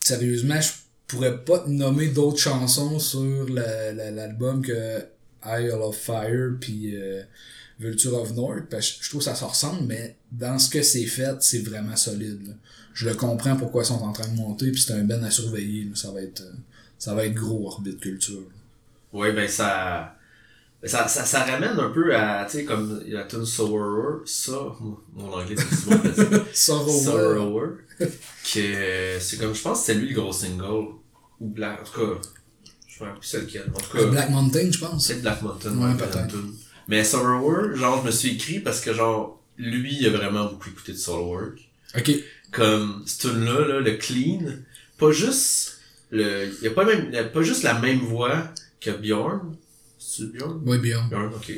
Sérieusement, 0.00 0.60
je 0.60 0.70
pourrais 1.06 1.42
pas 1.44 1.60
te 1.60 1.70
nommer 1.70 2.08
d'autres 2.08 2.38
chansons 2.38 2.98
sur 2.98 3.48
l'album 3.48 4.62
que 4.62 5.04
Isle 5.46 5.80
of 5.80 5.96
Fire 5.96 6.56
puis 6.60 6.96
euh, 6.96 7.22
Vulture 7.78 8.14
of 8.20 8.34
North, 8.34 8.64
parce 8.68 8.92
que 8.92 9.04
je 9.04 9.08
trouve 9.08 9.22
ça 9.22 9.34
se 9.34 9.44
ressemble, 9.44 9.86
mais 9.86 10.16
dans 10.32 10.58
ce 10.58 10.68
que 10.68 10.82
c'est 10.82 11.06
fait, 11.06 11.36
c'est 11.40 11.60
vraiment 11.60 11.96
solide. 11.96 12.56
Je 12.92 13.08
le 13.08 13.14
comprends 13.14 13.56
pourquoi 13.56 13.84
ils 13.84 13.86
sont 13.86 14.02
en 14.02 14.12
train 14.12 14.28
de 14.28 14.36
monter, 14.36 14.70
puis 14.72 14.82
c'est 14.82 14.92
un 14.92 15.04
ben 15.04 15.22
à 15.24 15.30
surveiller. 15.30 15.88
Ça 15.94 16.10
va 16.10 16.20
être 16.20 16.42
ça 16.98 17.14
va 17.14 17.24
être 17.24 17.34
gros 17.34 17.68
Orbit 17.68 17.96
Culture. 17.96 18.48
Oui, 19.12 19.32
ben 19.32 19.48
ça 19.48 20.17
ça, 20.84 21.08
ça, 21.08 21.24
ça 21.24 21.44
ramène 21.44 21.78
un 21.78 21.90
peu 21.90 22.14
à, 22.14 22.44
tu 22.44 22.58
sais, 22.58 22.64
comme 22.64 23.02
la 23.06 23.24
tune 23.24 23.44
Sorrower, 23.44 24.20
ça, 24.24 24.52
mon 25.12 25.32
anglais 25.32 25.56
c'est 25.56 25.74
souvent 25.74 26.44
Sorrower. 26.52 27.04
Sorrower. 27.04 27.68
que 27.98 29.18
c'est 29.20 29.38
comme, 29.38 29.54
je 29.54 29.62
pense 29.62 29.80
que 29.80 29.86
c'est 29.86 29.94
lui 29.94 30.10
le 30.10 30.20
gros 30.20 30.32
single. 30.32 30.94
Ou 31.40 31.48
Black, 31.48 31.80
en 31.80 31.84
tout 31.84 32.00
cas, 32.00 32.20
je 32.86 33.02
me 33.02 33.08
rappelle 33.08 33.20
plus 33.20 33.28
c'est 33.28 33.40
lequel. 33.40 33.70
En 33.74 33.80
tout 33.80 33.96
cas. 33.96 34.04
Black 34.06 34.30
Mountain, 34.30 34.70
je 34.72 34.78
pense. 34.78 35.06
C'est 35.06 35.20
Black 35.20 35.42
Mountain, 35.42 35.76
ouais, 35.76 35.92
ouais, 35.92 35.96
peut-être. 35.96 36.34
Mais 36.88 37.04
Sorrower, 37.04 37.76
genre, 37.76 38.00
je 38.02 38.06
me 38.06 38.10
suis 38.10 38.30
écrit 38.30 38.60
parce 38.60 38.80
que, 38.80 38.94
genre, 38.94 39.42
lui, 39.56 39.96
il 40.00 40.06
a 40.06 40.10
vraiment 40.10 40.46
beaucoup 40.46 40.68
écouté 40.68 40.92
de 40.92 40.96
Soulwork. 40.96 41.58
Ok. 41.96 42.10
Comme, 42.52 43.02
cette 43.06 43.30
tune-là, 43.30 43.66
là, 43.66 43.80
le 43.80 43.92
clean, 43.96 44.40
pas 44.98 45.10
juste, 45.10 45.80
le, 46.10 46.48
il 46.60 46.64
y 46.64 46.66
a 46.68 46.70
pas 46.70 46.84
même, 46.84 47.12
y 47.12 47.18
a 47.18 47.24
pas 47.24 47.42
juste 47.42 47.62
la 47.62 47.74
même 47.74 47.98
voix 47.98 48.44
que 48.80 48.90
Bjorn. 48.90 49.56
C'est 50.18 50.32
Bjorn? 50.32 50.60
Oui, 50.66 50.78
Bjorn. 50.78 51.08
Bjorn, 51.08 51.32
ok. 51.34 51.52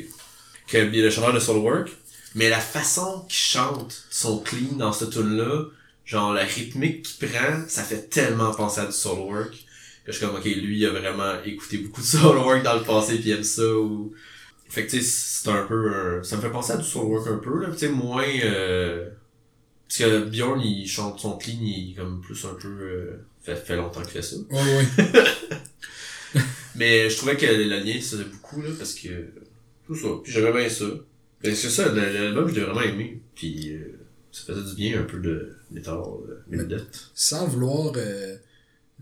Que 0.67 0.77
le 0.77 1.09
chanteur 1.09 1.33
de 1.33 1.39
Soulwork. 1.39 1.89
Mais 2.35 2.49
la 2.49 2.59
façon 2.59 3.25
qu'il 3.27 3.37
chante 3.37 4.05
son 4.09 4.39
clean 4.39 4.75
dans 4.77 4.93
cette 4.93 5.09
tune-là, 5.09 5.65
genre 6.05 6.31
la 6.33 6.43
rythmique 6.43 7.03
qu'il 7.03 7.27
prend, 7.27 7.63
ça 7.67 7.83
fait 7.83 8.09
tellement 8.09 8.53
penser 8.53 8.81
à 8.81 8.85
du 8.85 8.91
Soulwork. 8.91 9.51
Que 10.05 10.11
je 10.11 10.17
suis 10.17 10.25
comme, 10.25 10.35
ok, 10.35 10.45
lui, 10.45 10.79
il 10.79 10.85
a 10.85 10.91
vraiment 10.91 11.41
écouté 11.43 11.79
beaucoup 11.79 12.01
de 12.01 12.05
Soulwork 12.05 12.63
dans 12.63 12.75
le 12.75 12.83
passé 12.83 13.17
pis 13.17 13.29
il 13.29 13.31
aime 13.31 13.43
ça 13.43 13.67
ou... 13.67 14.13
Fait 14.69 14.85
que 14.85 14.91
tu 14.91 15.01
sais, 15.01 15.41
c'est 15.43 15.49
un 15.49 15.65
peu... 15.65 15.93
Euh, 15.93 16.23
ça 16.23 16.37
me 16.37 16.41
fait 16.41 16.49
penser 16.49 16.73
à 16.73 16.77
du 16.77 16.83
Soulwork 16.83 17.27
un 17.27 17.37
peu, 17.37 17.59
là. 17.59 17.69
Tu 17.71 17.79
sais, 17.79 17.89
moins... 17.89 18.23
Euh, 18.43 19.09
parce 19.87 19.97
que 19.97 20.25
Bjorn, 20.25 20.61
il 20.61 20.87
chante 20.87 21.19
son 21.19 21.37
clean, 21.37 21.57
il 21.61 21.91
est 21.91 21.95
comme 21.95 22.21
plus 22.21 22.45
un 22.45 22.53
peu... 22.53 22.69
Euh, 22.69 23.25
fait, 23.43 23.55
fait 23.55 23.75
longtemps 23.75 24.01
qu'il 24.01 24.11
fait 24.11 24.21
ça. 24.21 24.37
Oui, 24.49 24.59
oui. 24.77 25.03
Mais 26.75 27.09
je 27.09 27.17
trouvais 27.17 27.37
que 27.37 27.45
le 27.45 27.79
lien 27.83 27.99
se 28.01 28.15
faisait 28.15 28.29
beaucoup, 28.29 28.61
là, 28.61 28.69
parce 28.77 28.93
que... 28.93 29.09
Tout 29.87 29.95
ça. 29.95 30.07
Puis 30.23 30.31
j'aimais 30.31 30.53
bien 30.53 30.69
ça. 30.69 30.85
Ben, 31.43 31.55
c'est 31.55 31.69
ça, 31.69 31.91
l'album, 31.91 32.47
je 32.47 32.55
l'ai 32.55 32.61
vraiment 32.61 32.81
aimé. 32.81 33.19
Puis 33.35 33.73
euh, 33.73 33.99
ça 34.31 34.53
faisait 34.53 34.69
du 34.69 34.75
bien, 34.75 35.01
un 35.01 35.03
peu 35.03 35.19
de 35.19 35.57
métal, 35.71 35.97
de 36.47 36.77
Sans 37.13 37.47
vouloir... 37.47 37.93
Euh 37.95 38.37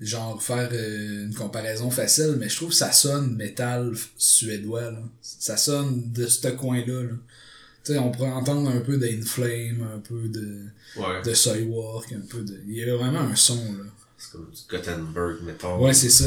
genre 0.01 0.41
faire 0.41 0.69
euh, 0.71 1.25
une 1.25 1.33
comparaison 1.33 1.89
facile, 1.89 2.35
mais 2.39 2.49
je 2.49 2.55
trouve 2.55 2.69
que 2.69 2.75
ça 2.75 2.91
sonne 2.91 3.35
métal 3.35 3.93
suédois. 4.17 4.91
Là. 4.91 5.01
Ça 5.21 5.57
sonne 5.57 6.11
de 6.11 6.25
ce 6.27 6.47
coin-là. 6.49 7.03
Là. 7.03 7.13
Tu 7.83 7.93
sais, 7.93 7.99
on 7.99 8.11
pourrait 8.11 8.31
entendre 8.31 8.69
un 8.69 8.81
peu 8.81 8.97
d'Inflame, 8.97 9.87
un 9.95 9.99
peu 9.99 10.27
de, 10.27 10.65
ouais. 10.97 11.21
de 11.23 12.15
un 12.15 12.21
peu 12.29 12.41
de. 12.41 12.61
Il 12.67 12.75
y 12.75 12.89
a 12.89 12.95
vraiment 12.95 13.19
un 13.19 13.35
son 13.35 13.73
là. 13.73 13.83
C'est 14.17 14.31
comme 14.31 14.49
du 14.51 14.61
Gothenburg 14.69 15.41
metal. 15.43 15.79
Ouais, 15.79 15.93
c'est 15.93 16.09
ça. 16.09 16.25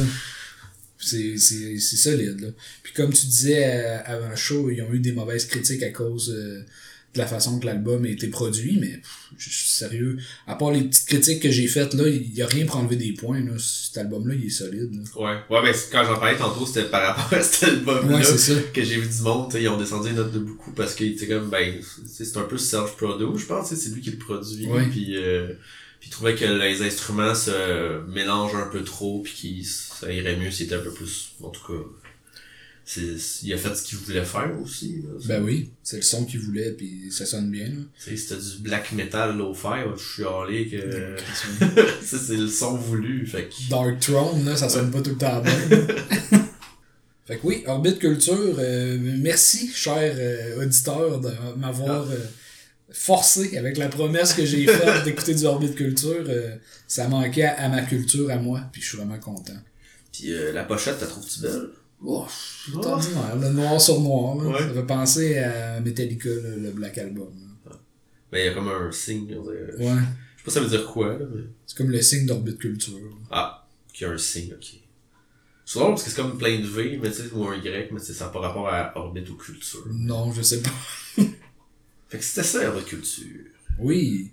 C'est, 1.04 1.36
c'est, 1.36 1.78
c'est 1.78 1.96
solide 1.96 2.40
là. 2.40 2.48
Puis 2.82 2.92
comme 2.92 3.12
tu 3.12 3.26
disais 3.26 3.64
avant 4.06 4.28
le 4.28 4.36
show, 4.36 4.70
ils 4.70 4.80
ont 4.82 4.92
eu 4.92 5.00
des 5.00 5.12
mauvaises 5.12 5.46
critiques 5.46 5.82
à 5.82 5.90
cause 5.90 6.30
euh, 6.30 6.62
de 7.14 7.18
la 7.18 7.26
façon 7.26 7.58
que 7.58 7.66
l'album 7.66 8.04
a 8.04 8.08
été 8.08 8.28
produit, 8.28 8.78
mais 8.80 8.92
pff, 8.92 9.18
je 9.36 9.50
suis 9.50 9.68
sérieux. 9.68 10.16
À 10.46 10.54
part 10.54 10.70
les 10.70 10.82
petites 10.82 11.06
critiques 11.06 11.42
que 11.42 11.50
j'ai 11.50 11.66
faites, 11.66 11.92
là, 11.94 12.08
il 12.08 12.32
y 12.34 12.40
a 12.40 12.46
rien 12.46 12.64
pour 12.64 12.76
enlever 12.76 12.96
des 12.96 13.12
points, 13.12 13.40
là. 13.40 13.52
Cet 13.58 13.98
album-là, 13.98 14.34
il 14.34 14.46
est 14.46 14.50
solide, 14.50 14.94
là. 14.94 15.20
Ouais. 15.20 15.56
Ouais, 15.56 15.62
ben, 15.62 15.74
quand 15.90 16.04
j'en 16.04 16.18
parlais 16.18 16.38
tantôt, 16.38 16.64
c'était 16.64 16.88
par 16.88 17.14
rapport 17.14 17.38
à 17.38 17.42
cet 17.42 17.68
album-là. 17.68 18.16
Ouais, 18.16 18.24
c'est. 18.24 18.72
Que 18.72 18.82
j'ai 18.82 18.96
vu 18.96 19.08
du 19.08 19.22
monde, 19.22 19.52
ils 19.60 19.68
ont 19.68 19.76
descendu 19.76 20.08
les 20.08 20.14
notes 20.14 20.32
de 20.32 20.38
beaucoup 20.38 20.70
parce 20.72 20.94
que, 20.94 21.04
tu 21.04 21.26
comme, 21.26 21.50
ben, 21.50 21.74
c'est 22.06 22.36
un 22.38 22.44
peu 22.44 22.56
self-produce, 22.56 23.40
je 23.40 23.46
pense, 23.46 23.74
c'est 23.74 23.90
lui 23.90 24.00
qui 24.00 24.12
le 24.12 24.18
produit. 24.18 24.66
Ouais. 24.66 24.86
Puis, 24.86 25.16
euh, 25.16 25.52
puis 26.02 26.08
il 26.08 26.10
trouvait 26.10 26.34
que 26.34 26.44
les 26.44 26.82
instruments 26.82 27.32
se 27.32 28.04
mélangent 28.08 28.56
un 28.56 28.66
peu 28.66 28.82
trop 28.82 29.20
puis 29.20 29.32
qu'il, 29.34 29.64
ça 29.64 30.10
irait 30.10 30.34
mieux 30.34 30.50
s'il 30.50 30.66
était 30.66 30.74
un 30.74 30.80
peu 30.80 30.90
plus, 30.90 31.36
en 31.40 31.50
tout 31.50 31.64
cas, 31.64 31.78
c'est, 32.84 33.14
il 33.44 33.52
a 33.52 33.56
fait 33.56 33.72
ce 33.76 33.84
qu'il 33.84 33.98
voulait 33.98 34.24
faire 34.24 34.50
aussi. 34.60 35.04
Là, 35.04 35.10
ben 35.26 35.44
oui, 35.44 35.70
c'est 35.84 35.98
le 35.98 36.02
son 36.02 36.24
qu'il 36.24 36.40
voulait, 36.40 36.72
puis 36.72 37.12
ça 37.12 37.24
sonne 37.24 37.52
bien. 37.52 37.66
Là. 37.66 37.82
Tu 38.04 38.10
sais, 38.10 38.16
c'était 38.16 38.42
du 38.42 38.62
black 38.62 38.90
metal 38.90 39.36
low 39.36 39.54
fi 39.54 39.68
je 39.96 40.02
suis 40.02 40.24
allé 40.24 40.68
que 40.68 41.16
ça 42.02 42.18
c'est 42.18 42.36
le 42.36 42.48
son 42.48 42.74
voulu. 42.74 43.24
Fait 43.24 43.44
que... 43.44 43.70
Dark 43.70 44.00
Throne, 44.00 44.44
là, 44.44 44.56
ça 44.56 44.68
sonne 44.68 44.90
pas 44.90 45.02
tout 45.02 45.10
le 45.10 45.18
temps 45.18 45.40
bien. 45.40 45.52
fait 47.26 47.36
que 47.36 47.46
oui, 47.46 47.62
Orbit 47.68 47.96
Culture, 47.98 48.56
euh, 48.58 48.98
merci, 49.20 49.70
cher 49.72 50.16
euh, 50.16 50.64
auditeur, 50.64 51.20
de 51.20 51.30
m'avoir 51.56 52.10
euh, 52.10 52.16
forcé 52.92 53.56
avec 53.56 53.76
la 53.78 53.88
promesse 53.88 54.34
que 54.34 54.44
j'ai 54.44 54.66
faite 54.66 55.02
d'écouter 55.04 55.34
du 55.34 55.44
Orbit 55.44 55.74
Culture. 55.74 56.24
ça 56.86 57.08
manquait 57.08 57.44
à, 57.44 57.64
à, 57.64 57.68
ma 57.68 57.82
culture, 57.82 58.30
à 58.30 58.36
moi, 58.36 58.62
puis 58.72 58.82
je 58.82 58.88
suis 58.88 58.96
vraiment 58.98 59.18
content. 59.18 59.58
Puis 60.12 60.32
la 60.52 60.64
pochette, 60.64 61.00
la 61.00 61.06
trouves-tu 61.06 61.40
belle? 61.40 61.68
Oh, 62.04 62.26
c'est 62.28 62.74
ordinaire, 62.74 63.36
le 63.36 63.50
noir 63.50 63.80
sur 63.80 64.00
noir. 64.00 64.36
Là. 64.36 64.50
Ouais. 64.50 64.58
Ça 64.58 64.74
fait 64.74 64.86
penser 64.86 65.38
à 65.38 65.80
Metallica, 65.80 66.28
le, 66.28 66.58
le 66.58 66.70
Black 66.72 66.98
Album. 66.98 67.32
Là. 67.64 67.72
Ben, 68.32 68.38
il 68.38 68.46
y 68.46 68.48
a 68.48 68.54
comme 68.54 68.68
un 68.68 68.90
signe. 68.90 69.32
On 69.38 69.42
dirait. 69.42 69.76
Ouais. 69.78 70.00
Je 70.36 70.40
sais 70.40 70.44
pas 70.44 70.50
ça 70.50 70.60
veut 70.60 70.68
dire 70.68 70.86
quoi, 70.86 71.16
là, 71.18 71.24
mais... 71.32 71.42
C'est 71.66 71.76
comme 71.76 71.90
le 71.90 72.02
signe 72.02 72.26
d'Orbit 72.26 72.56
Culture. 72.56 72.98
Ah, 73.30 73.68
qu'il 73.92 74.06
y 74.06 74.10
a 74.10 74.12
un 74.12 74.18
signe, 74.18 74.52
ok. 74.54 74.66
C'est 75.64 75.78
drôle 75.78 75.92
parce 75.92 76.02
que 76.02 76.10
c'est 76.10 76.16
comme 76.16 76.36
plein 76.36 76.58
de 76.58 76.66
V, 76.66 76.98
mais 77.00 77.10
tu 77.10 77.18
sais, 77.18 77.32
ou 77.32 77.46
un 77.46 77.56
Y, 77.56 77.92
mais 77.92 78.00
ça 78.00 78.24
n'a 78.24 78.30
pas 78.32 78.40
rapport 78.40 78.68
à 78.68 78.92
Orbit 78.96 79.24
ou 79.30 79.36
culture. 79.36 79.86
Non, 79.92 80.32
je 80.32 80.42
sais 80.42 80.60
pas. 80.60 80.70
fait 82.12 82.18
que 82.18 82.24
c'était 82.24 82.42
ça, 82.42 82.68
Orbit 82.68 82.84
Culture. 82.84 83.46
Oui. 83.78 84.32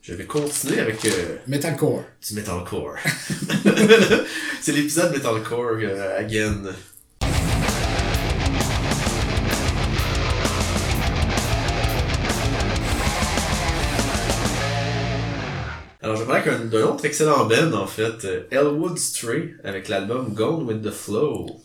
Je 0.00 0.14
vais 0.14 0.24
continuer 0.24 0.80
avec 0.80 1.04
euh, 1.04 1.36
Metalcore. 1.46 2.04
du 2.26 2.34
Metalcore. 2.34 2.94
c'est 4.62 4.72
l'épisode 4.72 5.12
Metalcore 5.12 5.76
euh, 5.82 6.18
again. 6.18 6.62
Alors 16.00 16.16
je 16.16 16.22
vais 16.22 16.26
parler 16.26 16.68
d'un 16.68 16.82
autre 16.84 17.04
excellent 17.04 17.44
band 17.44 17.74
en 17.74 17.86
fait, 17.86 18.24
euh, 18.24 18.48
Elwood 18.50 18.96
Stray 18.96 19.54
avec 19.64 19.88
l'album 19.88 20.32
Gone 20.32 20.62
with 20.62 20.80
the 20.80 20.90
Flow. 20.90 21.60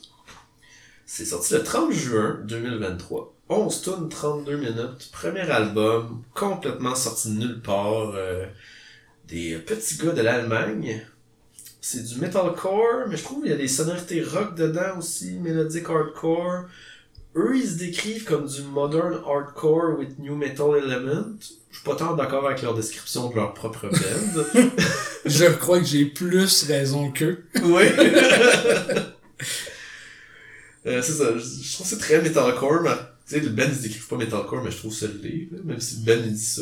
C'est 1.05 1.23
sorti 1.23 1.53
le 1.53 1.63
30 1.63 1.93
juin 1.93 2.41
2023. 2.43 3.33
11 3.51 3.81
tonnes, 3.81 4.09
32 4.09 4.55
minutes. 4.55 5.09
Premier 5.11 5.41
album, 5.41 6.23
complètement 6.33 6.95
sorti 6.95 7.33
de 7.33 7.39
nulle 7.39 7.61
part. 7.61 8.13
Euh, 8.15 8.45
des 9.27 9.57
petits 9.57 9.97
gars 9.97 10.13
de 10.13 10.21
l'Allemagne. 10.21 11.01
c'est 11.81 12.03
du 12.03 12.19
metalcore, 12.19 13.07
mais 13.09 13.17
je 13.17 13.23
trouve 13.23 13.41
qu'il 13.41 13.51
y 13.51 13.53
a 13.53 13.57
des 13.57 13.67
sonorités 13.67 14.23
rock 14.23 14.55
dedans 14.55 14.99
aussi, 14.99 15.33
mélodique 15.33 15.89
hardcore. 15.89 16.63
Eux, 17.35 17.57
ils 17.57 17.67
se 17.67 17.77
décrivent 17.77 18.23
comme 18.23 18.45
du 18.45 18.61
modern 18.61 19.19
hardcore 19.25 19.97
with 19.99 20.17
new 20.19 20.35
metal 20.35 20.77
element. 20.77 21.37
Je 21.71 21.75
suis 21.77 21.85
pas 21.85 21.95
tant 21.95 22.15
d'accord 22.15 22.45
avec 22.45 22.61
leur 22.61 22.73
description 22.73 23.29
de 23.29 23.35
leur 23.35 23.53
propre 23.53 23.87
band. 23.87 24.43
Je 25.25 25.45
crois 25.45 25.79
que 25.79 25.85
j'ai 25.85 26.05
plus 26.05 26.63
raison 26.67 27.11
qu'eux. 27.11 27.43
oui. 27.63 27.83
Euh, 30.87 30.99
c'est 31.03 31.11
ça, 31.11 31.25
je, 31.37 31.39
je 31.39 31.73
trouve 31.73 31.87
que 31.87 31.93
c'est 31.93 31.99
très 31.99 32.19
metalcore, 32.19 32.81
mais 32.81 32.89
tu 33.33 33.39
sais, 33.39 33.45
le 33.45 33.49
band 33.49 33.63
ils 33.69 33.75
se 33.75 33.81
décrivent 33.83 34.07
pas 34.07 34.17
metalcore, 34.17 34.63
mais 34.63 34.71
je 34.71 34.77
trouve 34.77 34.93
ça 34.93 35.07
l'est, 35.07 35.47
là, 35.51 35.59
même 35.63 35.79
si 35.79 35.97
le 36.03 36.05
band 36.15 36.21
il 36.25 36.33
dit 36.33 36.39
ça. 36.45 36.61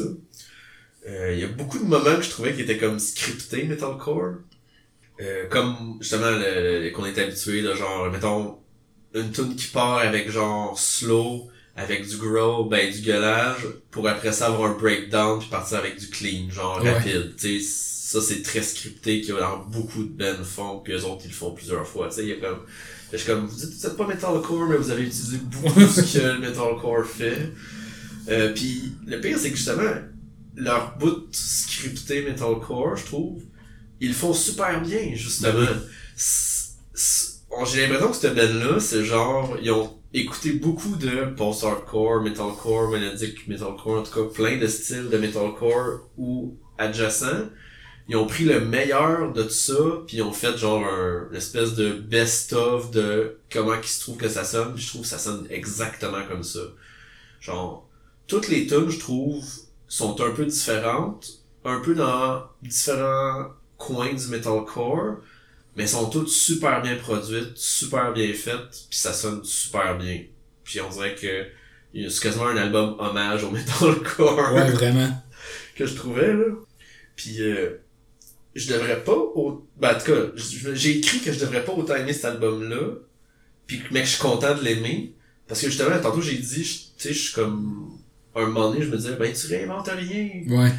Euh, 1.07 1.34
Il 1.34 1.39
y 1.39 1.43
a 1.43 1.47
beaucoup 1.47 1.80
de 1.80 1.84
moments 1.86 2.15
que 2.17 2.22
je 2.24 2.30
trouvais 2.30 2.53
qui 2.53 2.61
étaient 2.61 2.78
comme 2.78 2.99
scriptés 2.99 3.63
metalcore. 3.63 4.36
Euh, 5.22 5.47
comme 5.49 5.97
justement 5.99 6.32
le, 6.32 6.84
le- 6.84 6.89
qu'on 6.91 7.05
est 7.05 7.17
habitué 7.17 7.61
de 7.61 7.74
genre 7.76 8.09
mettons 8.09 8.57
une 9.13 9.32
tune 9.32 9.55
qui 9.55 9.67
part 9.67 9.97
avec 9.97 10.30
genre 10.32 10.80
slow 10.80 11.49
avec 11.76 12.07
du 12.07 12.15
growl 12.17 12.70
ben 12.70 12.89
du 12.89 13.01
gueulage 13.01 13.67
pour 13.91 14.07
après 14.07 14.32
ça 14.32 14.47
avoir 14.47 14.72
un 14.72 14.78
breakdown 14.78 15.39
puis 15.39 15.49
partir 15.49 15.80
avec 15.80 15.99
du 15.99 16.07
clean 16.09 16.49
genre 16.49 16.82
Ouais. 16.82 16.93
rapide 16.93 17.36
tu 17.38 17.59
sais 17.59 17.65
ça 17.67 18.22
c'est 18.22 18.41
très 18.43 18.61
scripté 18.61 19.20
qui 19.20 19.32
dans 19.32 19.57
beaucoup 19.65 20.03
de 20.05 20.09
bands 20.09 20.43
font 20.45 20.80
puis 20.80 20.93
eux 20.93 21.03
autres 21.03 21.24
ils 21.26 21.30
le 21.30 21.34
font 21.34 21.51
plusieurs 21.51 21.86
fois 21.86 22.07
tu 22.07 22.15
sais 22.15 22.24
il 22.24 22.30
y 22.30 22.34
a 22.34 22.38
comme 22.38 22.61
je 23.12 23.18
suis 23.18 23.28
comme 23.28 23.45
vous 23.45 23.86
êtes 23.86 23.97
pas 23.97 24.07
metalcore 24.07 24.68
mais 24.68 24.78
vous 24.78 24.91
avez 24.91 25.03
utilisé 25.03 25.38
beaucoup 25.38 25.82
ce 25.82 26.01
que 26.01 26.24
le 26.24 26.39
metalcore 26.39 27.05
fait 27.05 27.51
euh, 28.30 28.53
puis 28.53 28.93
le 29.07 29.20
pire 29.20 29.38
c'est 29.38 29.51
que 29.51 29.57
justement 29.57 29.91
leur 30.55 30.97
bout 30.97 31.28
scripté 31.32 32.24
metalcore 32.24 32.95
je 32.95 33.05
trouve 33.05 33.41
ils 33.99 34.10
le 34.10 34.14
font 34.14 34.34
super 34.34 34.82
bien, 34.82 35.14
justement. 35.14 35.68
J'ai 37.66 37.88
l'impression 37.88 38.10
que 38.10 38.16
cette 38.16 38.36
band-là, 38.36 38.80
c'est 38.80 39.03
genre, 39.03 39.57
ils 39.62 39.72
ont 39.72 39.93
écouté 40.14 40.53
beaucoup 40.53 40.95
de 40.95 41.26
post-hardcore, 41.36 42.22
metalcore, 42.22 42.89
mélodique, 42.89 43.47
metalcore, 43.47 43.99
en 43.99 44.03
tout 44.03 44.14
cas 44.14 44.34
plein 44.34 44.57
de 44.57 44.68
styles 44.68 45.10
de 45.10 45.18
metalcore 45.18 46.10
ou 46.18 46.55
adjacents. 46.78 47.49
Ils 48.10 48.16
ont 48.18 48.26
pris 48.26 48.43
le 48.43 48.60
meilleur 48.60 49.32
de 49.34 49.43
tout 49.43 49.49
ça, 49.49 49.76
puis 50.07 50.18
ils 50.18 50.24
ont 50.24 50.34
fait 50.34 50.57
genre 50.57 50.84
un, 50.84 51.28
une 51.30 51.36
espèce 51.38 51.76
de 51.76 51.91
best-of 51.93 52.89
de 52.91 53.38
comment 53.51 53.76
ils 53.76 53.88
se 53.88 54.01
trouvent 54.01 54.18
que 54.18 54.28
ça 54.28 54.43
sonne, 54.43 54.74
puis 54.74 54.84
je 54.84 54.89
trouve 54.89 55.01
que 55.03 55.07
ça 55.07 55.20
sonne 55.20 55.45
exactement 55.51 56.24
comme 56.28 56.43
ça. 56.43 56.60
Genre, 57.39 57.88
toutes 58.28 58.47
les 58.49 58.66
tunes, 58.66 58.89
je 58.89 58.97
trouve, 58.99 59.45
sont 59.88 60.20
un 60.22 60.32
peu 60.32 60.45
différentes, 60.45 61.30
un 61.64 61.80
peu 61.82 61.93
dans 61.93 62.43
différents 62.64 63.49
coins 63.78 64.14
du 64.14 64.28
metalcore, 64.28 65.18
mais 65.76 65.86
sont 65.86 66.10
toutes 66.10 66.30
super 66.30 66.82
bien 66.82 66.95
produites, 66.95 67.55
super 67.55 68.12
bien 68.12 68.34
faites, 68.34 68.72
puis 68.89 68.97
ça 68.99 69.14
sonne 69.14 69.43
super 69.43 69.97
bien. 69.99 70.24
Puis 70.64 70.82
on 70.82 70.89
dirait 70.89 71.14
que 71.16 71.45
c'est 72.10 72.22
quasiment 72.24 72.47
un 72.47 72.57
album 72.57 72.95
hommage 72.99 73.43
au 73.43 73.51
metalcore 73.51 74.51
Ouais, 74.53 74.72
vraiment. 74.72 75.10
que 75.76 75.86
je 75.86 75.93
trouvais 75.95 76.34
là. 76.34 76.45
Puis 77.16 77.41
euh, 77.41 77.80
je 78.56 78.74
devrais 78.74 79.04
pas 79.04 79.16
au... 79.16 79.66
ben, 79.78 79.95
en 79.95 80.00
tout 80.00 80.12
cas, 80.12 80.20
j'ai 80.74 80.97
écrit 80.97 81.20
que 81.20 81.32
je 81.32 81.39
devrais 81.39 81.64
pas 81.64 81.74
autant 81.74 81.95
aimer 81.95 82.14
cet 82.14 82.26
album 82.26 82.68
là, 82.70 82.78
puis 83.68 83.80
que- 83.80 83.93
mais 83.93 84.02
que 84.02 84.06
je 84.08 84.12
suis 84.14 84.22
content 84.22 84.56
de 84.56 84.64
l'aimer 84.64 85.14
parce 85.47 85.62
que 85.62 85.68
justement 85.68 86.00
tantôt 86.02 86.22
j'ai 86.22 86.38
dit 86.38 86.64
je- 86.64 86.78
tu 86.80 86.89
sais 86.97 87.14
je 87.14 87.20
suis 87.26 87.34
comme 87.34 87.91
un 88.36 88.45
moment 88.47 88.70
donné 88.72 88.84
je 88.84 88.89
me 88.89 88.97
disais 88.97 89.16
ben 89.20 89.32
tu 89.34 89.47
réinventes 89.47 89.89
rien 89.89 90.30
Ouais. 90.47 90.72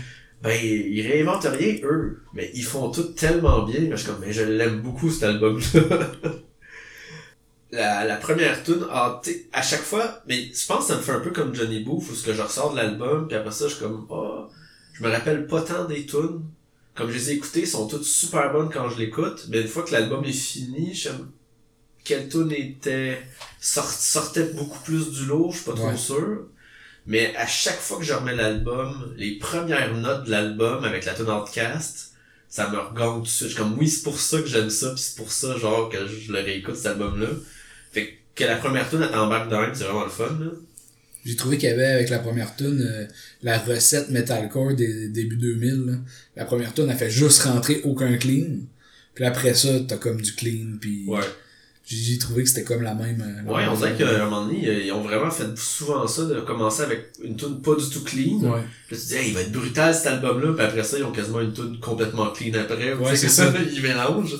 ben, 0.42 0.58
ils 0.62 1.06
réinventent 1.06 1.44
rien, 1.46 1.76
eux. 1.84 2.22
Mais 2.34 2.50
ils 2.54 2.64
font 2.64 2.90
tout 2.90 3.02
tellement 3.14 3.62
bien. 3.64 3.80
Je 3.90 3.96
suis 3.96 4.06
comme, 4.06 4.20
mais 4.20 4.32
je 4.32 4.42
l'aime 4.42 4.80
beaucoup, 4.80 5.10
cet 5.10 5.24
album-là. 5.24 6.10
la, 7.72 8.04
la 8.04 8.16
première 8.16 8.62
tune, 8.64 8.84
ah, 8.90 9.20
à 9.52 9.62
chaque 9.62 9.82
fois, 9.82 10.22
mais 10.26 10.50
je 10.52 10.66
pense 10.66 10.86
que 10.86 10.92
ça 10.92 10.96
me 10.96 11.02
fait 11.02 11.12
un 11.12 11.20
peu 11.20 11.30
comme 11.30 11.54
Johnny 11.54 11.84
Booth, 11.84 12.04
où 12.10 12.14
ce 12.14 12.24
que 12.24 12.32
je 12.34 12.42
ressors 12.42 12.72
de 12.72 12.76
l'album, 12.78 13.28
puis 13.28 13.36
après 13.36 13.52
ça, 13.52 13.68
je 13.68 13.74
suis 13.74 13.82
comme, 13.84 14.06
ah, 14.10 14.48
je 14.94 15.04
me 15.04 15.10
rappelle 15.10 15.46
pas 15.46 15.62
tant 15.62 15.84
des 15.84 16.04
tunes. 16.06 16.42
Comme 17.00 17.10
je 17.10 17.16
les 17.16 17.30
ai 17.30 17.34
écoutées, 17.34 17.64
sont 17.64 17.88
toutes 17.88 18.04
super 18.04 18.52
bonnes 18.52 18.68
quand 18.70 18.90
je 18.90 18.98
l'écoute, 18.98 19.46
mais 19.48 19.62
une 19.62 19.68
fois 19.68 19.84
que 19.84 19.92
l'album 19.92 20.22
est 20.24 20.32
fini, 20.32 20.94
je 20.94 21.08
sais 21.08 21.14
quelle 22.04 22.28
tune 22.28 22.52
était, 22.52 23.22
sort- 23.60 23.90
sortait 23.90 24.44
beaucoup 24.54 24.78
plus 24.80 25.10
du 25.12 25.26
lot, 25.26 25.50
je 25.50 25.56
suis 25.56 25.64
pas 25.66 25.74
trop 25.76 25.88
Ouais. 25.88 25.96
sûr. 25.96 26.46
Mais 27.06 27.34
à 27.36 27.46
chaque 27.46 27.78
fois 27.78 27.98
que 27.98 28.04
je 28.04 28.12
remets 28.12 28.34
l'album, 28.34 29.14
les 29.16 29.38
premières 29.38 29.94
notes 29.96 30.24
de 30.24 30.30
l'album 30.30 30.84
avec 30.84 31.04
la 31.04 31.14
tune 31.14 31.30
Outcast, 31.30 32.12
ça 32.48 32.68
me 32.68 32.78
regagne 32.78 33.16
tout 33.16 33.22
de 33.22 33.26
suite. 33.28 33.48
Je 33.48 33.54
suis 33.54 33.62
comme, 33.62 33.78
oui, 33.78 33.88
c'est 33.88 34.02
pour 34.02 34.18
ça 34.18 34.40
que 34.40 34.46
j'aime 34.46 34.70
ça, 34.70 34.90
puis 34.90 35.00
c'est 35.02 35.16
pour 35.16 35.32
ça, 35.32 35.56
genre, 35.56 35.88
que 35.88 36.06
je 36.06 36.32
le 36.32 36.40
réécoute, 36.40 36.76
cet 36.76 36.86
album-là. 36.86 37.28
Fait 37.92 38.18
que 38.34 38.44
la 38.44 38.56
première 38.56 38.88
tune, 38.88 39.02
elle 39.02 39.10
t'embarque 39.10 39.48
dans 39.48 39.60
même, 39.60 39.74
c'est 39.74 39.84
vraiment 39.84 40.04
le 40.04 40.10
fun, 40.10 40.36
là. 40.40 40.50
J'ai 41.24 41.36
trouvé 41.36 41.58
qu'il 41.58 41.68
y 41.68 41.72
avait 41.72 41.84
avec 41.86 42.08
la 42.08 42.18
première 42.18 42.56
tune 42.56 42.80
euh, 42.82 43.04
la 43.42 43.58
recette 43.58 44.08
metalcore 44.10 44.74
des 44.74 45.08
début 45.08 45.36
2000. 45.36 45.84
là. 45.86 45.92
La 46.36 46.44
première 46.44 46.72
tune, 46.74 46.88
elle 46.90 46.96
fait 46.96 47.10
juste 47.10 47.42
rentrer 47.42 47.80
aucun 47.84 48.16
clean. 48.16 48.60
Puis 49.14 49.24
après 49.24 49.54
ça, 49.54 49.68
t'as 49.86 49.96
comme 49.96 50.20
du 50.20 50.34
clean. 50.34 50.78
Puis 50.80 51.04
Ouais. 51.06 51.20
j'ai 51.84 52.16
trouvé 52.18 52.44
que 52.44 52.48
c'était 52.48 52.64
comme 52.64 52.82
la 52.82 52.94
même. 52.94 53.20
euh, 53.20 53.42
la 53.44 53.52
Ouais, 53.52 53.60
même 53.62 53.72
on 53.72 53.76
dirait 53.76 53.94
qu'à 53.96 54.08
un 54.08 54.24
moment 54.30 54.46
donné, 54.46 54.66
euh, 54.66 54.80
ils 54.86 54.92
ont 54.92 55.02
vraiment 55.02 55.30
fait 55.30 55.56
souvent 55.58 56.06
ça, 56.06 56.24
de 56.24 56.40
commencer 56.40 56.82
avec 56.84 57.10
une 57.22 57.36
tune 57.36 57.60
pas 57.60 57.74
du 57.74 57.90
tout 57.90 58.02
clean. 58.02 58.38
Ouais. 58.40 58.60
Puis 58.88 58.96
là, 58.96 59.02
tu 59.02 59.02
te 59.02 59.08
dis, 59.08 59.14
hey, 59.16 59.28
il 59.28 59.34
va 59.34 59.40
être 59.42 59.52
brutal 59.52 59.94
cet 59.94 60.06
album-là, 60.06 60.54
puis 60.54 60.64
après 60.64 60.84
ça, 60.84 60.96
ils 60.98 61.04
ont 61.04 61.12
quasiment 61.12 61.40
une 61.40 61.52
tune 61.52 61.78
complètement 61.80 62.30
clean 62.30 62.54
après. 62.58 62.94
Ouais, 62.94 63.14
c'est 63.16 63.28
ça. 63.28 63.52
ils 63.74 63.82
mélangent. 63.82 64.36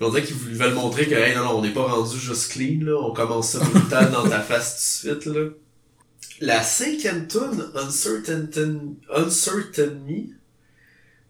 On 0.00 0.08
dirait 0.10 0.22
qu'ils 0.22 0.36
veulent 0.36 0.74
montrer 0.74 1.06
que, 1.06 1.14
hey, 1.14 1.34
non, 1.34 1.44
non, 1.44 1.58
on 1.58 1.62
n'est 1.62 1.72
pas 1.72 1.82
rendu 1.84 2.18
juste 2.18 2.52
clean, 2.52 2.78
là, 2.84 2.96
on 3.02 3.12
commence 3.12 3.50
ça 3.50 3.58
brutal 3.60 4.10
dans 4.12 4.26
ta 4.28 4.40
face 4.40 5.00
tout 5.02 5.08
de 5.08 5.20
suite, 5.20 5.34
là. 5.34 5.42
La 6.40 6.62
cinquième 6.62 7.26
tune, 7.28 7.70
Uncertain, 7.74 8.48
Uncertain 9.14 9.94
Me, 10.06 10.34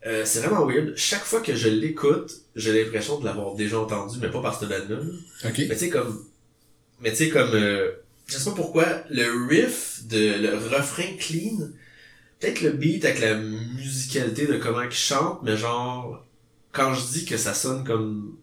euh, 0.07 0.25
c'est 0.25 0.41
vraiment 0.41 0.67
weird. 0.67 0.95
Chaque 0.97 1.25
fois 1.25 1.41
que 1.41 1.55
je 1.55 1.69
l'écoute, 1.69 2.33
j'ai 2.55 2.85
l'impression 2.85 3.19
de 3.21 3.25
l'avoir 3.25 3.55
déjà 3.55 3.79
entendu, 3.79 4.19
mais 4.21 4.31
pas 4.31 4.41
par 4.41 4.59
cette 4.59 4.69
bande-là. 4.69 4.99
Ok. 5.45 5.59
Mais 5.59 5.69
tu 5.69 5.77
sais, 5.77 5.89
comme. 5.91 6.25
Mais 7.01 7.11
tu 7.11 7.17
sais, 7.17 7.29
comme. 7.29 7.55
euh, 7.55 7.93
je 8.27 8.37
sais 8.37 8.51
pas 8.51 8.57
pourquoi, 8.57 8.87
le 9.11 9.47
riff, 9.49 10.07
de 10.07 10.43
le 10.43 10.57
refrain 10.57 11.17
clean, 11.19 11.69
peut-être 12.41 12.61
le 12.63 12.71
beat 12.71 13.05
avec 13.05 13.21
la 13.21 13.35
musicalité 13.35 14.47
de 14.47 14.57
comment 14.57 14.83
il 14.83 14.91
chante, 14.93 15.43
mais 15.43 15.57
genre. 15.57 16.23
Quand 16.73 16.93
je 16.93 17.07
dis 17.07 17.25
que 17.25 17.39
ça 17.39 17.55
sonne 17.55 17.85
comme 17.85 18.37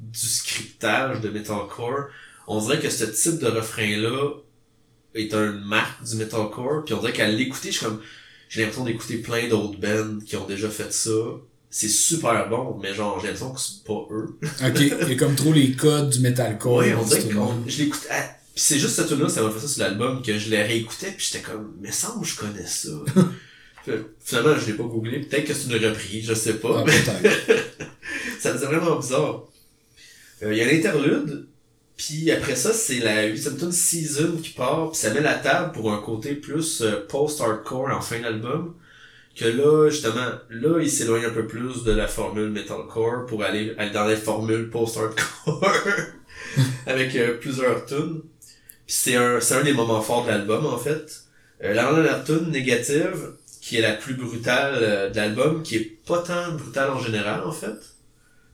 du 0.00 0.26
scriptage 0.26 1.20
de 1.20 1.28
metalcore, 1.28 2.08
on 2.48 2.60
dirait 2.60 2.80
que 2.80 2.90
ce 2.90 3.04
type 3.04 3.38
de 3.40 3.46
refrain-là 3.46 4.32
est 5.14 5.32
une 5.34 5.60
marque 5.64 6.02
du 6.04 6.16
metalcore, 6.16 6.84
puis 6.84 6.94
on 6.94 7.00
dirait 7.00 7.12
qu'à 7.12 7.28
l'écouter, 7.28 7.70
je 7.72 7.78
suis 7.78 7.86
comme. 7.86 8.00
J'ai 8.48 8.62
l'impression 8.62 8.84
d'écouter 8.84 9.18
plein 9.18 9.48
d'autres 9.48 9.78
bands 9.78 10.18
qui 10.26 10.36
ont 10.36 10.46
déjà 10.46 10.68
fait 10.68 10.92
ça. 10.92 11.10
C'est 11.70 11.88
super 11.88 12.48
bon, 12.48 12.78
mais 12.82 12.92
genre, 12.92 13.20
j'ai 13.20 13.28
l'impression 13.28 13.52
que 13.52 13.60
c'est 13.60 13.84
pas 13.84 14.06
eux. 14.10 14.36
Ok. 14.66 14.80
Il 14.80 15.08
y 15.08 15.12
a 15.12 15.14
comme 15.14 15.36
trop 15.36 15.52
les 15.52 15.72
codes 15.72 16.10
du 16.10 16.18
metalcore. 16.18 16.74
Ouais, 16.76 16.92
on 16.94 17.04
dirait 17.04 17.22
tune-là. 17.22 17.46
je 17.66 17.78
l'écoute. 17.78 18.08
Pis 18.54 18.62
c'est 18.62 18.78
juste 18.80 18.96
cette 18.96 19.06
tune 19.06 19.20
là 19.20 19.28
ça 19.28 19.42
m'a 19.42 19.50
fait 19.52 19.60
ça 19.60 19.68
sur 19.68 19.82
l'album, 19.84 20.20
que 20.22 20.36
je 20.36 20.50
l'ai 20.50 20.62
réécouté, 20.62 21.12
puis 21.16 21.28
j'étais 21.30 21.44
comme, 21.44 21.76
mais 21.80 21.92
semble 21.92 22.26
je 22.26 22.36
connais 22.36 22.66
ça. 22.66 22.90
Finalement, 24.24 24.58
je 24.58 24.66
l'ai 24.66 24.72
pas 24.74 24.82
googlé. 24.82 25.20
Peut-être 25.20 25.46
que 25.46 25.54
c'est 25.54 25.70
une 25.72 25.84
reprise, 25.84 26.26
je 26.26 26.34
sais 26.34 26.54
pas. 26.54 26.84
Ah, 26.86 26.90
ça 28.40 28.52
faisait 28.52 28.66
vraiment 28.66 28.98
bizarre. 28.98 29.44
Euh, 30.42 30.52
Il 30.52 30.58
y 30.58 30.60
a 30.60 30.66
l'interlude, 30.70 31.46
puis 32.00 32.30
après 32.30 32.56
ça, 32.56 32.72
c'est 32.72 33.00
la 33.00 33.26
huitième 33.26 33.58
tune 33.58 33.72
Season 33.72 34.38
qui 34.42 34.50
part, 34.54 34.90
puis 34.90 34.98
ça 34.98 35.12
met 35.12 35.20
la 35.20 35.34
table 35.34 35.72
pour 35.72 35.92
un 35.92 35.98
côté 36.00 36.34
plus 36.34 36.80
euh, 36.80 37.06
post-hardcore 37.06 37.90
en 37.90 38.00
fin 38.00 38.20
d'album. 38.20 38.74
Que 39.36 39.44
là, 39.44 39.90
justement, 39.90 40.30
là, 40.48 40.80
il 40.80 40.90
s'éloigne 40.90 41.26
un 41.26 41.30
peu 41.30 41.46
plus 41.46 41.84
de 41.84 41.92
la 41.92 42.08
formule 42.08 42.48
metalcore 42.48 43.26
pour 43.26 43.44
aller, 43.44 43.76
dans 43.92 44.06
les 44.06 44.16
formules 44.16 44.70
post-hardcore 44.70 45.62
avec 46.86 47.14
euh, 47.16 47.36
plusieurs 47.38 47.84
tunes. 47.84 48.22
Puis 48.86 48.96
c'est 48.96 49.16
un, 49.16 49.38
c'est 49.40 49.56
un 49.56 49.62
des 49.62 49.74
moments 49.74 50.00
forts 50.00 50.24
de 50.24 50.30
l'album, 50.30 50.64
en 50.64 50.78
fait. 50.78 51.24
Euh, 51.62 51.74
la 51.74 52.20
tune 52.20 52.50
négative, 52.50 53.34
qui 53.60 53.76
est 53.76 53.82
la 53.82 53.92
plus 53.92 54.14
brutale 54.14 54.78
euh, 54.80 55.10
de 55.10 55.16
l'album, 55.16 55.62
qui 55.62 55.76
est 55.76 55.98
pas 56.06 56.22
tant 56.22 56.52
brutale 56.52 56.92
en 56.92 56.98
général, 56.98 57.44
en 57.44 57.52
fait, 57.52 57.76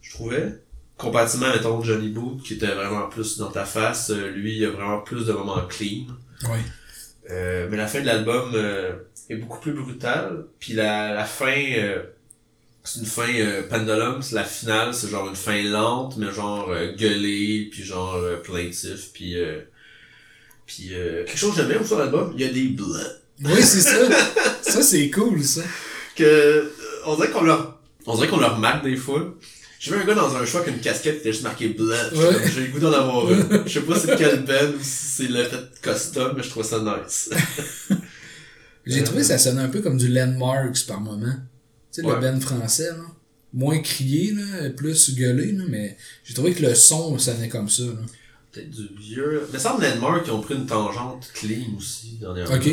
je 0.03 0.11
trouvais. 0.11 0.66
Comparativement, 0.97 1.49
mettons, 1.49 1.83
Johnny 1.83 2.09
Booth, 2.09 2.43
qui 2.43 2.55
était 2.55 2.75
vraiment 2.75 3.09
plus 3.09 3.37
dans 3.39 3.51
ta 3.51 3.65
face, 3.65 4.11
euh, 4.11 4.31
lui, 4.31 4.57
il 4.57 4.65
a 4.65 4.71
vraiment 4.71 5.01
plus 5.01 5.27
de 5.27 5.33
moments 5.33 5.61
clean. 5.69 6.07
Ouais. 6.45 6.61
Euh, 7.31 7.69
mais 7.71 7.77
la 7.77 7.87
fin 7.87 8.01
de 8.01 8.07
l'album 8.07 8.53
euh, 8.55 8.93
est 9.29 9.37
beaucoup 9.37 9.61
plus 9.61 9.73
brutale. 9.73 10.47
Puis 10.59 10.73
la, 10.73 11.13
la 11.13 11.25
fin, 11.25 11.55
euh, 11.77 12.03
c'est 12.83 13.01
une 13.01 13.07
fin 13.07 13.29
euh, 13.35 13.63
pendulum, 13.69 14.23
c'est 14.23 14.37
la 14.37 14.45
finale, 14.45 14.95
c'est 14.95 15.11
genre 15.11 15.29
une 15.29 15.37
fin 15.37 15.63
lente, 15.63 16.17
mais 16.17 16.33
genre 16.33 16.71
euh, 16.71 16.93
gueulée, 16.95 17.69
puis 17.71 17.83
genre 17.83 18.19
plaintif, 18.43 19.13
puis 19.13 19.39
euh, 19.39 19.61
puis 20.67 20.91
euh, 20.93 21.25
quelque 21.25 21.39
chose 21.39 21.51
que 21.51 21.57
j'aime 21.59 21.69
bien 21.69 21.85
sur 21.85 21.99
l'album, 21.99 22.33
il 22.35 22.41
y 22.41 22.49
a 22.49 22.53
des 22.53 22.69
bleus. 22.69 23.21
Oui, 23.45 23.63
c'est 23.63 23.83
ça. 23.83 23.99
ça, 24.63 24.83
c'est 24.83 25.11
cool, 25.11 25.43
ça. 25.43 25.63
Que 26.17 26.73
on 27.05 27.17
dirait 27.17 27.31
qu'on 27.31 27.43
leur 27.43 27.79
on 28.07 28.15
dirait 28.15 28.29
qu'on 28.29 28.41
leur 28.41 28.59
marque 28.59 28.85
des 28.85 28.97
fois. 28.97 29.35
Je 29.87 29.91
J'ai 29.93 29.97
vu 29.99 30.03
un 30.03 30.07
gars 30.07 30.15
dans 30.17 30.35
un 30.35 30.45
choix 30.45 30.63
avec 30.63 30.75
une 30.75 30.81
casquette 30.81 31.15
qui 31.15 31.21
était 31.21 31.33
juste 31.33 31.45
marqué 31.45 31.69
Blood. 31.69 32.13
Ouais. 32.15 32.51
J'ai 32.53 32.67
le 32.67 32.73
goût 32.73 32.81
d'en 32.81 32.93
avoir 32.93 33.31
une. 33.31 33.63
Je 33.67 33.73
sais 33.73 33.81
pas 33.83 33.97
c'est 33.97 34.09
de 34.09 34.17
quel 34.17 34.45
band 34.45 34.77
ou 34.77 34.83
si 34.83 35.07
c'est 35.23 35.29
le 35.29 35.45
fait 35.45 35.81
custom, 35.81 36.35
mais 36.37 36.43
je 36.43 36.51
trouve 36.51 36.65
ça 36.65 36.81
nice. 36.81 37.31
J'ai 38.87 39.05
trouvé 39.05 39.21
que 39.21 39.27
ça 39.27 39.39
sonnait 39.39 39.63
un 39.63 39.69
peu 39.69 39.83
comme 39.83 39.97
du 39.97 40.09
Landmarks 40.09 40.87
par 40.89 41.01
moment. 41.01 41.35
Tu 41.93 42.03
sais, 42.03 42.03
le 42.03 42.21
band 42.21 42.41
français, 42.41 42.91
là. 42.91 43.05
Moins 43.53 43.79
crié, 43.79 44.33
là, 44.33 44.71
plus 44.71 45.15
gueulé, 45.15 45.53
là, 45.53 45.65
mais 45.69 45.97
j'ai 46.25 46.35
trouvé 46.35 46.53
que 46.53 46.63
le 46.63 46.75
son 46.75 47.17
sonnait 47.19 47.49
comme 47.49 47.69
ça, 47.69 47.85
là. 47.85 47.93
Peut-être 48.53 48.71
du 48.71 48.89
vieux. 48.99 49.49
Mais 49.53 49.59
ça 49.59 49.71
semble 49.71 49.85
Landmark 49.85 50.25
qui 50.25 50.31
ont 50.31 50.41
pris 50.41 50.55
une 50.55 50.67
tangente 50.67 51.31
clean 51.33 51.77
aussi 51.77 52.19
dernièrement. 52.21 52.57
Ok. 52.57 52.71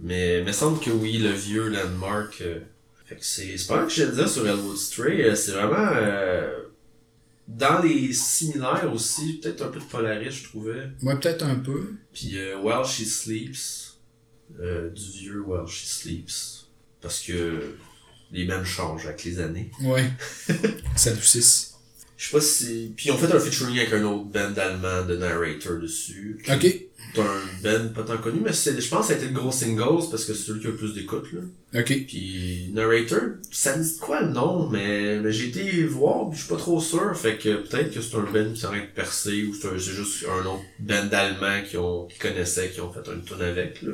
Mais 0.00 0.38
il 0.40 0.44
me 0.44 0.52
semble 0.52 0.80
que 0.80 0.90
oui, 0.90 1.18
le 1.18 1.30
vieux 1.30 1.68
Landmark. 1.68 2.40
euh, 2.40 2.58
Fait 3.06 3.16
que 3.16 3.24
c'est 3.24 3.56
c'est 3.56 3.66
pas 3.68 3.76
mal 3.76 3.86
que 3.86 3.92
je 3.92 4.02
te 4.04 4.14
dire 4.14 4.28
sur 4.28 4.46
Elwood 4.48 4.76
Stray. 4.76 5.22
euh, 5.22 5.34
C'est 5.34 5.52
vraiment. 5.52 5.90
euh, 5.94 6.64
Dans 7.48 7.80
les 7.80 8.12
similaires 8.12 8.90
aussi, 8.92 9.38
peut-être 9.40 9.62
un 9.62 9.68
peu 9.68 9.78
de 9.78 9.84
Polaris, 9.84 10.30
je 10.32 10.44
trouvais. 10.44 10.88
Ouais, 11.02 11.16
peut-être 11.18 11.44
un 11.44 11.54
peu. 11.56 11.92
Puis 12.12 12.36
euh, 12.38 12.58
While 12.58 12.84
She 12.84 13.04
Sleeps. 13.04 13.98
euh, 14.60 14.90
du 14.90 15.02
vieux 15.20 15.40
While 15.40 15.66
She 15.68 15.84
Sleeps. 15.86 16.66
Parce 17.00 17.20
que 17.20 17.76
les 18.32 18.44
mêmes 18.46 18.64
changent 18.64 19.06
avec 19.06 19.22
les 19.22 19.38
années. 19.38 19.70
Ouais. 19.82 20.10
Salut 20.96 21.22
6. 21.22 21.75
Je 22.16 22.26
sais 22.26 22.32
pas 22.32 22.40
si. 22.40 22.92
Puis 22.96 23.08
ils 23.08 23.12
ont 23.12 23.18
fait 23.18 23.32
un 23.34 23.38
featuring 23.38 23.78
avec 23.78 23.92
un 23.92 24.04
autre 24.04 24.24
band 24.24 24.54
allemand 24.56 25.04
de 25.06 25.16
Narrator 25.16 25.78
dessus. 25.78 26.38
Ok. 26.48 26.86
C'est 27.14 27.20
un 27.22 27.24
band 27.62 27.88
pas 27.94 28.02
tant 28.02 28.18
connu, 28.18 28.40
mais 28.42 28.52
c'est, 28.52 28.78
je 28.78 28.88
pense 28.90 29.02
que 29.02 29.06
ça 29.06 29.12
a 29.14 29.16
été 29.16 29.26
le 29.28 29.38
gros 29.38 29.52
singles 29.52 30.08
parce 30.10 30.24
que 30.24 30.34
c'est 30.34 30.46
celui 30.48 30.60
qui 30.60 30.66
a 30.66 30.70
le 30.70 30.76
plus 30.76 30.92
d'écoute, 30.94 31.26
là. 31.32 31.40
Ok. 31.80 32.04
Puis 32.06 32.70
Narrator, 32.74 33.20
ça 33.50 33.76
me 33.76 33.82
dit 33.82 33.98
quoi 33.98 34.22
le 34.22 34.32
nom, 34.32 34.68
mais, 34.68 35.18
mais 35.20 35.32
j'ai 35.32 35.48
été 35.48 35.84
voir, 35.84 36.28
puis 36.28 36.38
je 36.38 36.44
suis 36.44 36.52
pas 36.52 36.58
trop 36.60 36.80
sûr, 36.80 37.16
fait 37.16 37.36
que 37.38 37.56
peut-être 37.56 37.92
que 37.92 38.00
c'est 38.00 38.16
un 38.16 38.22
band 38.22 38.52
qui 38.52 38.60
s'arrête 38.60 38.90
de 38.90 38.94
percer, 38.94 39.44
ou 39.44 39.54
c'est, 39.54 39.78
juste 39.78 40.26
un 40.26 40.46
autre 40.46 40.62
band 40.80 41.08
allemand 41.12 41.62
qui 41.68 41.76
ont, 41.76 42.06
qui 42.06 42.18
connaissaient, 42.18 42.70
qui 42.70 42.80
ont 42.80 42.92
fait 42.92 43.08
une 43.10 43.22
tune 43.22 43.42
avec, 43.42 43.82
là. 43.82 43.92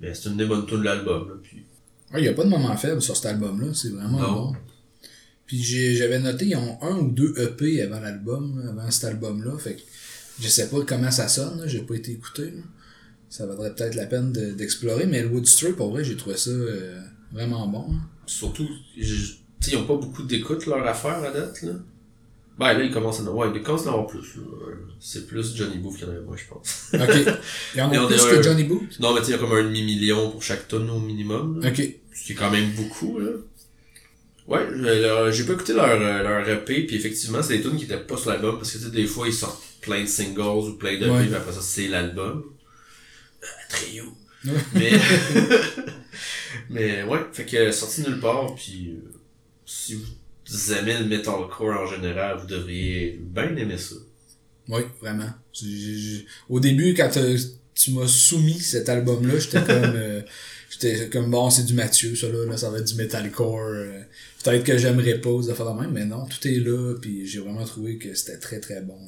Mais 0.00 0.14
c'est 0.14 0.28
une 0.28 0.36
des 0.36 0.46
bonnes 0.46 0.66
tunes 0.66 0.80
de 0.80 0.84
l'album, 0.84 1.28
là, 1.28 1.34
puis. 1.42 1.64
Il 2.14 2.22
n'y 2.22 2.28
a 2.28 2.34
pas 2.34 2.44
de 2.44 2.50
moment 2.50 2.76
faible 2.76 3.02
sur 3.02 3.16
cet 3.16 3.26
album-là, 3.26 3.74
c'est 3.74 3.88
vraiment 3.88 4.18
Non. 4.20 4.32
bon. 4.32 4.52
Puis 5.46 5.62
j'ai- 5.62 5.94
j'avais 5.96 6.18
noté, 6.18 6.46
ils 6.46 6.56
ont 6.56 6.78
un 6.82 6.96
ou 6.98 7.10
deux 7.10 7.34
EP 7.38 7.82
avant 7.82 8.00
l'album, 8.00 8.60
là, 8.62 8.70
avant 8.70 8.90
cet 8.90 9.04
album-là, 9.04 9.58
fait 9.58 9.74
que 9.76 9.82
je 10.40 10.48
sais 10.48 10.68
pas 10.68 10.78
comment 10.86 11.10
ça 11.10 11.28
sonne, 11.28 11.60
là, 11.60 11.66
j'ai 11.66 11.80
pas 11.82 11.94
été 11.94 12.12
écouté. 12.12 12.44
là. 12.46 12.62
Ça 13.28 13.46
vaudrait 13.46 13.74
peut-être 13.74 13.94
la 13.96 14.06
peine 14.06 14.32
de- 14.32 14.52
d'explorer, 14.52 15.06
mais 15.06 15.22
le 15.22 15.28
Wood 15.28 15.46
Stray, 15.46 15.72
pour 15.72 15.90
vrai, 15.90 16.04
j'ai 16.04 16.16
trouvé 16.16 16.36
ça 16.36 16.50
euh, 16.50 17.00
vraiment 17.32 17.66
bon. 17.66 17.86
hein. 17.90 18.00
Surtout, 18.26 18.66
je- 18.96 19.02
tu 19.14 19.36
sais, 19.60 19.70
ils 19.72 19.76
ont 19.76 19.86
pas 19.86 19.96
beaucoup 19.96 20.22
d'écoute, 20.22 20.64
leur 20.66 20.86
affaire, 20.86 21.22
à 21.22 21.30
date, 21.30 21.62
là. 21.62 21.72
Ben 22.56 22.72
là, 22.72 22.84
ils 22.84 22.92
commencent 22.92 23.18
à 23.18 23.24
en 23.24 23.26
avoir, 23.26 23.54
ils 23.54 23.62
commencent 23.62 23.86
à 23.86 23.90
en 23.90 23.92
avoir 23.94 24.06
plus, 24.06 24.36
là. 24.36 24.42
C'est 25.00 25.26
plus 25.26 25.54
Johnny 25.56 25.78
Booth 25.78 25.96
qu'il 25.96 26.04
y 26.06 26.08
en 26.08 26.12
avait 26.12 26.20
moins, 26.24 26.36
je 26.36 26.44
pense. 26.48 26.90
Ok. 26.94 27.34
Il 27.74 27.78
y 27.78 27.82
en 27.82 27.90
a 27.90 28.06
plus 28.06 28.16
que 28.16 28.38
un- 28.38 28.42
Johnny 28.42 28.64
Booth? 28.64 29.00
Non, 29.00 29.12
mais 29.12 29.20
tu 29.20 29.26
sais, 29.26 29.32
il 29.32 29.34
y 29.34 29.38
a 29.38 29.38
comme 29.38 29.52
un 29.52 29.64
demi-million 29.64 30.30
pour 30.30 30.40
chaque 30.42 30.68
tonne 30.68 30.88
au 30.88 31.00
minimum. 31.00 31.60
là. 31.60 31.70
Ok. 31.70 31.82
Ce 32.14 32.24
qui 32.24 32.32
est 32.32 32.36
quand 32.36 32.50
même 32.52 32.70
beaucoup, 32.76 33.18
là. 33.18 33.30
Ouais, 34.46 34.66
je- 34.70 34.82
leur- 35.02 35.32
j'ai 35.32 35.44
pas 35.44 35.54
écouté 35.54 35.72
leur, 35.72 35.86
euh, 35.90 36.22
leur 36.22 36.48
EP, 36.48 36.82
puis 36.86 36.96
effectivement, 36.96 37.42
c'est 37.42 37.56
des 37.58 37.62
tunes 37.62 37.76
qui 37.78 37.84
étaient 37.84 37.96
pas 37.98 38.16
sur 38.16 38.30
l'album, 38.30 38.56
parce 38.58 38.72
que 38.72 38.78
tu 38.78 38.84
sais, 38.84 38.90
des 38.90 39.06
fois, 39.06 39.26
ils 39.26 39.32
sortent 39.32 39.62
plein 39.80 40.02
de 40.02 40.06
singles 40.08 40.40
ou 40.68 40.74
plein 40.76 40.98
de 40.98 41.08
Ouais. 41.08 41.24
puis 41.24 41.34
après 41.34 41.52
ça, 41.52 41.60
c'est 41.62 41.88
l'album. 41.88 42.44
Euh, 43.42 43.46
trio. 43.70 44.04
Ouais. 44.44 44.52
Mais, 44.74 44.90
mais 46.70 47.02
ouais, 47.04 47.20
fait 47.32 47.44
que 47.46 47.70
sorti 47.72 48.02
nulle 48.02 48.20
part, 48.20 48.54
puis 48.54 48.90
euh, 48.90 49.10
si 49.66 49.94
vous 49.94 50.72
aimez 50.72 50.98
le 50.98 51.06
metalcore 51.06 51.80
en 51.80 51.86
général, 51.86 52.38
vous 52.38 52.46
devriez 52.46 53.18
bien 53.20 53.54
aimer 53.56 53.78
ça. 53.78 53.94
Oui, 54.68 54.82
vraiment. 55.00 55.30
Au 56.48 56.60
début, 56.60 56.94
quand 56.94 57.10
euh, 57.16 57.36
tu 57.74 57.90
m'as 57.92 58.06
soumis 58.06 58.60
cet 58.60 58.88
album-là, 58.88 59.38
j'étais 59.38 59.62
comme... 59.62 59.92
euh, 59.96 60.22
j'étais 60.80 61.08
comme, 61.08 61.30
bon, 61.30 61.50
c'est 61.50 61.64
du 61.64 61.74
Mathieu, 61.74 62.14
ça 62.16 62.28
là, 62.28 62.44
là, 62.46 62.56
ça 62.56 62.70
va 62.70 62.78
être 62.78 62.86
du 62.86 62.94
metalcore. 62.94 63.60
euh, 63.60 64.00
Peut-être 64.42 64.64
que 64.64 64.76
j'aimerais 64.76 65.18
pas, 65.20 65.30
de 65.30 65.52
faire 65.54 65.74
de 65.74 65.80
même, 65.80 65.90
mais 65.92 66.04
non, 66.04 66.26
tout 66.26 66.46
est 66.46 66.58
là, 66.60 66.94
puis 67.00 67.26
j'ai 67.26 67.40
vraiment 67.40 67.64
trouvé 67.64 67.96
que 67.96 68.14
c'était 68.14 68.38
très 68.38 68.60
très 68.60 68.80
bon. 68.82 68.98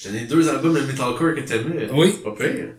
t'ai 0.00 0.08
donné 0.08 0.26
deux 0.26 0.48
albums 0.48 0.74
de 0.74 0.80
metalcore 0.80 1.34
que 1.34 1.40
t'aimais. 1.40 1.88
Oui. 1.92 2.14
Pas 2.24 2.34
pire. 2.36 2.74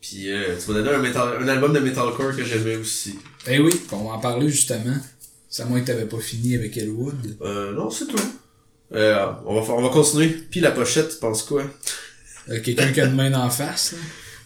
Puis 0.00 0.30
euh, 0.32 0.56
tu 0.62 0.70
m'as 0.70 0.78
donné 0.78 0.90
un, 0.90 0.98
metal, 0.98 1.42
un 1.42 1.48
album 1.48 1.72
de 1.72 1.78
metalcore 1.80 2.34
que 2.36 2.44
j'aimais 2.44 2.76
aussi. 2.76 3.18
Eh 3.46 3.58
oui, 3.58 3.70
on 3.92 4.04
va 4.08 4.14
en 4.14 4.18
parler 4.18 4.48
justement. 4.48 4.96
C'est 5.48 5.62
à 5.62 5.66
moins 5.66 5.80
que 5.80 5.86
t'avais 5.86 6.06
pas 6.06 6.18
fini 6.20 6.54
avec 6.54 6.76
Elwood. 6.76 7.36
Euh, 7.42 7.72
non, 7.72 7.90
c'est 7.90 8.06
tout. 8.06 8.16
Euh, 8.92 9.26
on, 9.46 9.60
va, 9.60 9.72
on 9.74 9.82
va 9.82 9.88
continuer. 9.90 10.28
Puis 10.50 10.60
la 10.60 10.70
pochette, 10.72 11.10
tu 11.10 11.16
penses 11.18 11.42
quoi? 11.42 11.64
Euh, 12.48 12.60
Quelqu'un 12.60 12.92
qui 12.92 13.00
a 13.00 13.06
une 13.06 13.14
main 13.14 13.32
en 13.34 13.50
face, 13.50 13.92
là. 13.92 13.98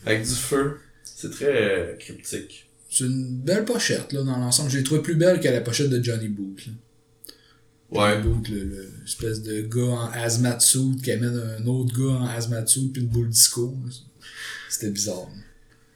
Avec 0.07 0.23
du 0.23 0.35
feu. 0.35 0.79
C'est 1.25 1.31
très 1.31 1.47
euh, 1.47 1.97
cryptique. 1.97 2.67
C'est 2.91 3.05
une 3.05 3.39
belle 3.39 3.65
pochette, 3.65 4.13
là, 4.13 4.23
dans 4.23 4.37
l'ensemble. 4.37 4.71
Je 4.71 4.77
l'ai 4.77 4.85
trouvé 4.85 5.01
plus 5.01 5.15
belle 5.15 5.41
que 5.41 5.49
la 5.49 5.63
pochette 5.63 5.89
de 5.89 6.05
Johnny 6.05 6.29
là. 6.29 6.75
Ouais. 7.91 8.21
Johnny 8.21 8.29
Booth, 8.29 8.49
le, 8.51 9.43
de 9.43 9.63
gars 9.63 9.83
en 9.85 10.11
hazmat 10.13 10.61
suit 10.61 10.97
qui 11.03 11.13
amène 11.13 11.35
un 11.59 11.67
autre 11.67 11.99
gars 11.99 12.17
en 12.17 12.27
hazmat 12.27 12.67
suit 12.67 12.91
puis 12.93 13.01
une 13.01 13.09
boule 13.09 13.31
disco. 13.31 13.75
C'était 14.69 14.91
bizarre. 14.91 15.29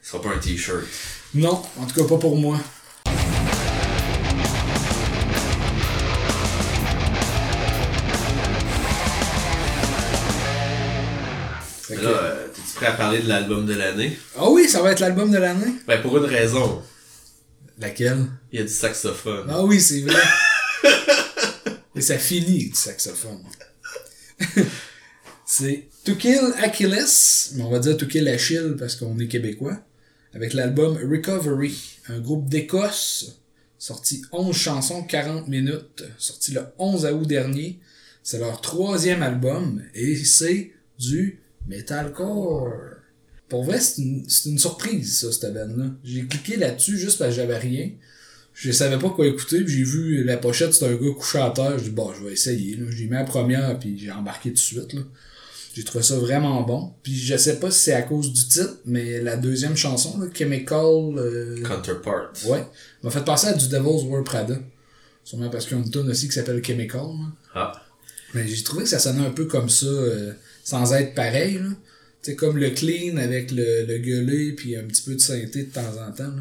Ce 0.01 0.09
sera 0.09 0.23
pas 0.23 0.29
un 0.33 0.39
t-shirt. 0.39 0.83
Non, 1.35 1.61
en 1.77 1.85
tout 1.85 2.01
cas 2.01 2.09
pas 2.09 2.17
pour 2.17 2.35
moi. 2.35 2.59
Là, 12.01 12.28
prêt 12.79 12.87
à 12.87 12.93
parler 12.93 13.19
de 13.19 13.27
l'album 13.27 13.65
de 13.65 13.73
l'année? 13.73 14.17
Ah 14.37 14.49
oui, 14.49 14.69
ça 14.69 14.81
va 14.81 14.93
être 14.93 15.01
l'album 15.01 15.29
de 15.29 15.37
l'année. 15.37 15.73
Ben, 15.85 16.01
pour 16.01 16.17
une 16.17 16.23
raison. 16.23 16.81
Laquelle? 17.77 18.25
Il 18.53 18.59
y 18.59 18.61
a 18.61 18.65
du 18.65 18.71
saxophone. 18.71 19.47
Ah 19.49 19.65
oui, 19.65 19.81
c'est 19.81 19.99
vrai. 19.99 20.21
Et 21.95 22.01
ça 22.01 22.17
finit 22.17 22.69
du 22.69 22.75
saxophone. 22.75 23.43
c'est 25.45 25.87
To 26.05 26.15
Kill 26.15 26.53
Achilles, 26.57 27.55
mais 27.55 27.63
on 27.63 27.69
va 27.69 27.79
dire 27.79 27.97
To 27.97 28.05
Kill 28.05 28.29
Achille 28.29 28.75
parce 28.79 28.95
qu'on 28.95 29.19
est 29.19 29.27
québécois, 29.27 29.77
avec 30.33 30.53
l'album 30.53 30.95
Recovery, 30.95 31.77
un 32.07 32.19
groupe 32.19 32.47
d'Écosse, 32.47 33.41
sorti 33.77 34.21
11 34.31 34.55
chansons, 34.55 35.03
40 35.03 35.49
minutes, 35.49 36.05
sorti 36.17 36.53
le 36.53 36.61
11 36.77 37.05
août 37.07 37.27
dernier. 37.27 37.79
C'est 38.23 38.39
leur 38.39 38.61
troisième 38.61 39.21
album 39.21 39.83
et 39.93 40.15
c'est 40.15 40.71
du 40.97 41.41
metalcore. 41.69 42.71
Pour 43.47 43.63
vrai, 43.63 43.79
c'est 43.79 44.01
une, 44.01 44.59
surprise, 44.59 45.19
ça, 45.19 45.31
cette 45.31 45.53
band-là. 45.53 45.91
J'ai 46.03 46.25
cliqué 46.25 46.57
là-dessus 46.57 46.97
juste 46.97 47.17
parce 47.17 47.31
que 47.31 47.35
j'avais 47.37 47.57
rien. 47.57 47.91
Je 48.53 48.71
savais 48.71 48.99
pas 48.99 49.09
quoi 49.09 49.25
écouter, 49.25 49.63
puis 49.63 49.73
j'ai 49.73 49.83
vu 49.83 50.23
la 50.23 50.37
pochette, 50.37 50.73
c'était 50.73 50.87
un 50.87 50.95
gars 50.95 51.13
couché 51.17 51.39
à 51.39 51.49
terre. 51.49 51.79
Je 51.79 51.85
dis, 51.85 51.89
bon, 51.91 52.11
je 52.13 52.25
vais 52.25 52.33
essayer. 52.33 52.77
J'ai 52.89 53.05
mis 53.05 53.11
la 53.11 53.23
première, 53.23 53.79
puis 53.79 53.97
j'ai 53.97 54.11
embarqué 54.11 54.49
tout 54.49 54.55
de 54.55 54.59
suite. 54.59 54.93
Là. 54.93 55.01
J'ai 55.73 55.83
trouvé 55.83 56.03
ça 56.03 56.17
vraiment 56.17 56.61
bon. 56.63 56.93
Puis 57.03 57.15
je 57.15 57.37
sais 57.37 57.59
pas 57.59 57.71
si 57.71 57.79
c'est 57.79 57.93
à 57.93 58.01
cause 58.01 58.33
du 58.33 58.47
titre, 58.47 58.77
mais 58.85 59.21
la 59.21 59.37
deuxième 59.37 59.77
chanson, 59.77 60.19
là, 60.19 60.27
Chemical... 60.33 61.17
euh, 61.17 61.63
Counterpart. 61.63 62.33
Ouais. 62.47 62.65
m'a 63.01 63.09
fait 63.09 63.23
penser 63.23 63.47
à 63.47 63.53
du 63.53 63.69
Devil's 63.69 64.03
Wear 64.03 64.23
Prada. 64.23 64.57
Sûrement 65.23 65.49
parce 65.49 65.65
qu'il 65.65 65.77
y 65.77 65.79
a 65.79 65.83
une 65.83 65.89
tune 65.91 66.09
aussi 66.09 66.27
qui 66.27 66.33
s'appelle 66.33 66.61
Chemical. 66.65 67.01
là. 67.01 67.31
Ah. 67.55 67.71
Mais 68.33 68.47
j'ai 68.47 68.61
trouvé 68.63 68.83
que 68.83 68.89
ça 68.89 68.99
sonnait 68.99 69.25
un 69.25 69.31
peu 69.31 69.45
comme 69.45 69.69
ça, 69.69 69.85
euh, 69.85 70.33
sans 70.69 70.93
être 70.93 71.13
pareil. 71.15 71.59
Sais, 72.21 72.35
comme 72.35 72.57
le 72.57 72.69
clean 72.71 73.17
avec 73.17 73.51
le, 73.51 73.85
le 73.87 73.97
gueulé, 73.97 74.51
puis 74.53 74.75
un 74.75 74.83
petit 74.83 75.01
peu 75.03 75.15
de 75.15 75.19
synthé 75.19 75.63
de 75.63 75.71
temps 75.71 75.95
en 76.05 76.11
temps. 76.11 76.33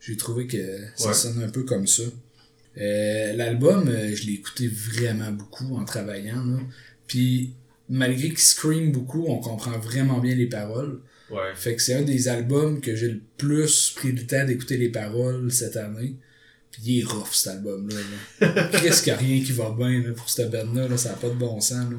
J'ai 0.00 0.16
trouvé 0.16 0.46
que 0.46 0.78
ça 0.94 1.08
Ouais. 1.08 1.14
sonnait 1.14 1.44
un 1.44 1.48
peu 1.48 1.64
comme 1.64 1.86
ça. 1.86 2.02
Euh, 2.78 3.32
L'album, 3.32 3.88
euh, 3.88 4.14
je 4.14 4.24
l'ai 4.26 4.34
écouté 4.34 4.68
vraiment 4.68 5.32
beaucoup 5.32 5.74
en 5.76 5.84
travaillant. 5.84 6.44
Là. 6.44 6.58
Puis 7.06 7.54
malgré 7.88 8.28
qu'il 8.28 8.38
scream 8.38 8.92
beaucoup, 8.92 9.24
on 9.26 9.38
comprend 9.40 9.78
vraiment 9.78 10.20
bien 10.20 10.34
les 10.34 10.46
paroles. 10.46 11.00
Ouais. 11.30 11.54
Fait 11.56 11.74
que 11.74 11.82
c'est 11.82 11.94
un 11.94 12.02
des 12.02 12.28
albums 12.28 12.80
que 12.80 12.94
j'ai 12.94 13.08
le 13.08 13.20
plus 13.38 13.92
pris 13.96 14.12
le 14.12 14.24
temps 14.26 14.44
d'écouter 14.44 14.76
les 14.76 14.90
paroles 14.90 15.50
cette 15.50 15.76
année. 15.76 16.14
Puis 16.70 16.82
il 16.84 17.00
est 17.00 17.04
rough 17.04 17.32
cet 17.32 17.54
album-là. 17.54 17.96
Là. 18.40 18.68
Qu'est-ce 18.82 19.02
qu'il 19.02 19.12
y 19.12 19.16
a 19.16 19.18
rien 19.18 19.42
qui 19.42 19.52
va 19.52 19.74
bien 19.76 20.02
là, 20.02 20.12
pour 20.12 20.28
cette 20.28 20.50
band-là, 20.52 20.86
là, 20.88 20.96
ça 20.98 21.08
n'a 21.10 21.14
pas 21.16 21.30
de 21.30 21.34
bon 21.34 21.58
sens. 21.60 21.90
Là. 21.90 21.96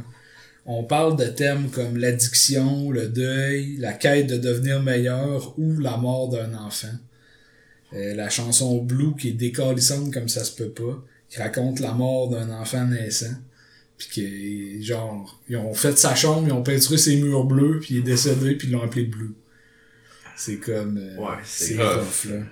On 0.70 0.84
parle 0.84 1.16
de 1.18 1.26
thèmes 1.26 1.70
comme 1.70 1.96
l'addiction, 1.98 2.92
le 2.92 3.08
deuil, 3.08 3.78
la 3.78 3.94
quête 3.94 4.28
de 4.28 4.38
devenir 4.38 4.82
meilleur 4.84 5.58
ou 5.58 5.80
la 5.80 5.96
mort 5.98 6.28
d'un 6.30 6.54
enfant. 6.56 6.92
Euh, 7.94 8.14
la 8.16 8.30
chanson 8.30 8.82
Blue 8.84 9.16
qui 9.18 9.30
est 9.30 9.34
décalissante 9.34 10.14
comme 10.14 10.28
ça 10.28 10.44
se 10.44 10.52
peut 10.54 10.70
pas, 10.70 11.02
qui 11.30 11.40
raconte 11.40 11.80
la 11.80 11.94
mort 11.94 12.30
d'un 12.30 12.50
enfant 12.52 12.86
naissant. 12.86 13.34
Puis 13.98 14.10
que, 14.14 14.84
genre, 14.86 15.42
ils 15.50 15.56
ont 15.56 15.74
fait 15.74 15.98
sa 15.98 16.14
chambre, 16.16 16.48
ils 16.48 16.52
ont 16.54 16.64
peinturé 16.64 16.98
ses 16.98 17.16
murs 17.22 17.46
bleus, 17.46 17.80
puis 17.80 17.96
il 17.96 17.98
est 18.00 18.04
décédé, 18.04 18.56
puis 18.56 18.68
ils 18.68 18.72
l'ont 18.74 18.84
appelé 18.84 19.06
Blue. 19.06 19.34
C'est 20.36 20.58
comme... 20.58 20.98
euh, 20.98 21.16
Ouais, 21.18 21.38
c'est 21.46 21.78
rough. 21.78 22.26
là. 22.30 22.44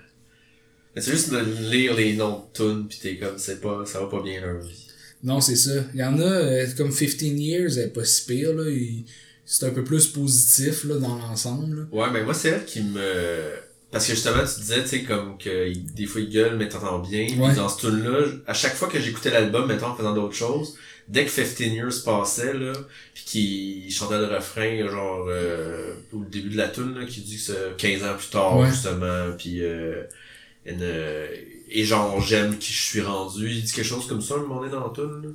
C'est 0.98 1.12
juste 1.12 1.32
de 1.32 1.40
lire 1.70 1.94
les 1.96 2.16
noms 2.16 2.40
de 2.40 2.54
tunes 2.54 2.88
pis 2.88 3.00
t'es 3.02 3.18
comme, 3.18 3.38
c'est 3.38 3.60
pas, 3.60 3.86
ça 3.86 4.00
va 4.00 4.08
pas 4.08 4.24
bien 4.24 4.40
leur 4.40 4.60
vie. 4.62 4.85
Non, 5.26 5.42
c'est 5.42 5.56
ça. 5.58 5.72
Il 5.94 6.00
y 6.00 6.04
en 6.04 6.18
a, 6.20 6.24
euh, 6.24 6.68
comme 6.78 6.94
15 6.94 7.22
Years, 7.24 7.72
elle 7.78 7.86
est 7.86 7.88
pas 7.94 8.06
si 8.06 8.26
pire, 8.26 8.54
là. 8.54 8.70
Il- 8.70 9.04
C'est 9.48 9.66
un 9.68 9.70
peu 9.70 9.84
plus 9.84 10.08
positif, 10.08 10.86
là, 10.86 10.96
dans 10.96 11.18
l'ensemble. 11.18 11.76
là. 11.82 11.84
Ouais, 11.92 12.08
mais 12.12 12.24
moi, 12.24 12.34
c'est 12.34 12.50
elle 12.50 12.66
qui 12.66 12.82
me... 12.82 13.52
Parce 13.92 14.08
que 14.08 14.14
justement, 14.14 14.42
tu 14.44 14.60
disais, 14.62 14.82
tu 14.82 14.88
sais, 14.90 15.04
comme 15.04 15.38
que 15.38 15.72
des 15.96 16.06
fois 16.08 16.20
il 16.22 16.30
gueule, 16.32 16.58
mais 16.58 16.68
t'entends 16.68 16.98
bien. 17.00 17.28
Puis 17.28 17.40
Ouais. 17.40 17.54
dans 17.54 17.70
ce 17.70 17.80
tune-là, 17.82 18.26
à 18.48 18.54
chaque 18.56 18.74
fois 18.74 18.88
que 18.88 19.00
j'écoutais 19.00 19.30
l'album, 19.30 19.68
mettons, 19.68 19.86
en 19.88 19.96
faisant 19.96 20.14
d'autres 20.16 20.34
choses, 20.34 20.76
dès 21.08 21.26
que 21.26 21.30
15 21.30 21.60
Years 21.62 22.04
passait, 22.04 22.54
là, 22.56 22.74
puis 23.14 23.24
qu'il 23.26 23.92
chantait 23.92 24.18
le 24.18 24.26
refrain, 24.26 24.86
genre, 24.90 25.28
euh, 25.30 25.94
au 26.12 26.24
début 26.26 26.50
de 26.50 26.58
la 26.58 26.68
tune, 26.68 26.96
là, 27.00 27.06
qui 27.06 27.22
dit 27.22 27.36
que 27.36 27.42
c'est 27.44 27.78
15 27.78 28.04
ans 28.04 28.16
plus 28.18 28.30
tard, 28.32 28.58
Ouais. 28.58 28.70
justement, 28.72 29.32
puis 29.38 29.64
euh, 29.64 30.02
une, 30.66 30.80
euh, 30.82 31.28
et 31.70 31.84
genre, 31.84 32.22
j'aime 32.22 32.58
qui 32.58 32.72
je 32.74 32.82
suis 32.82 33.02
rendu. 33.02 33.50
Il 33.50 33.64
dit 33.64 33.72
quelque 33.72 33.86
chose 33.86 34.08
comme 34.08 34.22
ça, 34.22 34.36
un 34.36 34.38
moment 34.40 34.60
donné, 34.62 34.72
dans 34.72 34.80
la 34.80 35.04
là. 35.28 35.30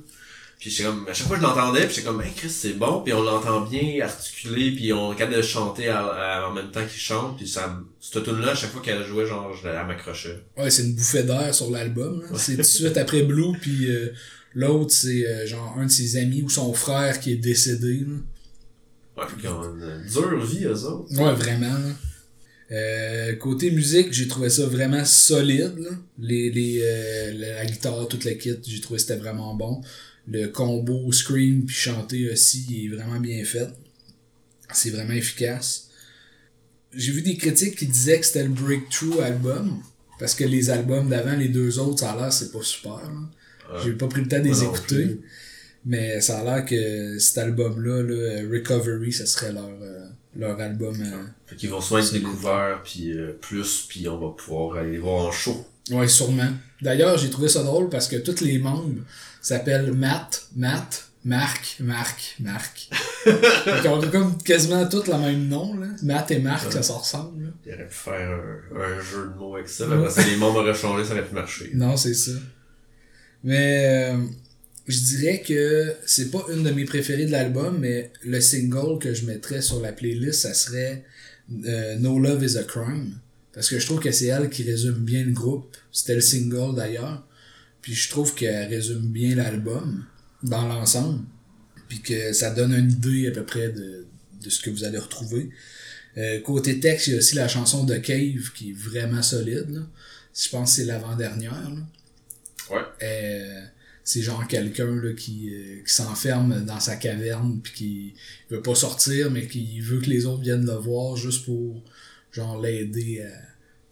Puis 0.59 0.69
j'étais 0.69 0.83
comme, 0.89 1.07
à 1.09 1.13
chaque 1.13 1.25
fois 1.27 1.37
je 1.37 1.41
l'entendais, 1.41 1.85
puis 1.87 1.95
j'étais 1.95 2.07
comme, 2.07 2.21
hey 2.21 2.31
Chris, 2.35 2.49
c'est 2.51 2.73
bon, 2.73 3.01
puis 3.01 3.13
on 3.13 3.23
l'entend 3.23 3.61
bien 3.61 3.99
articulé, 4.05 4.71
puis 4.75 4.93
on 4.93 5.11
capable 5.15 5.37
de 5.37 5.41
chanter 5.41 5.87
à- 5.89 6.05
à- 6.05 6.47
en 6.49 6.53
même 6.53 6.69
temps 6.69 6.85
qu'il 6.85 6.99
chante, 7.01 7.37
puis 7.37 7.47
ça, 7.47 7.81
cette 7.99 8.23
tune 8.23 8.39
là 8.39 8.51
à 8.51 8.55
chaque 8.55 8.69
fois 8.71 8.79
qu'elle 8.81 9.03
jouait, 9.03 9.25
genre, 9.25 9.51
je, 9.55 9.67
elle 9.67 9.87
m'accrochait. 9.87 10.39
Ouais, 10.57 10.69
c'est 10.69 10.83
une 10.83 10.93
bouffée 10.93 11.23
d'air 11.23 11.55
sur 11.55 11.71
l'album. 11.71 12.23
C'est 12.35 12.51
tout 12.51 12.57
de 12.59 12.63
suite 12.63 12.95
après 12.97 13.23
Blue, 13.23 13.57
puis 13.59 13.89
euh, 13.89 14.13
l'autre, 14.53 14.91
c'est 14.93 15.25
euh, 15.27 15.47
genre 15.47 15.75
un 15.79 15.85
de 15.87 15.91
ses 15.91 16.17
amis 16.17 16.43
ou 16.43 16.49
son 16.49 16.71
frère 16.75 17.19
qui 17.19 17.31
est 17.31 17.37
décédé. 17.37 18.05
là. 18.07 19.23
Ouais, 19.23 19.29
puis 19.35 19.47
ont 19.47 19.63
une 19.63 20.03
dure 20.07 20.45
vie, 20.45 20.65
eux 20.65 20.83
autres. 20.85 21.11
Ouais, 21.19 21.33
vraiment. 21.33 21.75
Euh, 22.71 23.35
côté 23.35 23.69
musique, 23.71 24.13
j'ai 24.13 24.27
trouvé 24.27 24.49
ça 24.49 24.65
vraiment 24.65 25.03
solide. 25.03 25.77
là. 25.77 25.89
Les, 26.19 26.49
les, 26.51 26.81
euh, 26.81 27.33
la, 27.33 27.65
guitare, 27.65 28.07
toute 28.07 28.23
la 28.23 28.33
kit, 28.35 28.55
j'ai 28.65 28.79
trouvé 28.79 28.97
que 28.97 29.01
c'était 29.01 29.19
vraiment 29.19 29.53
bon. 29.55 29.81
Le 30.27 30.47
combo 30.47 31.11
scream 31.11 31.65
puis 31.65 31.75
chanter 31.75 32.31
aussi 32.31 32.65
il 32.69 32.85
est 32.85 32.95
vraiment 32.95 33.19
bien 33.19 33.43
fait. 33.43 33.67
C'est 34.73 34.91
vraiment 34.91 35.13
efficace. 35.13 35.89
J'ai 36.93 37.11
vu 37.11 37.21
des 37.21 37.35
critiques 37.35 37.75
qui 37.75 37.87
disaient 37.87 38.19
que 38.19 38.25
c'était 38.25 38.43
le 38.43 38.49
breakthrough 38.49 39.19
album. 39.21 39.81
Parce 40.19 40.35
que 40.35 40.43
les 40.43 40.69
albums 40.69 41.09
d'avant, 41.09 41.35
les 41.35 41.47
deux 41.47 41.79
autres, 41.79 42.01
ça 42.01 42.11
a 42.11 42.15
l'air 42.15 42.31
c'est 42.31 42.51
pas 42.51 42.61
super. 42.61 43.01
J'ai 43.83 43.93
pas 43.93 44.07
pris 44.07 44.21
le 44.21 44.27
temps 44.27 44.39
de 44.39 44.43
les 44.43 44.63
écouter. 44.63 45.19
Mais 45.83 46.21
ça 46.21 46.39
a 46.39 46.43
l'air 46.43 46.65
que 46.65 47.17
cet 47.17 47.39
album-là, 47.39 48.03
là, 48.03 48.41
Recovery, 48.51 49.11
ça 49.11 49.25
serait 49.25 49.51
leur, 49.51 49.71
euh, 49.81 50.00
leur 50.35 50.59
album. 50.59 50.95
euh, 51.01 51.23
Fait 51.47 51.55
qu'ils 51.55 51.69
vont 51.69 51.81
souvent 51.81 51.99
être 51.99 52.13
découverts, 52.13 52.81
puis 52.83 53.11
euh, 53.11 53.37
plus, 53.41 53.85
puis 53.89 54.07
on 54.07 54.17
va 54.17 54.29
pouvoir 54.35 54.77
aller 54.77 54.91
les 54.91 54.97
voir 54.99 55.25
en 55.25 55.31
show. 55.31 55.65
Ouais, 55.91 56.07
sûrement. 56.07 56.49
D'ailleurs, 56.81 57.17
j'ai 57.17 57.29
trouvé 57.29 57.47
ça 57.49 57.63
drôle 57.63 57.89
parce 57.89 58.07
que 58.07 58.15
tous 58.17 58.41
les 58.41 58.59
membres 58.59 59.01
s'appellent 59.41 59.91
Matt, 59.93 60.47
Matt, 60.55 61.07
Marc, 61.25 61.77
Marc, 61.79 62.35
Marc. 62.39 62.89
Ils 63.27 63.87
ont 63.87 64.01
comme 64.09 64.37
quasiment 64.41 64.87
tous 64.87 65.07
le 65.07 65.17
même 65.17 65.47
nom, 65.47 65.77
là. 65.77 65.87
Matt 66.03 66.31
et 66.31 66.39
Marc, 66.39 66.71
ça 66.71 66.81
se 66.81 66.91
ressemble, 66.91 67.43
là. 67.45 67.49
Ils 67.65 67.73
auraient 67.73 67.87
pu 67.87 67.93
faire 67.95 68.29
un, 68.29 68.79
un 68.81 69.01
jeu 69.01 69.27
de 69.33 69.37
mots 69.39 69.55
avec 69.55 69.67
ça, 69.67 69.85
mais 69.87 69.95
après 69.95 70.09
ça, 70.09 70.23
les 70.27 70.35
membres 70.37 70.59
auraient 70.61 70.73
changé, 70.73 71.03
ça 71.05 71.11
aurait 71.13 71.25
pu 71.27 71.35
marcher. 71.35 71.71
Non, 71.73 71.97
c'est 71.97 72.13
ça. 72.13 72.31
Mais 73.43 74.11
euh, 74.13 74.17
je 74.91 75.03
dirais 75.03 75.41
que 75.41 75.95
c'est 76.05 76.31
pas 76.31 76.45
une 76.53 76.63
de 76.63 76.71
mes 76.71 76.85
préférées 76.85 77.25
de 77.25 77.31
l'album, 77.31 77.79
mais 77.79 78.11
le 78.23 78.39
single 78.41 78.99
que 78.99 79.13
je 79.13 79.25
mettrais 79.25 79.61
sur 79.61 79.81
la 79.81 79.91
playlist, 79.91 80.41
ça 80.41 80.53
serait 80.53 81.03
euh, 81.65 81.95
No 81.97 82.19
Love 82.19 82.43
is 82.43 82.57
a 82.57 82.63
Crime. 82.63 83.15
Parce 83.53 83.69
que 83.69 83.79
je 83.79 83.85
trouve 83.85 83.99
que 83.99 84.11
c'est 84.11 84.27
elle 84.27 84.49
qui 84.49 84.63
résume 84.63 85.03
bien 85.03 85.23
le 85.23 85.31
groupe. 85.31 85.75
C'était 85.91 86.15
le 86.15 86.21
single 86.21 86.75
d'ailleurs. 86.75 87.25
Puis 87.81 87.93
je 87.93 88.09
trouve 88.09 88.33
qu'elle 88.33 88.69
résume 88.69 89.07
bien 89.11 89.35
l'album 89.35 90.05
dans 90.43 90.67
l'ensemble. 90.67 91.21
Puis 91.89 92.01
que 92.01 92.31
ça 92.31 92.51
donne 92.51 92.73
une 92.73 92.91
idée 92.91 93.27
à 93.27 93.31
peu 93.31 93.43
près 93.43 93.69
de, 93.69 94.05
de 94.41 94.49
ce 94.49 94.61
que 94.61 94.69
vous 94.69 94.83
allez 94.83 94.97
retrouver. 94.97 95.49
Euh, 96.17 96.39
côté 96.41 96.79
texte, 96.79 97.07
il 97.07 97.11
y 97.11 97.13
a 97.15 97.17
aussi 97.17 97.35
la 97.35 97.47
chanson 97.47 97.83
de 97.83 97.95
Cave 97.95 98.51
qui 98.55 98.71
est 98.71 98.75
vraiment 98.77 99.21
solide. 99.21 99.69
Là. 99.69 99.81
Je 100.33 100.49
pense 100.49 100.71
que 100.71 100.75
c'est 100.77 100.85
l'avant-dernière. 100.85 101.71
Ouais. 102.69 102.81
Euh, 103.03 103.61
c'est 104.03 104.21
genre 104.21 104.47
quelqu'un 104.47 104.95
là, 104.95 105.13
qui, 105.13 105.53
euh, 105.53 105.83
qui 105.85 105.93
s'enferme 105.93 106.65
dans 106.65 106.79
sa 106.79 106.95
caverne 106.95 107.59
puis 107.61 107.73
qui 107.73 108.13
veut 108.49 108.61
pas 108.61 108.75
sortir 108.75 109.29
mais 109.31 109.47
qui 109.47 109.79
veut 109.79 109.99
que 109.99 110.09
les 110.09 110.25
autres 110.25 110.41
viennent 110.41 110.65
le 110.65 110.73
voir 110.73 111.15
juste 111.15 111.45
pour 111.45 111.83
genre 112.31 112.59
l'aider 112.59 113.23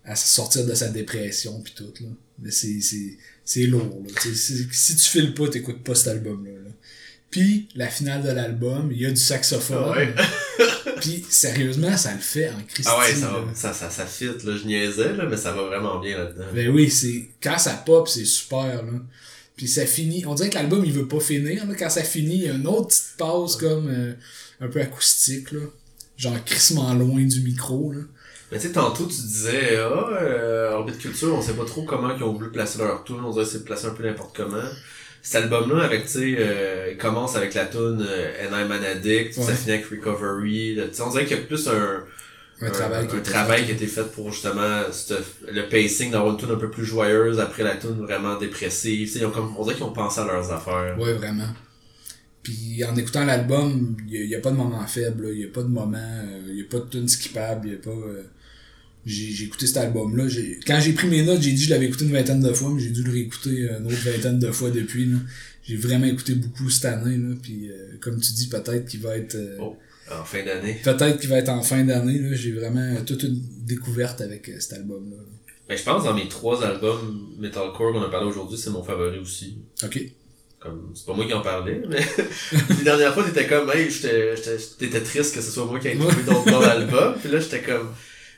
à, 0.05 0.11
à 0.11 0.15
sortir 0.15 0.65
de 0.65 0.73
sa 0.73 0.89
dépression 0.89 1.61
puis 1.61 1.73
tout 1.75 1.93
là. 2.01 2.09
Mais 2.39 2.51
c'est 2.51 2.81
c'est 2.81 3.17
c'est 3.43 3.65
lourd 3.65 4.03
là. 4.03 4.31
Si 4.33 4.95
tu 4.95 5.09
files 5.09 5.33
pas, 5.33 5.47
t'écoutes 5.47 5.83
pas 5.83 5.95
cet 5.95 6.07
album 6.07 6.45
là. 6.45 6.51
Puis 7.31 7.67
la 7.75 7.87
finale 7.87 8.23
de 8.23 8.29
l'album, 8.29 8.89
il 8.91 9.01
y 9.01 9.05
a 9.05 9.11
du 9.11 9.17
saxophone. 9.17 9.91
Ouais. 9.91 10.15
Puis 10.99 11.23
sérieusement, 11.29 11.95
ça 11.95 12.13
le 12.13 12.19
fait 12.19 12.49
en 12.49 12.61
Christine. 12.67 12.85
Ah 12.87 12.99
ouais, 12.99 13.13
ça, 13.13 13.31
là. 13.31 13.39
va, 13.39 13.55
ça, 13.55 13.73
ça, 13.73 13.89
ça 13.89 14.05
fit, 14.05 14.25
là. 14.25 14.57
Je 14.57 14.65
niaisais, 14.65 15.13
là, 15.13 15.25
mais 15.29 15.37
ça 15.37 15.51
va 15.51 15.63
vraiment 15.63 15.99
bien 15.99 16.17
là-dedans. 16.17 16.45
Ben 16.53 16.69
oui, 16.69 16.89
c'est 16.89 17.29
quand 17.41 17.57
ça 17.57 17.73
pop, 17.85 18.07
c'est 18.07 18.25
super 18.25 18.83
là. 18.83 18.99
Puis 19.59 19.67
ça 19.67 19.85
finit, 19.85 20.25
on 20.25 20.35
dirait 20.35 20.49
que 20.49 20.55
l'album 20.55 20.85
il 20.85 20.93
veut 20.93 21.05
pas 21.05 21.19
finir 21.19 21.67
là. 21.67 21.73
Quand 21.77 21.89
ça 21.89 22.01
finit, 22.01 22.35
il 22.37 22.43
y 22.43 22.49
a 22.49 22.53
une 22.53 22.65
autre 22.65 22.87
petite 22.87 23.17
pause 23.17 23.57
comme 23.57 23.89
euh, 23.89 24.13
un 24.61 24.69
peu 24.69 24.79
acoustique 24.79 25.51
là, 25.51 25.59
genre 26.15 26.41
crissement 26.45 26.93
loin 26.93 27.19
du 27.25 27.41
micro 27.41 27.91
là. 27.91 27.99
Mais 28.53 28.57
tu 28.57 28.67
sais, 28.67 28.71
tantôt, 28.73 29.05
tu 29.05 29.21
disais, 29.21 29.75
ah, 29.77 30.09
euh, 30.21 30.71
Orbit 30.71 30.97
Culture, 30.97 31.35
on 31.35 31.41
sait 31.41 31.51
pas 31.53 31.65
trop 31.65 31.83
comment 31.83 32.15
ils 32.15 32.23
ont 32.23 32.31
voulu 32.31 32.49
placer 32.51 32.79
leur 32.79 33.03
tune, 33.03 33.17
on 33.21 33.31
dirait 33.31 33.43
que 33.43 33.51
c'est 33.51 33.65
placé 33.65 33.87
un 33.87 33.91
peu 33.91 34.03
n'importe 34.03 34.33
comment. 34.33 34.63
Cet 35.21 35.43
album-là, 35.43 35.83
avec, 35.83 36.05
tu 36.05 36.11
sais, 36.13 36.35
euh, 36.39 36.95
commence 36.95 37.35
avec 37.35 37.53
la 37.53 37.65
tune 37.65 38.01
And 38.41 38.55
I'm 38.57 38.71
an 38.71 38.81
Addict, 38.81 39.37
Ouais. 39.37 39.43
ça 39.43 39.53
finit 39.53 39.73
avec 39.73 39.87
Recovery, 39.87 40.75
là, 40.75 40.87
tu 40.87 40.93
sais, 40.95 41.01
on 41.01 41.09
dirait 41.09 41.25
qu'il 41.25 41.35
y 41.37 41.39
a 41.41 41.43
plus 41.43 41.67
un, 41.67 42.05
Un, 42.61 42.69
travail 42.69 43.07
qui 43.07 43.15
un 43.15 43.19
travail 43.21 43.65
qui 43.65 43.71
a 43.71 43.73
été 43.75 43.87
fait 43.87 44.03
pour 44.11 44.31
justement 44.33 44.81
le 45.51 45.69
pacing 45.69 46.11
d'avoir 46.11 46.33
une 46.33 46.39
tune 46.39 46.51
un 46.51 46.57
peu 46.57 46.69
plus 46.69 46.83
joyeuse 46.85 47.39
après 47.39 47.63
la 47.63 47.77
tune 47.77 47.97
vraiment 48.01 48.37
dépressive, 48.37 49.07
tu 49.07 49.13
sais, 49.13 49.19
ils 49.19 49.25
ont 49.25 49.31
comme, 49.31 49.55
on 49.57 49.63
dirait 49.63 49.75
qu'ils 49.75 49.85
ont 49.85 49.93
pensé 49.93 50.19
à 50.19 50.25
leurs 50.25 50.51
affaires. 50.51 50.97
Ouais, 50.99 51.13
vraiment. 51.13 51.47
Puis 52.43 52.83
en 52.83 52.95
écoutant 52.95 53.23
l'album, 53.25 53.95
il 54.09 54.25
y, 54.25 54.35
a 54.35 54.39
pas 54.39 54.51
de 54.51 54.55
moment 54.57 54.85
faible, 54.87 55.29
il 55.33 55.39
y 55.39 55.45
a 55.45 55.47
pas 55.47 55.61
de 55.63 55.67
moment, 55.67 55.97
euh, 55.97 56.41
il 56.49 56.57
y 56.57 56.61
a 56.61 56.65
pas 56.65 56.79
de 56.79 56.89
tune 56.89 57.07
skippable, 57.07 57.67
il 57.67 57.73
y 57.73 57.75
a 57.75 57.79
pas 57.79 57.89
euh, 57.91 58.23
j'ai 59.05 59.31
j'ai 59.31 59.45
écouté 59.45 59.65
cet 59.67 59.77
album-là. 59.77 60.25
Quand 60.67 60.79
j'ai 60.79 60.93
pris 60.93 61.07
mes 61.07 61.23
notes, 61.23 61.41
j'ai 61.41 61.51
dit 61.51 61.61
que 61.61 61.65
je 61.65 61.69
l'avais 61.69 61.85
écouté 61.85 62.05
une 62.05 62.11
vingtaine 62.11 62.41
de 62.41 62.51
fois, 62.53 62.71
mais 62.73 62.81
j'ai 62.81 62.89
dû 62.89 63.03
le 63.03 63.11
réécouter 63.11 63.69
une 63.79 63.85
autre 63.85 64.03
vingtaine 64.03 64.39
de 64.39 64.51
fois 64.51 64.69
depuis. 64.69 65.05
là. 65.05 65.17
J'ai 65.63 65.75
vraiment 65.77 66.05
écouté 66.07 66.33
beaucoup 66.35 66.69
cette 66.69 66.85
année. 66.85 67.17
Là, 67.17 67.35
puis 67.41 67.69
euh, 67.69 67.97
comme 68.01 68.19
tu 68.19 68.33
dis, 68.33 68.47
peut-être 68.47 68.85
qu'il 68.85 69.01
va 69.01 69.15
être. 69.17 69.35
euh, 69.35 69.57
Oh. 69.59 69.77
En 70.11 70.23
fin 70.23 70.43
d'année. 70.43 70.79
Peut-être 70.83 71.19
qu'il 71.19 71.29
va 71.29 71.37
être 71.37 71.49
en 71.49 71.61
fin 71.61 71.83
d'année. 71.83 72.19
là. 72.19 72.33
J'ai 72.33 72.51
vraiment 72.51 72.95
toute 73.05 73.23
une 73.23 73.41
découverte 73.65 74.21
avec 74.21 74.49
euh, 74.49 74.59
cet 74.59 74.73
album-là. 74.79 75.17
Mais 75.67 75.77
je 75.77 75.83
pense 75.83 76.03
dans 76.03 76.15
mes 76.15 76.27
trois 76.27 76.63
albums 76.63 77.35
metalcore 77.37 77.93
qu'on 77.93 78.01
a 78.01 78.09
parlé 78.09 78.27
aujourd'hui, 78.27 78.57
c'est 78.57 78.71
mon 78.71 78.83
favori 78.83 79.19
aussi. 79.19 79.59
Ok. 79.83 79.99
Comme, 80.59 80.91
c'est 80.93 81.05
pas 81.05 81.13
moi 81.13 81.25
qui 81.25 81.33
en 81.33 81.41
parlais, 81.41 81.81
mais 81.87 81.99
les 82.77 82.83
dernières 82.83 83.13
fois, 83.13 83.23
t'étais 83.23 83.47
comme, 83.47 83.69
hey, 83.69 83.87
t'étais 84.77 85.01
triste 85.01 85.33
que 85.35 85.41
ce 85.41 85.51
soit 85.51 85.65
moi 85.65 85.79
qui 85.79 85.87
ait 85.87 85.95
trouvé 85.97 86.23
d'autres 86.23 86.51
bons 86.51 86.61
albums. 86.61 87.15
Puis 87.21 87.29
là, 87.31 87.39
j'étais 87.39 87.61
comme, 87.61 87.93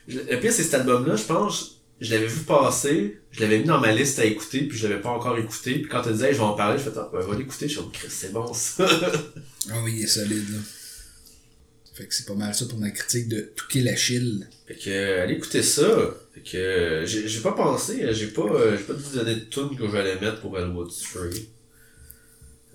le 0.06 0.36
pire, 0.36 0.52
c'est 0.52 0.62
cet 0.62 0.74
album-là, 0.74 1.16
je 1.16 1.24
pense, 1.24 1.80
je 2.00 2.10
l'avais 2.14 2.26
vu 2.26 2.40
passer, 2.40 3.18
je 3.30 3.40
l'avais 3.40 3.58
mis 3.60 3.64
dans 3.64 3.80
ma 3.80 3.92
liste 3.92 4.18
à 4.18 4.24
écouter, 4.24 4.60
puis 4.68 4.76
je 4.76 4.86
l'avais 4.86 5.00
pas 5.00 5.10
encore 5.10 5.36
écouté. 5.38 5.74
Puis 5.80 5.88
quand 5.88 6.02
tu 6.02 6.12
disais, 6.12 6.28
hey, 6.28 6.32
je 6.34 6.38
vais 6.38 6.44
en 6.44 6.52
parler, 6.52 6.78
je 6.78 6.90
fais, 6.90 6.96
ah, 6.96 7.10
ben, 7.12 7.20
va 7.20 7.36
l'écouter, 7.36 7.66
je 7.66 7.72
suis 7.72 7.80
comme, 7.80 7.90
Chris, 7.92 8.08
c'est 8.10 8.32
bon, 8.32 8.52
ça. 8.52 8.86
Ah 9.70 9.76
oui, 9.84 9.94
il 9.96 10.02
est 10.04 10.06
solide. 10.06 10.50
Là. 10.50 10.58
Fait 12.02 12.08
que 12.08 12.14
c'est 12.16 12.26
pas 12.26 12.34
mal 12.34 12.52
ça 12.52 12.64
pour 12.66 12.80
ma 12.80 12.90
critique 12.90 13.28
de 13.28 13.42
Touquet 13.54 13.80
Lachille. 13.82 14.48
Fait 14.66 14.74
que, 14.74 14.90
euh, 14.90 15.22
allez 15.22 15.34
écouter 15.34 15.62
ça. 15.62 15.86
Fait 16.34 16.40
que, 16.40 16.56
euh, 16.56 17.06
j'ai, 17.06 17.28
j'ai 17.28 17.40
pas 17.40 17.52
pensé, 17.52 18.02
euh, 18.02 18.12
j'ai 18.12 18.26
pas, 18.26 18.42
j'ai 18.76 18.82
pas 18.82 18.94
dit 18.94 19.14
donner 19.14 19.34
de 19.36 19.40
tune 19.42 19.76
que 19.78 19.88
j'allais 19.88 20.18
mettre 20.18 20.40
pour 20.40 20.58
Elwood's 20.58 21.04
Free. 21.04 21.48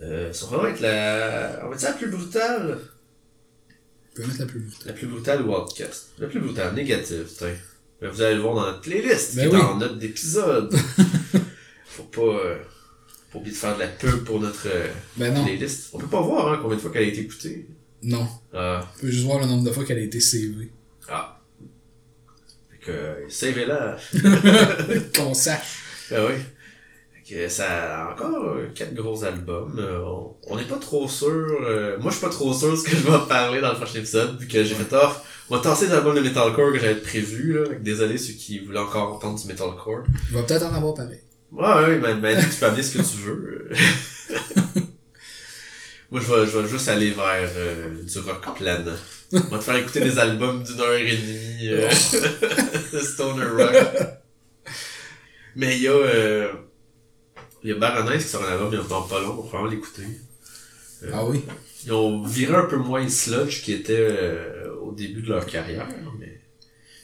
Euh, 0.01 0.32
ça 0.32 0.45
va 0.45 0.57
vraiment 0.57 0.73
être 0.73 0.80
la, 0.80 1.61
on 1.65 1.69
va 1.69 1.75
dire 1.75 1.89
la 1.89 1.95
plus 1.95 2.07
brutale. 2.07 2.80
Je 4.15 4.21
peux 4.21 4.28
mettre 4.30 4.39
la 4.39 4.45
plus 4.45 4.59
brutale. 4.61 4.88
La 4.88 4.93
plus 4.93 5.07
brutale 5.07 5.41
ou 5.41 5.53
Outcast. 5.53 6.07
La 6.19 6.28
plus 6.28 6.39
brutale, 6.39 6.73
négative, 6.73 7.28
tiens. 7.38 7.53
Mais 8.01 8.07
vous 8.07 8.21
allez 8.21 8.36
le 8.36 8.41
voir 8.41 8.55
dans 8.55 8.65
notre 8.67 8.80
playlist, 8.82 9.36
Ben 9.36 9.49
qui 9.49 9.55
est 9.55 9.59
oui. 9.59 9.65
en 9.65 9.75
note 9.78 9.99
d'épisode. 9.99 10.73
Faut 11.86 12.03
pas, 12.03 12.21
euh, 12.21 12.55
pas 13.34 13.39
oublier 13.39 13.53
de 13.53 13.59
faire 13.59 13.75
de 13.75 13.82
la 13.82 13.88
pub 13.88 14.23
pour 14.23 14.39
notre 14.39 14.67
euh, 14.67 14.88
Ben 15.17 15.34
non. 15.34 15.43
playlist. 15.43 15.89
On 15.91 15.97
peut 15.97 16.07
pas 16.07 16.21
voir, 16.21 16.53
hein, 16.53 16.59
combien 16.61 16.78
de 16.78 16.82
fois 16.82 16.91
qu'elle 16.91 17.03
a 17.03 17.07
été 17.07 17.19
écoutée. 17.19 17.65
Non. 18.08 18.26
Ah. 18.53 18.88
On 18.97 19.01
peut 19.01 19.10
juste 19.12 19.26
voir 19.26 19.39
le 19.39 19.45
nombre 19.47 19.64
de 19.66 19.72
fois 19.72 19.84
qu'elle 19.84 19.97
a 19.99 20.01
été 20.01 20.20
CV. 20.22 20.72
Ah. 21.10 21.39
Fait 22.72 22.78
que, 22.86 22.91
euh, 22.91 23.30
savez-la. 23.30 23.97
Qu'on 25.16 25.34
sache. 25.34 25.84
Ben 26.10 26.26
oui. 26.26 26.36
Fait 27.26 27.36
que 27.36 27.49
ça 27.49 28.05
a 28.05 28.14
encore 28.14 28.45
euh, 28.55 28.70
quatre 28.74 28.93
gros 28.93 29.26
albums. 29.26 29.76
Euh, 29.78 29.99
on- 30.47 30.55
n'est 30.55 30.64
pas 30.64 30.78
trop 30.78 31.08
sûr. 31.10 31.28
euh, 31.28 31.97
moi, 31.99 32.10
je 32.12 32.18
suis 32.18 32.26
pas 32.26 32.32
trop 32.32 32.53
sûr 32.53 32.72
de 32.72 32.76
ce 32.78 32.84
que 32.86 32.91
je 32.91 33.01
vais 33.03 33.14
en 33.14 33.26
parler 33.26 33.60
dans 33.60 33.72
le 33.72 33.76
prochain 33.78 33.99
épisode, 33.99 34.39
vu 34.39 34.47
que 34.47 34.64
j'ai 34.64 34.74
fait 34.76 34.93
off. 34.95 35.22
On 35.49 35.58
va 35.58 35.62
tasser 35.62 35.88
les 35.88 35.93
albums 35.93 36.16
de 36.16 36.22
metalcore 36.22 36.72
que 36.74 36.80
j'avais 36.80 36.95
prévu 37.01 37.53
là. 37.60 37.66
Désolé 37.82 38.18
ceux 38.18 38.34
qui 38.34 38.60
voulaient 38.60 38.80
encore 38.80 39.14
entendre 39.16 39.38
du 39.39 39.47
metalcore. 39.47 40.03
Il 40.30 40.36
va 40.36 40.43
peut-être 40.43 40.66
en 40.66 40.74
avoir 40.74 40.93
pareil. 40.93 41.20
Ouais, 41.51 41.99
ouais, 41.99 42.16
mais, 42.16 42.38
tu 42.39 42.55
peux 42.60 42.66
amener 42.66 42.84
ce 42.84 42.97
que 42.97 43.03
tu 43.03 43.18
veux. 43.24 43.70
Moi, 46.10 46.22
je 46.22 46.32
vais, 46.34 46.45
je 46.47 46.58
vais 46.58 46.68
juste 46.70 46.88
aller 46.88 47.12
vers 47.12 47.49
euh, 47.58 48.01
du 48.03 48.20
rock 48.20 48.55
planant. 48.55 48.91
On 49.34 49.39
va 49.39 49.58
te 49.58 49.64
faire 49.64 49.76
écouter 49.76 49.99
des 49.99 50.18
albums 50.20 50.64
d'une 50.64 50.80
heure 50.80 50.93
et 50.95 51.18
demie 51.18 51.68
euh, 51.70 51.89
de 52.93 52.99
stoner 52.99 53.43
rock. 53.45 53.76
Mais 55.55 55.76
il 55.76 55.84
y 55.84 55.88
a, 55.88 55.91
euh, 55.91 56.47
il 57.64 57.70
y 57.72 57.74
a 57.74 57.76
Baroness 57.76 58.24
qui 58.24 58.30
sort 58.30 58.43
un 58.45 58.53
album 58.53 58.70
il 58.72 58.78
y 58.78 58.80
a 58.80 58.84
pas 58.84 59.20
long, 59.22 59.38
on 59.39 59.41
va 59.41 59.49
vraiment 59.49 59.66
l'écouter. 59.70 60.03
Euh, 61.03 61.12
Ah 61.14 61.26
oui. 61.26 61.43
Ils 61.86 61.91
ont 61.91 62.24
viré 62.24 62.55
un 62.55 62.66
peu 62.66 62.78
moins 62.78 63.08
sludge 63.10 63.62
qui 63.64 63.74
était 63.74 64.08
au 64.82 64.91
début 64.93 65.22
de 65.22 65.30
leur 65.30 65.45
carrière, 65.45 65.88
mais... 66.20 66.39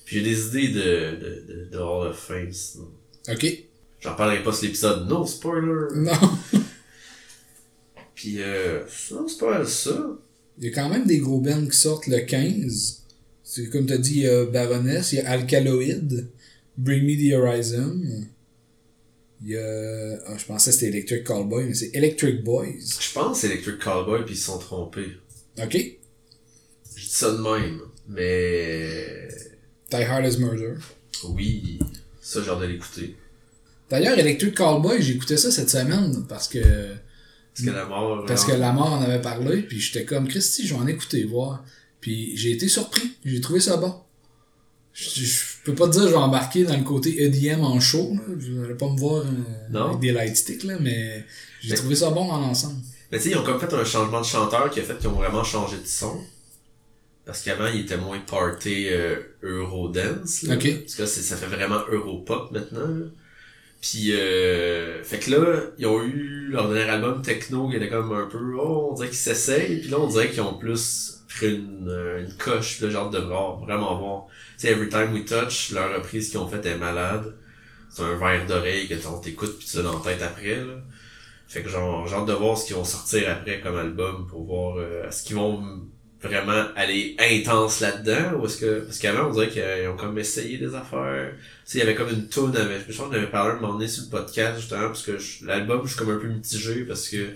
Puis 0.06 0.18
j'ai 0.18 0.22
des 0.24 0.47
idées 0.47 0.68
de, 0.70 1.16
de, 1.16 1.43
de, 1.47 1.70
de 1.72 1.78
Hall 1.78 2.08
of 2.10 2.18
Fame, 2.18 2.51
sinon. 2.51 2.89
Ok. 3.30 3.45
J'en 4.01 4.16
parlerai 4.16 4.43
pas 4.43 4.51
sur 4.51 4.64
l'épisode, 4.66 5.08
no 5.08 5.26
spoiler! 5.26 5.88
Non. 5.95 6.12
Puis 8.16 8.41
euh, 8.41 8.82
sinon, 8.88 9.28
c'est 9.28 9.39
pas 9.39 9.57
mal 9.57 9.68
ça. 9.68 10.18
Il 10.59 10.66
y 10.66 10.68
a 10.68 10.72
quand 10.72 10.89
même 10.89 11.05
des 11.05 11.18
gros 11.18 11.39
bands 11.39 11.66
qui 11.66 11.78
sortent 11.78 12.07
le 12.07 12.20
15. 12.20 13.03
C'est 13.43 13.70
comme 13.70 13.86
t'as 13.86 13.97
dit, 13.97 14.18
il 14.18 14.24
y 14.24 14.28
a 14.28 14.45
Baroness, 14.45 15.14
il 15.14 15.18
y 15.18 15.22
a 15.22 15.32
Alkaloid, 15.32 16.28
Bring 16.78 17.03
Me 17.03 17.16
the 17.16 17.34
Horizon. 17.34 18.01
Il 19.43 19.49
y 19.49 19.57
a. 19.57 20.20
Ah, 20.28 20.38
je 20.38 20.45
pensais 20.45 20.72
que 20.72 20.76
c'était 20.76 20.88
Electric 20.88 21.26
Callboy, 21.26 21.66
mais 21.66 21.74
c'est 21.74 21.91
Electric 21.93 22.43
Boys. 22.43 22.66
Je 22.99 23.14
pense 23.14 23.41
que 23.41 23.47
c'est 23.47 23.53
Electric 23.53 23.80
Cowboy 23.80 24.24
puis 24.26 24.36
ils 24.36 24.38
se 24.38 24.45
sont 24.45 24.59
trompés. 24.59 25.18
Ok. 25.61 25.74
Je 26.95 27.01
dis 27.01 27.09
ça 27.09 27.32
de 27.32 27.38
même, 27.38 27.82
mais... 28.07 29.28
Die 29.91 30.03
Hard 30.03 30.26
as 30.26 30.38
Murder. 30.38 30.76
Oui, 31.26 31.80
ça 32.22 32.41
j'ai 32.43 32.49
hâte 32.49 32.61
de 32.61 32.66
l'écouter. 32.66 33.16
D'ailleurs, 33.89 34.18
Electric 34.18 34.55
Callboy, 34.55 35.01
j'ai 35.01 35.14
écouté 35.14 35.38
ça 35.38 35.51
cette 35.51 35.70
semaine 35.70 36.26
parce 36.28 36.47
que. 36.47 36.59
Parce 37.56 37.66
que 37.68 37.72
la 37.72 37.86
mort... 37.86 38.26
Parce 38.26 38.45
que 38.45 38.51
la 38.51 38.72
mort 38.72 38.93
en 38.93 39.01
avait 39.01 39.22
parlé, 39.22 39.62
puis 39.62 39.80
j'étais 39.80 40.06
comme 40.06 40.28
Christy, 40.28 40.66
je 40.68 40.74
vais 40.74 40.80
en 40.80 40.88
écouter, 40.88 41.24
voir. 41.26 41.64
Puis 42.01 42.36
j'ai 42.36 42.51
été 42.51 42.68
surpris, 42.68 43.14
j'ai 43.24 43.39
trouvé 43.41 43.60
ça 43.60 43.78
bon. 43.78 43.95
Je, 44.93 45.24
je 45.24 45.41
peux 45.64 45.74
pas 45.74 45.88
te 45.88 45.93
dire 45.93 46.01
que 46.04 46.08
je 46.10 46.14
vais 46.14 46.20
embarquer 46.20 46.64
dans 46.66 46.78
le 46.78 46.84
côté 46.84 47.24
EDM 47.24 47.62
en 47.64 47.80
show, 47.80 48.14
là. 48.14 48.22
je 48.39 48.51
vais 48.54 48.76
pas 48.76 48.89
me 48.89 48.97
voir 48.97 49.24
euh, 49.26 49.86
avec 49.86 49.99
des 49.99 50.12
light 50.12 50.36
sticks, 50.36 50.64
là, 50.64 50.76
mais 50.80 51.26
j'ai 51.62 51.72
Mais- 51.72 51.76
trouvé 51.78 51.95
ça 51.95 52.10
bon 52.12 52.30
en 52.30 52.41
ensemble. 52.43 52.80
Mais 53.12 53.18
tu 53.20 53.26
sais, 53.26 53.30
ils 53.32 53.38
ont 53.38 53.43
comme 53.43 53.60
fait 53.60 53.74
un 53.74 53.84
changement 53.86 54.22
de 54.22 54.26
chanteur 54.26 54.70
qui 54.72 54.80
a 54.80 54.84
fait 54.84 54.97
qu'ils 54.97 55.08
ont 55.08 55.14
vraiment 55.14 55.43
changé 55.43 55.78
de 55.78 55.86
son. 55.88 56.20
Parce 57.26 57.41
qu'avant, 57.41 57.68
il 57.68 57.82
était 57.82 57.95
moins 57.97 58.20
party 58.20 58.88
euh, 58.89 59.16
Eurodance. 59.43 60.43
là. 60.43 60.56
Ok. 60.56 60.80
Parce 60.82 60.95
que 60.95 61.06
ça 61.06 61.38
fait 61.38 61.45
vraiment 61.45 61.80
Europop 61.89 62.51
maintenant. 62.51 62.88
là. 62.88 63.06
Puis, 63.84 64.13
euh, 64.13 65.03
fait 65.03 65.19
que 65.19 65.29
là, 65.29 65.61
ils 65.77 65.86
ont 65.88 66.01
eu 66.01 66.47
leur 66.51 66.69
dernier 66.69 66.89
album 66.89 67.21
techno 67.21 67.69
qui 67.69 67.75
était 67.75 67.89
comme 67.89 68.13
un 68.13 68.27
peu, 68.27 68.39
oh, 68.57 68.88
on 68.91 68.93
dirait 68.93 69.09
qu'ils 69.09 69.17
s'essayent. 69.17 69.81
Puis 69.81 69.89
là, 69.89 69.99
on 69.99 70.07
dirait 70.07 70.29
qu'ils 70.29 70.39
ont 70.39 70.57
plus 70.57 71.21
pris 71.27 71.55
une, 71.55 71.89
euh, 71.89 72.21
une 72.23 72.34
coche. 72.38 72.79
Là, 72.79 72.89
genre 72.89 73.09
de 73.09 73.19
voir, 73.19 73.59
vraiment 73.59 73.99
voir. 73.99 74.27
Tu 74.57 74.67
sais, 74.67 74.71
Every 74.71 74.88
Time 74.88 75.11
We 75.11 75.25
Touch, 75.25 75.71
leur 75.71 75.93
reprise 75.97 76.29
qu'ils 76.29 76.39
ont 76.39 76.47
faite 76.47 76.65
est 76.65 76.77
malade. 76.77 77.36
C'est 77.89 78.03
un 78.03 78.15
verre 78.15 78.45
d'oreille 78.47 78.88
que 78.88 78.95
on 79.05 79.19
t'écoute 79.19 79.57
puis 79.59 79.67
tu 79.67 79.75
l'as 79.77 79.84
dans 79.84 79.97
la 79.97 80.11
tête 80.11 80.21
après, 80.21 80.55
là. 80.55 80.75
Fait 81.49 81.61
que 81.61 81.69
genre, 81.69 82.07
j'ai 82.07 82.15
hâte 82.15 82.25
de 82.25 82.34
voir 82.34 82.57
ce 82.57 82.65
qu'ils 82.65 82.77
vont 82.77 82.86
sortir 82.86 83.29
après 83.29 83.59
comme 83.59 83.77
album 83.77 84.27
pour 84.27 84.45
voir 84.45 84.77
euh, 84.77 85.07
est-ce 85.07 85.23
qu'ils 85.23 85.36
vont 85.36 85.61
vraiment 86.24 86.65
aller 86.76 87.15
intense 87.19 87.82
là-dedans 87.82 88.38
ou 88.39 88.45
est-ce 88.45 88.57
que 88.57 88.80
parce 88.82 88.97
qu'avant 88.99 89.28
on 89.30 89.34
dirait 89.34 89.49
qu'ils 89.49 89.88
ont 89.89 89.97
comme 89.97 90.17
essayé 90.17 90.57
des 90.57 90.74
affaires. 90.76 91.32
Tu 91.65 91.71
sais, 91.71 91.78
il 91.78 91.82
y 91.82 91.84
avait 91.84 91.95
comme 91.95 92.09
une 92.09 92.28
tune 92.30 92.55
avec 92.55 92.82
je 92.89 92.97
pense 92.97 93.09
qu'on 93.09 93.13
avait 93.13 93.28
parlé 93.30 93.51
un 93.57 93.59
moment 93.61 93.74
donné 93.74 93.88
sur 93.88 94.03
le 94.05 94.09
podcast 94.09 94.59
justement 94.59 94.88
parce 94.88 95.03
que 95.03 95.17
l'album 95.45 95.82
je 95.84 95.89
suis 95.89 95.97
comme 95.97 96.11
un 96.11 96.17
peu 96.19 96.28
mitigé 96.28 96.84
parce 96.86 97.09
que 97.09 97.30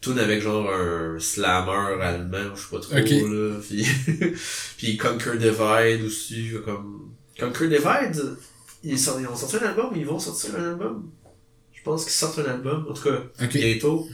tune 0.00 0.18
avec 0.18 0.42
genre 0.42 0.70
un 0.72 1.18
slammer 1.18 2.00
allemand, 2.02 2.54
je 2.54 2.60
sais 2.60 2.68
pas 2.70 2.80
trop 2.80 2.96
Ok. 2.96 3.10
là, 3.10 3.56
puis 3.66 3.86
puis 4.76 4.96
Conquer 4.96 5.38
Divide 5.38 6.04
aussi 6.06 6.52
comme 6.64 7.10
Conquer 7.38 7.68
Divide 7.68 8.36
ils, 8.84 8.98
sont- 8.98 9.18
ils 9.18 9.26
ont 9.26 9.34
sorti 9.34 9.56
un 9.56 9.68
album, 9.70 9.90
ils 9.96 10.06
vont 10.06 10.18
sortir 10.20 10.50
un 10.56 10.70
album. 10.70 11.10
Je 11.74 11.82
pense 11.82 12.04
qu'ils 12.04 12.12
sortent 12.12 12.38
un 12.40 12.44
album, 12.50 12.86
en 12.88 12.92
tout 12.92 13.02
cas 13.04 13.22
bientôt. 13.52 14.06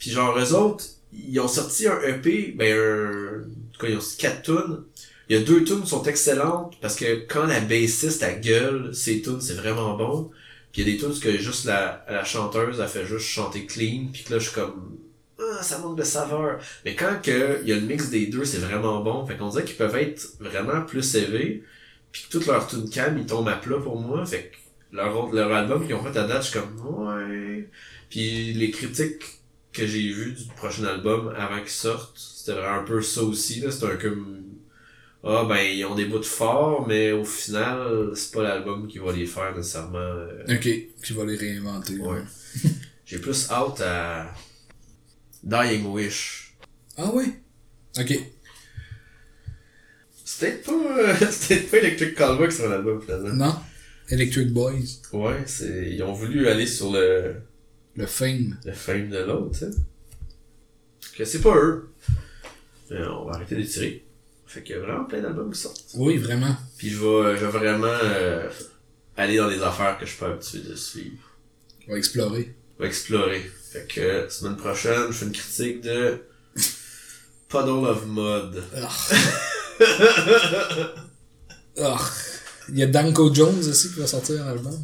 Puis 0.00 0.10
genre, 0.10 0.36
eux 0.38 0.52
autres, 0.54 0.84
ils 1.12 1.40
ont 1.40 1.48
sorti 1.48 1.86
un 1.86 2.00
EP, 2.02 2.54
ben 2.56 2.76
un... 2.76 3.42
Cas, 3.78 3.88
ils 3.88 3.96
ont 3.96 4.00
sorti 4.00 4.18
quatre 4.18 4.42
tunes. 4.42 4.84
Il 5.28 5.36
y 5.36 5.40
a 5.40 5.42
deux 5.42 5.64
tunes 5.64 5.82
qui 5.82 5.88
sont 5.88 6.02
excellentes, 6.04 6.76
parce 6.80 6.96
que 6.96 7.26
quand 7.28 7.46
la 7.46 7.60
bassiste, 7.60 8.22
elle 8.22 8.40
gueule, 8.40 8.94
ces 8.94 9.22
tunes, 9.22 9.40
c'est 9.40 9.54
vraiment 9.54 9.96
bon. 9.96 10.30
Puis 10.72 10.82
il 10.82 10.88
y 10.88 10.90
a 10.90 10.94
des 10.94 11.00
tunes 11.00 11.18
que 11.18 11.38
juste 11.38 11.64
la, 11.64 12.04
la 12.08 12.24
chanteuse, 12.24 12.80
elle 12.80 12.88
fait 12.88 13.06
juste 13.06 13.26
chanter 13.26 13.66
clean, 13.66 14.08
puis 14.12 14.24
que 14.24 14.32
là, 14.32 14.38
je 14.38 14.44
suis 14.44 14.54
comme... 14.54 14.96
Ah, 15.38 15.62
ça 15.62 15.78
manque 15.78 15.96
de 15.96 16.02
saveur. 16.02 16.58
Mais 16.84 16.94
quand 16.94 17.20
que 17.22 17.60
il 17.62 17.68
y 17.68 17.72
a 17.72 17.76
le 17.76 17.82
mix 17.82 18.10
des 18.10 18.26
deux, 18.26 18.44
c'est 18.44 18.58
vraiment 18.58 19.00
bon. 19.00 19.26
Fait 19.26 19.36
qu'on 19.36 19.48
dirait 19.48 19.64
qu'ils 19.64 19.76
peuvent 19.76 19.96
être 19.96 20.34
vraiment 20.38 20.82
plus 20.82 21.14
élevés. 21.16 21.64
Puis 22.12 22.24
que 22.24 22.32
toute 22.32 22.46
leur 22.46 22.66
tune 22.66 22.90
cam, 22.90 23.16
ils 23.16 23.24
tombent 23.24 23.48
à 23.48 23.56
plat 23.56 23.78
pour 23.78 23.98
moi. 23.98 24.26
Fait 24.26 24.52
que 24.52 24.96
leur, 24.96 25.32
leur 25.32 25.52
album 25.52 25.86
qu'ils 25.86 25.94
ont 25.94 26.02
fait 26.02 26.18
à 26.18 26.24
date, 26.24 26.44
je 26.44 26.50
suis 26.50 26.60
comme... 26.60 27.08
Ouais... 27.08 27.68
Puis 28.10 28.52
les 28.52 28.70
critiques 28.70 29.39
que 29.72 29.86
j'ai 29.86 30.12
vues 30.12 30.32
du 30.32 30.44
prochain 30.56 30.84
album 30.84 31.32
avant 31.36 31.60
qu'il 31.60 31.68
sorte, 31.70 32.18
c'était 32.18 32.52
vraiment 32.58 32.80
un 32.80 32.84
peu 32.84 33.00
ça 33.02 33.22
aussi. 33.22 33.60
là 33.60 33.70
C'était 33.70 33.86
un 33.92 33.96
comme... 33.96 34.36
Ah 35.22 35.44
ben, 35.46 35.58
ils 35.58 35.84
ont 35.84 35.94
des 35.94 36.06
bouts 36.06 36.18
de 36.18 36.24
forts, 36.24 36.86
mais 36.88 37.12
au 37.12 37.24
final, 37.24 38.10
c'est 38.14 38.32
pas 38.32 38.42
l'album 38.42 38.88
qui 38.88 38.98
va 38.98 39.12
les 39.12 39.26
faire 39.26 39.54
nécessairement... 39.54 39.98
euh, 39.98 40.44
Ok, 40.48 40.68
qui 41.04 41.12
va 41.12 41.24
les 41.26 41.36
réinventer. 41.36 41.98
Ouais. 41.98 42.22
J'ai 43.04 43.18
plus 43.18 43.50
hâte 43.50 43.80
à... 43.82 44.34
Dying 45.42 45.86
Wish. 45.86 46.54
Ah 46.96 47.10
oui? 47.14 47.34
Ok. 47.98 48.18
C'était 50.24 50.52
pas, 50.58 50.72
euh, 50.72 51.14
c'était 51.30 51.60
pas 51.60 51.76
Electric 51.78 52.14
Callboy 52.14 52.50
sur 52.52 52.68
l'album, 52.68 53.00
finalement. 53.00 53.34
Non? 53.46 53.54
Electric 54.08 54.52
Boys. 54.52 55.00
Ouais, 55.12 55.42
c'est, 55.46 55.90
ils 55.92 56.02
ont 56.02 56.12
voulu 56.12 56.48
aller 56.48 56.66
sur 56.66 56.92
le, 56.92 57.36
Le 57.96 58.06
Fame. 58.06 58.56
le 58.64 58.72
fame 58.72 59.10
de 59.10 59.18
l'autre, 59.18 59.52
tu 59.52 59.58
sais. 59.58 59.70
Que 61.16 61.24
c'est 61.24 61.40
pas 61.40 61.56
eux. 61.56 61.88
Mais 62.90 63.04
on 63.06 63.24
va 63.24 63.34
arrêter 63.34 63.56
d'étirer. 63.56 64.04
Fait 64.46 64.62
qu'il 64.62 64.74
y 64.74 64.78
a 64.78 64.82
vraiment 64.82 65.04
plein 65.04 65.20
d'albums 65.20 65.52
qui 65.52 65.60
sortent. 65.60 65.84
Oui, 65.94 66.16
vraiment. 66.16 66.56
Puis 66.76 66.90
je 66.90 66.98
vais, 66.98 67.36
je 67.36 67.44
vais 67.44 67.58
vraiment 67.58 67.86
euh, 67.86 68.48
aller 69.16 69.36
dans 69.36 69.48
des 69.48 69.62
affaires 69.62 69.98
que 69.98 70.06
je 70.06 70.10
suis 70.10 70.18
pas 70.18 70.28
habitué 70.28 70.60
de 70.60 70.74
suivre. 70.74 71.22
On 71.88 71.92
va 71.92 71.98
explorer. 71.98 72.54
Je 72.76 72.82
vais 72.82 72.88
explorer. 72.88 73.50
Fait 73.70 73.86
que 73.86 74.00
euh, 74.00 74.28
semaine 74.28 74.56
prochaine, 74.56 75.06
je 75.08 75.12
fais 75.12 75.26
une 75.26 75.32
critique 75.32 75.80
de 75.82 76.18
Puddle 77.48 77.86
of 77.86 78.06
Mud. 78.06 78.62
Il 82.68 82.78
y 82.78 82.82
a 82.82 82.86
Danko 82.86 83.32
Jones 83.32 83.58
aussi 83.68 83.92
qui 83.92 84.00
va 84.00 84.06
sortir 84.06 84.44
un 84.44 84.48
album. 84.50 84.78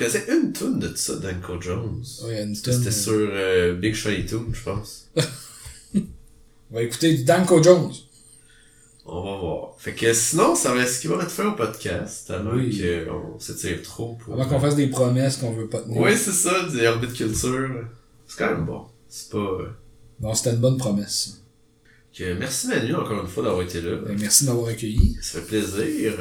Connaissais 0.00 0.26
une 0.32 0.52
tune 0.52 0.78
de 0.78 0.92
ça, 0.96 1.14
Danko 1.16 1.60
Jones. 1.60 2.02
A 2.24 2.40
une 2.40 2.54
C'était 2.54 2.70
tonne. 2.72 2.90
sur 2.90 3.12
euh, 3.32 3.74
Big 3.74 3.94
Shiny 3.94 4.24
Tune, 4.26 4.46
je 4.52 4.62
pense. 4.62 5.08
On 5.94 6.74
va 6.74 6.82
écouter 6.82 7.14
du 7.16 7.24
Danko 7.24 7.62
Jones. 7.62 7.92
On 9.04 9.22
va 9.24 9.36
voir. 9.40 9.74
Fait 9.78 9.92
que 9.92 10.12
sinon, 10.12 10.54
ça 10.54 10.72
va 10.74 10.82
être 10.82 10.88
ce 10.88 11.00
qui 11.00 11.06
va 11.08 11.16
mettre 11.16 11.30
fin 11.32 11.48
au 11.48 11.54
podcast, 11.56 12.30
avant 12.30 12.52
Oui. 12.54 12.82
qu'on 13.08 13.38
s'étire 13.40 13.82
trop 13.82 14.14
pour... 14.14 14.34
Avant 14.34 14.46
qu'on 14.48 14.60
fasse 14.60 14.76
des 14.76 14.86
promesses 14.86 15.36
qu'on 15.36 15.50
veut 15.52 15.66
pas 15.68 15.80
tenir. 15.80 16.00
Oui, 16.00 16.12
c'est 16.16 16.32
ça, 16.32 16.66
des 16.68 16.86
Orbit 16.86 17.08
Culture. 17.12 17.86
C'est 18.26 18.38
quand 18.38 18.50
même 18.54 18.66
bon. 18.66 18.84
C'est 19.08 19.30
pas... 19.30 19.38
euh, 19.38 19.68
Bon, 20.20 20.32
c'était 20.34 20.50
une 20.50 20.60
bonne 20.60 20.76
promesse. 20.76 21.42
Que 22.16 22.34
merci 22.34 22.68
Manu, 22.68 22.94
encore 22.94 23.20
une 23.22 23.28
fois, 23.28 23.42
d'avoir 23.42 23.62
été 23.62 23.80
là. 23.80 23.96
Ben, 23.96 24.16
merci 24.20 24.44
de 24.44 24.50
m'avoir 24.50 24.68
accueilli. 24.68 25.16
Ça 25.22 25.40
fait 25.40 25.46
plaisir. 25.46 26.14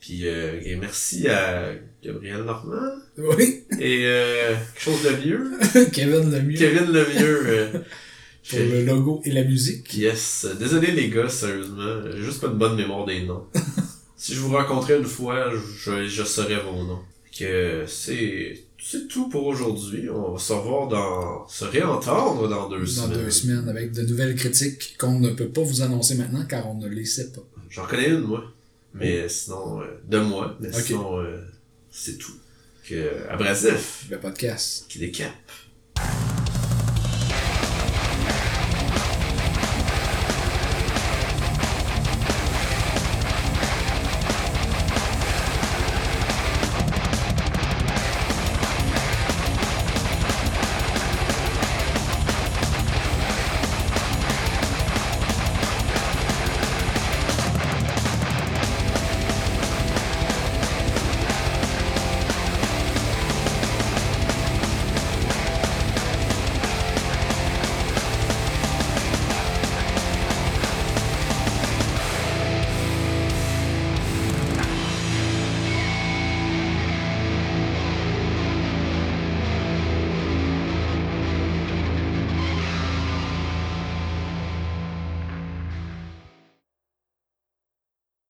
Puis 0.00 0.26
euh, 0.28 0.60
et 0.62 0.76
merci 0.76 1.28
à 1.28 1.72
Gabriel 2.04 2.42
Normand. 2.42 2.92
Oui. 3.16 3.64
Et 3.80 4.02
euh, 4.06 4.54
quelque 4.74 4.80
chose 4.82 5.02
de 5.02 5.26
mieux? 5.26 5.50
Kevin 5.92 6.30
Lemieux. 6.30 6.58
Kevin 6.58 6.86
Lemieux. 6.92 7.42
euh, 7.46 7.78
Pour 8.48 8.58
le 8.60 8.82
logo 8.84 9.20
et 9.24 9.32
la 9.32 9.44
musique. 9.44 9.92
Yes. 9.94 10.46
Désolé 10.58 10.92
les 10.92 11.10
gars, 11.10 11.28
sérieusement. 11.28 12.00
J'ai 12.10 12.22
juste 12.22 12.40
pas 12.40 12.46
une 12.46 12.56
bonne 12.56 12.76
mémoire 12.76 13.04
des 13.04 13.22
noms. 13.24 13.44
si 14.16 14.34
je 14.34 14.40
vous 14.40 14.50
rencontrais 14.56 14.96
une 14.98 15.04
fois, 15.04 15.50
je, 15.52 16.06
je 16.06 16.22
saurais 16.22 16.56
vos 16.62 16.82
noms. 16.84 17.00
Que 17.38 17.84
c'est 17.86 18.58
c'est 18.80 19.06
tout 19.08 19.28
pour 19.28 19.46
aujourd'hui. 19.46 20.08
On 20.08 20.32
va 20.32 20.38
se 20.38 20.52
revoir 20.54 20.88
dans. 20.88 21.46
se 21.48 21.64
réentendre 21.66 22.48
dans 22.48 22.68
deux 22.70 22.78
Dans 22.80 22.86
semaines. 22.86 23.18
deux 23.24 23.30
semaines 23.30 23.68
avec 23.68 23.92
de 23.92 24.02
nouvelles 24.02 24.34
critiques 24.34 24.96
qu'on 24.98 25.18
ne 25.20 25.30
peut 25.30 25.48
pas 25.48 25.60
vous 25.62 25.82
annoncer 25.82 26.14
maintenant 26.14 26.44
car 26.48 26.70
on 26.70 26.74
ne 26.78 26.88
les 26.88 27.04
sait 27.04 27.30
pas. 27.32 27.42
J'en 27.68 27.86
connais 27.86 28.08
une, 28.08 28.20
moi. 28.20 28.44
Mais 28.94 29.28
sinon, 29.28 29.80
euh, 29.82 30.00
de 30.06 30.18
moi. 30.18 30.56
Mais 30.60 30.72
sinon, 30.72 31.20
euh, 31.20 31.38
c'est 31.90 32.18
tout. 32.18 32.32
Que, 32.88 33.28
abrasif, 33.28 34.06
Le 34.10 34.18
podcast. 34.18 34.86
qui 34.88 34.98
décape. 34.98 35.32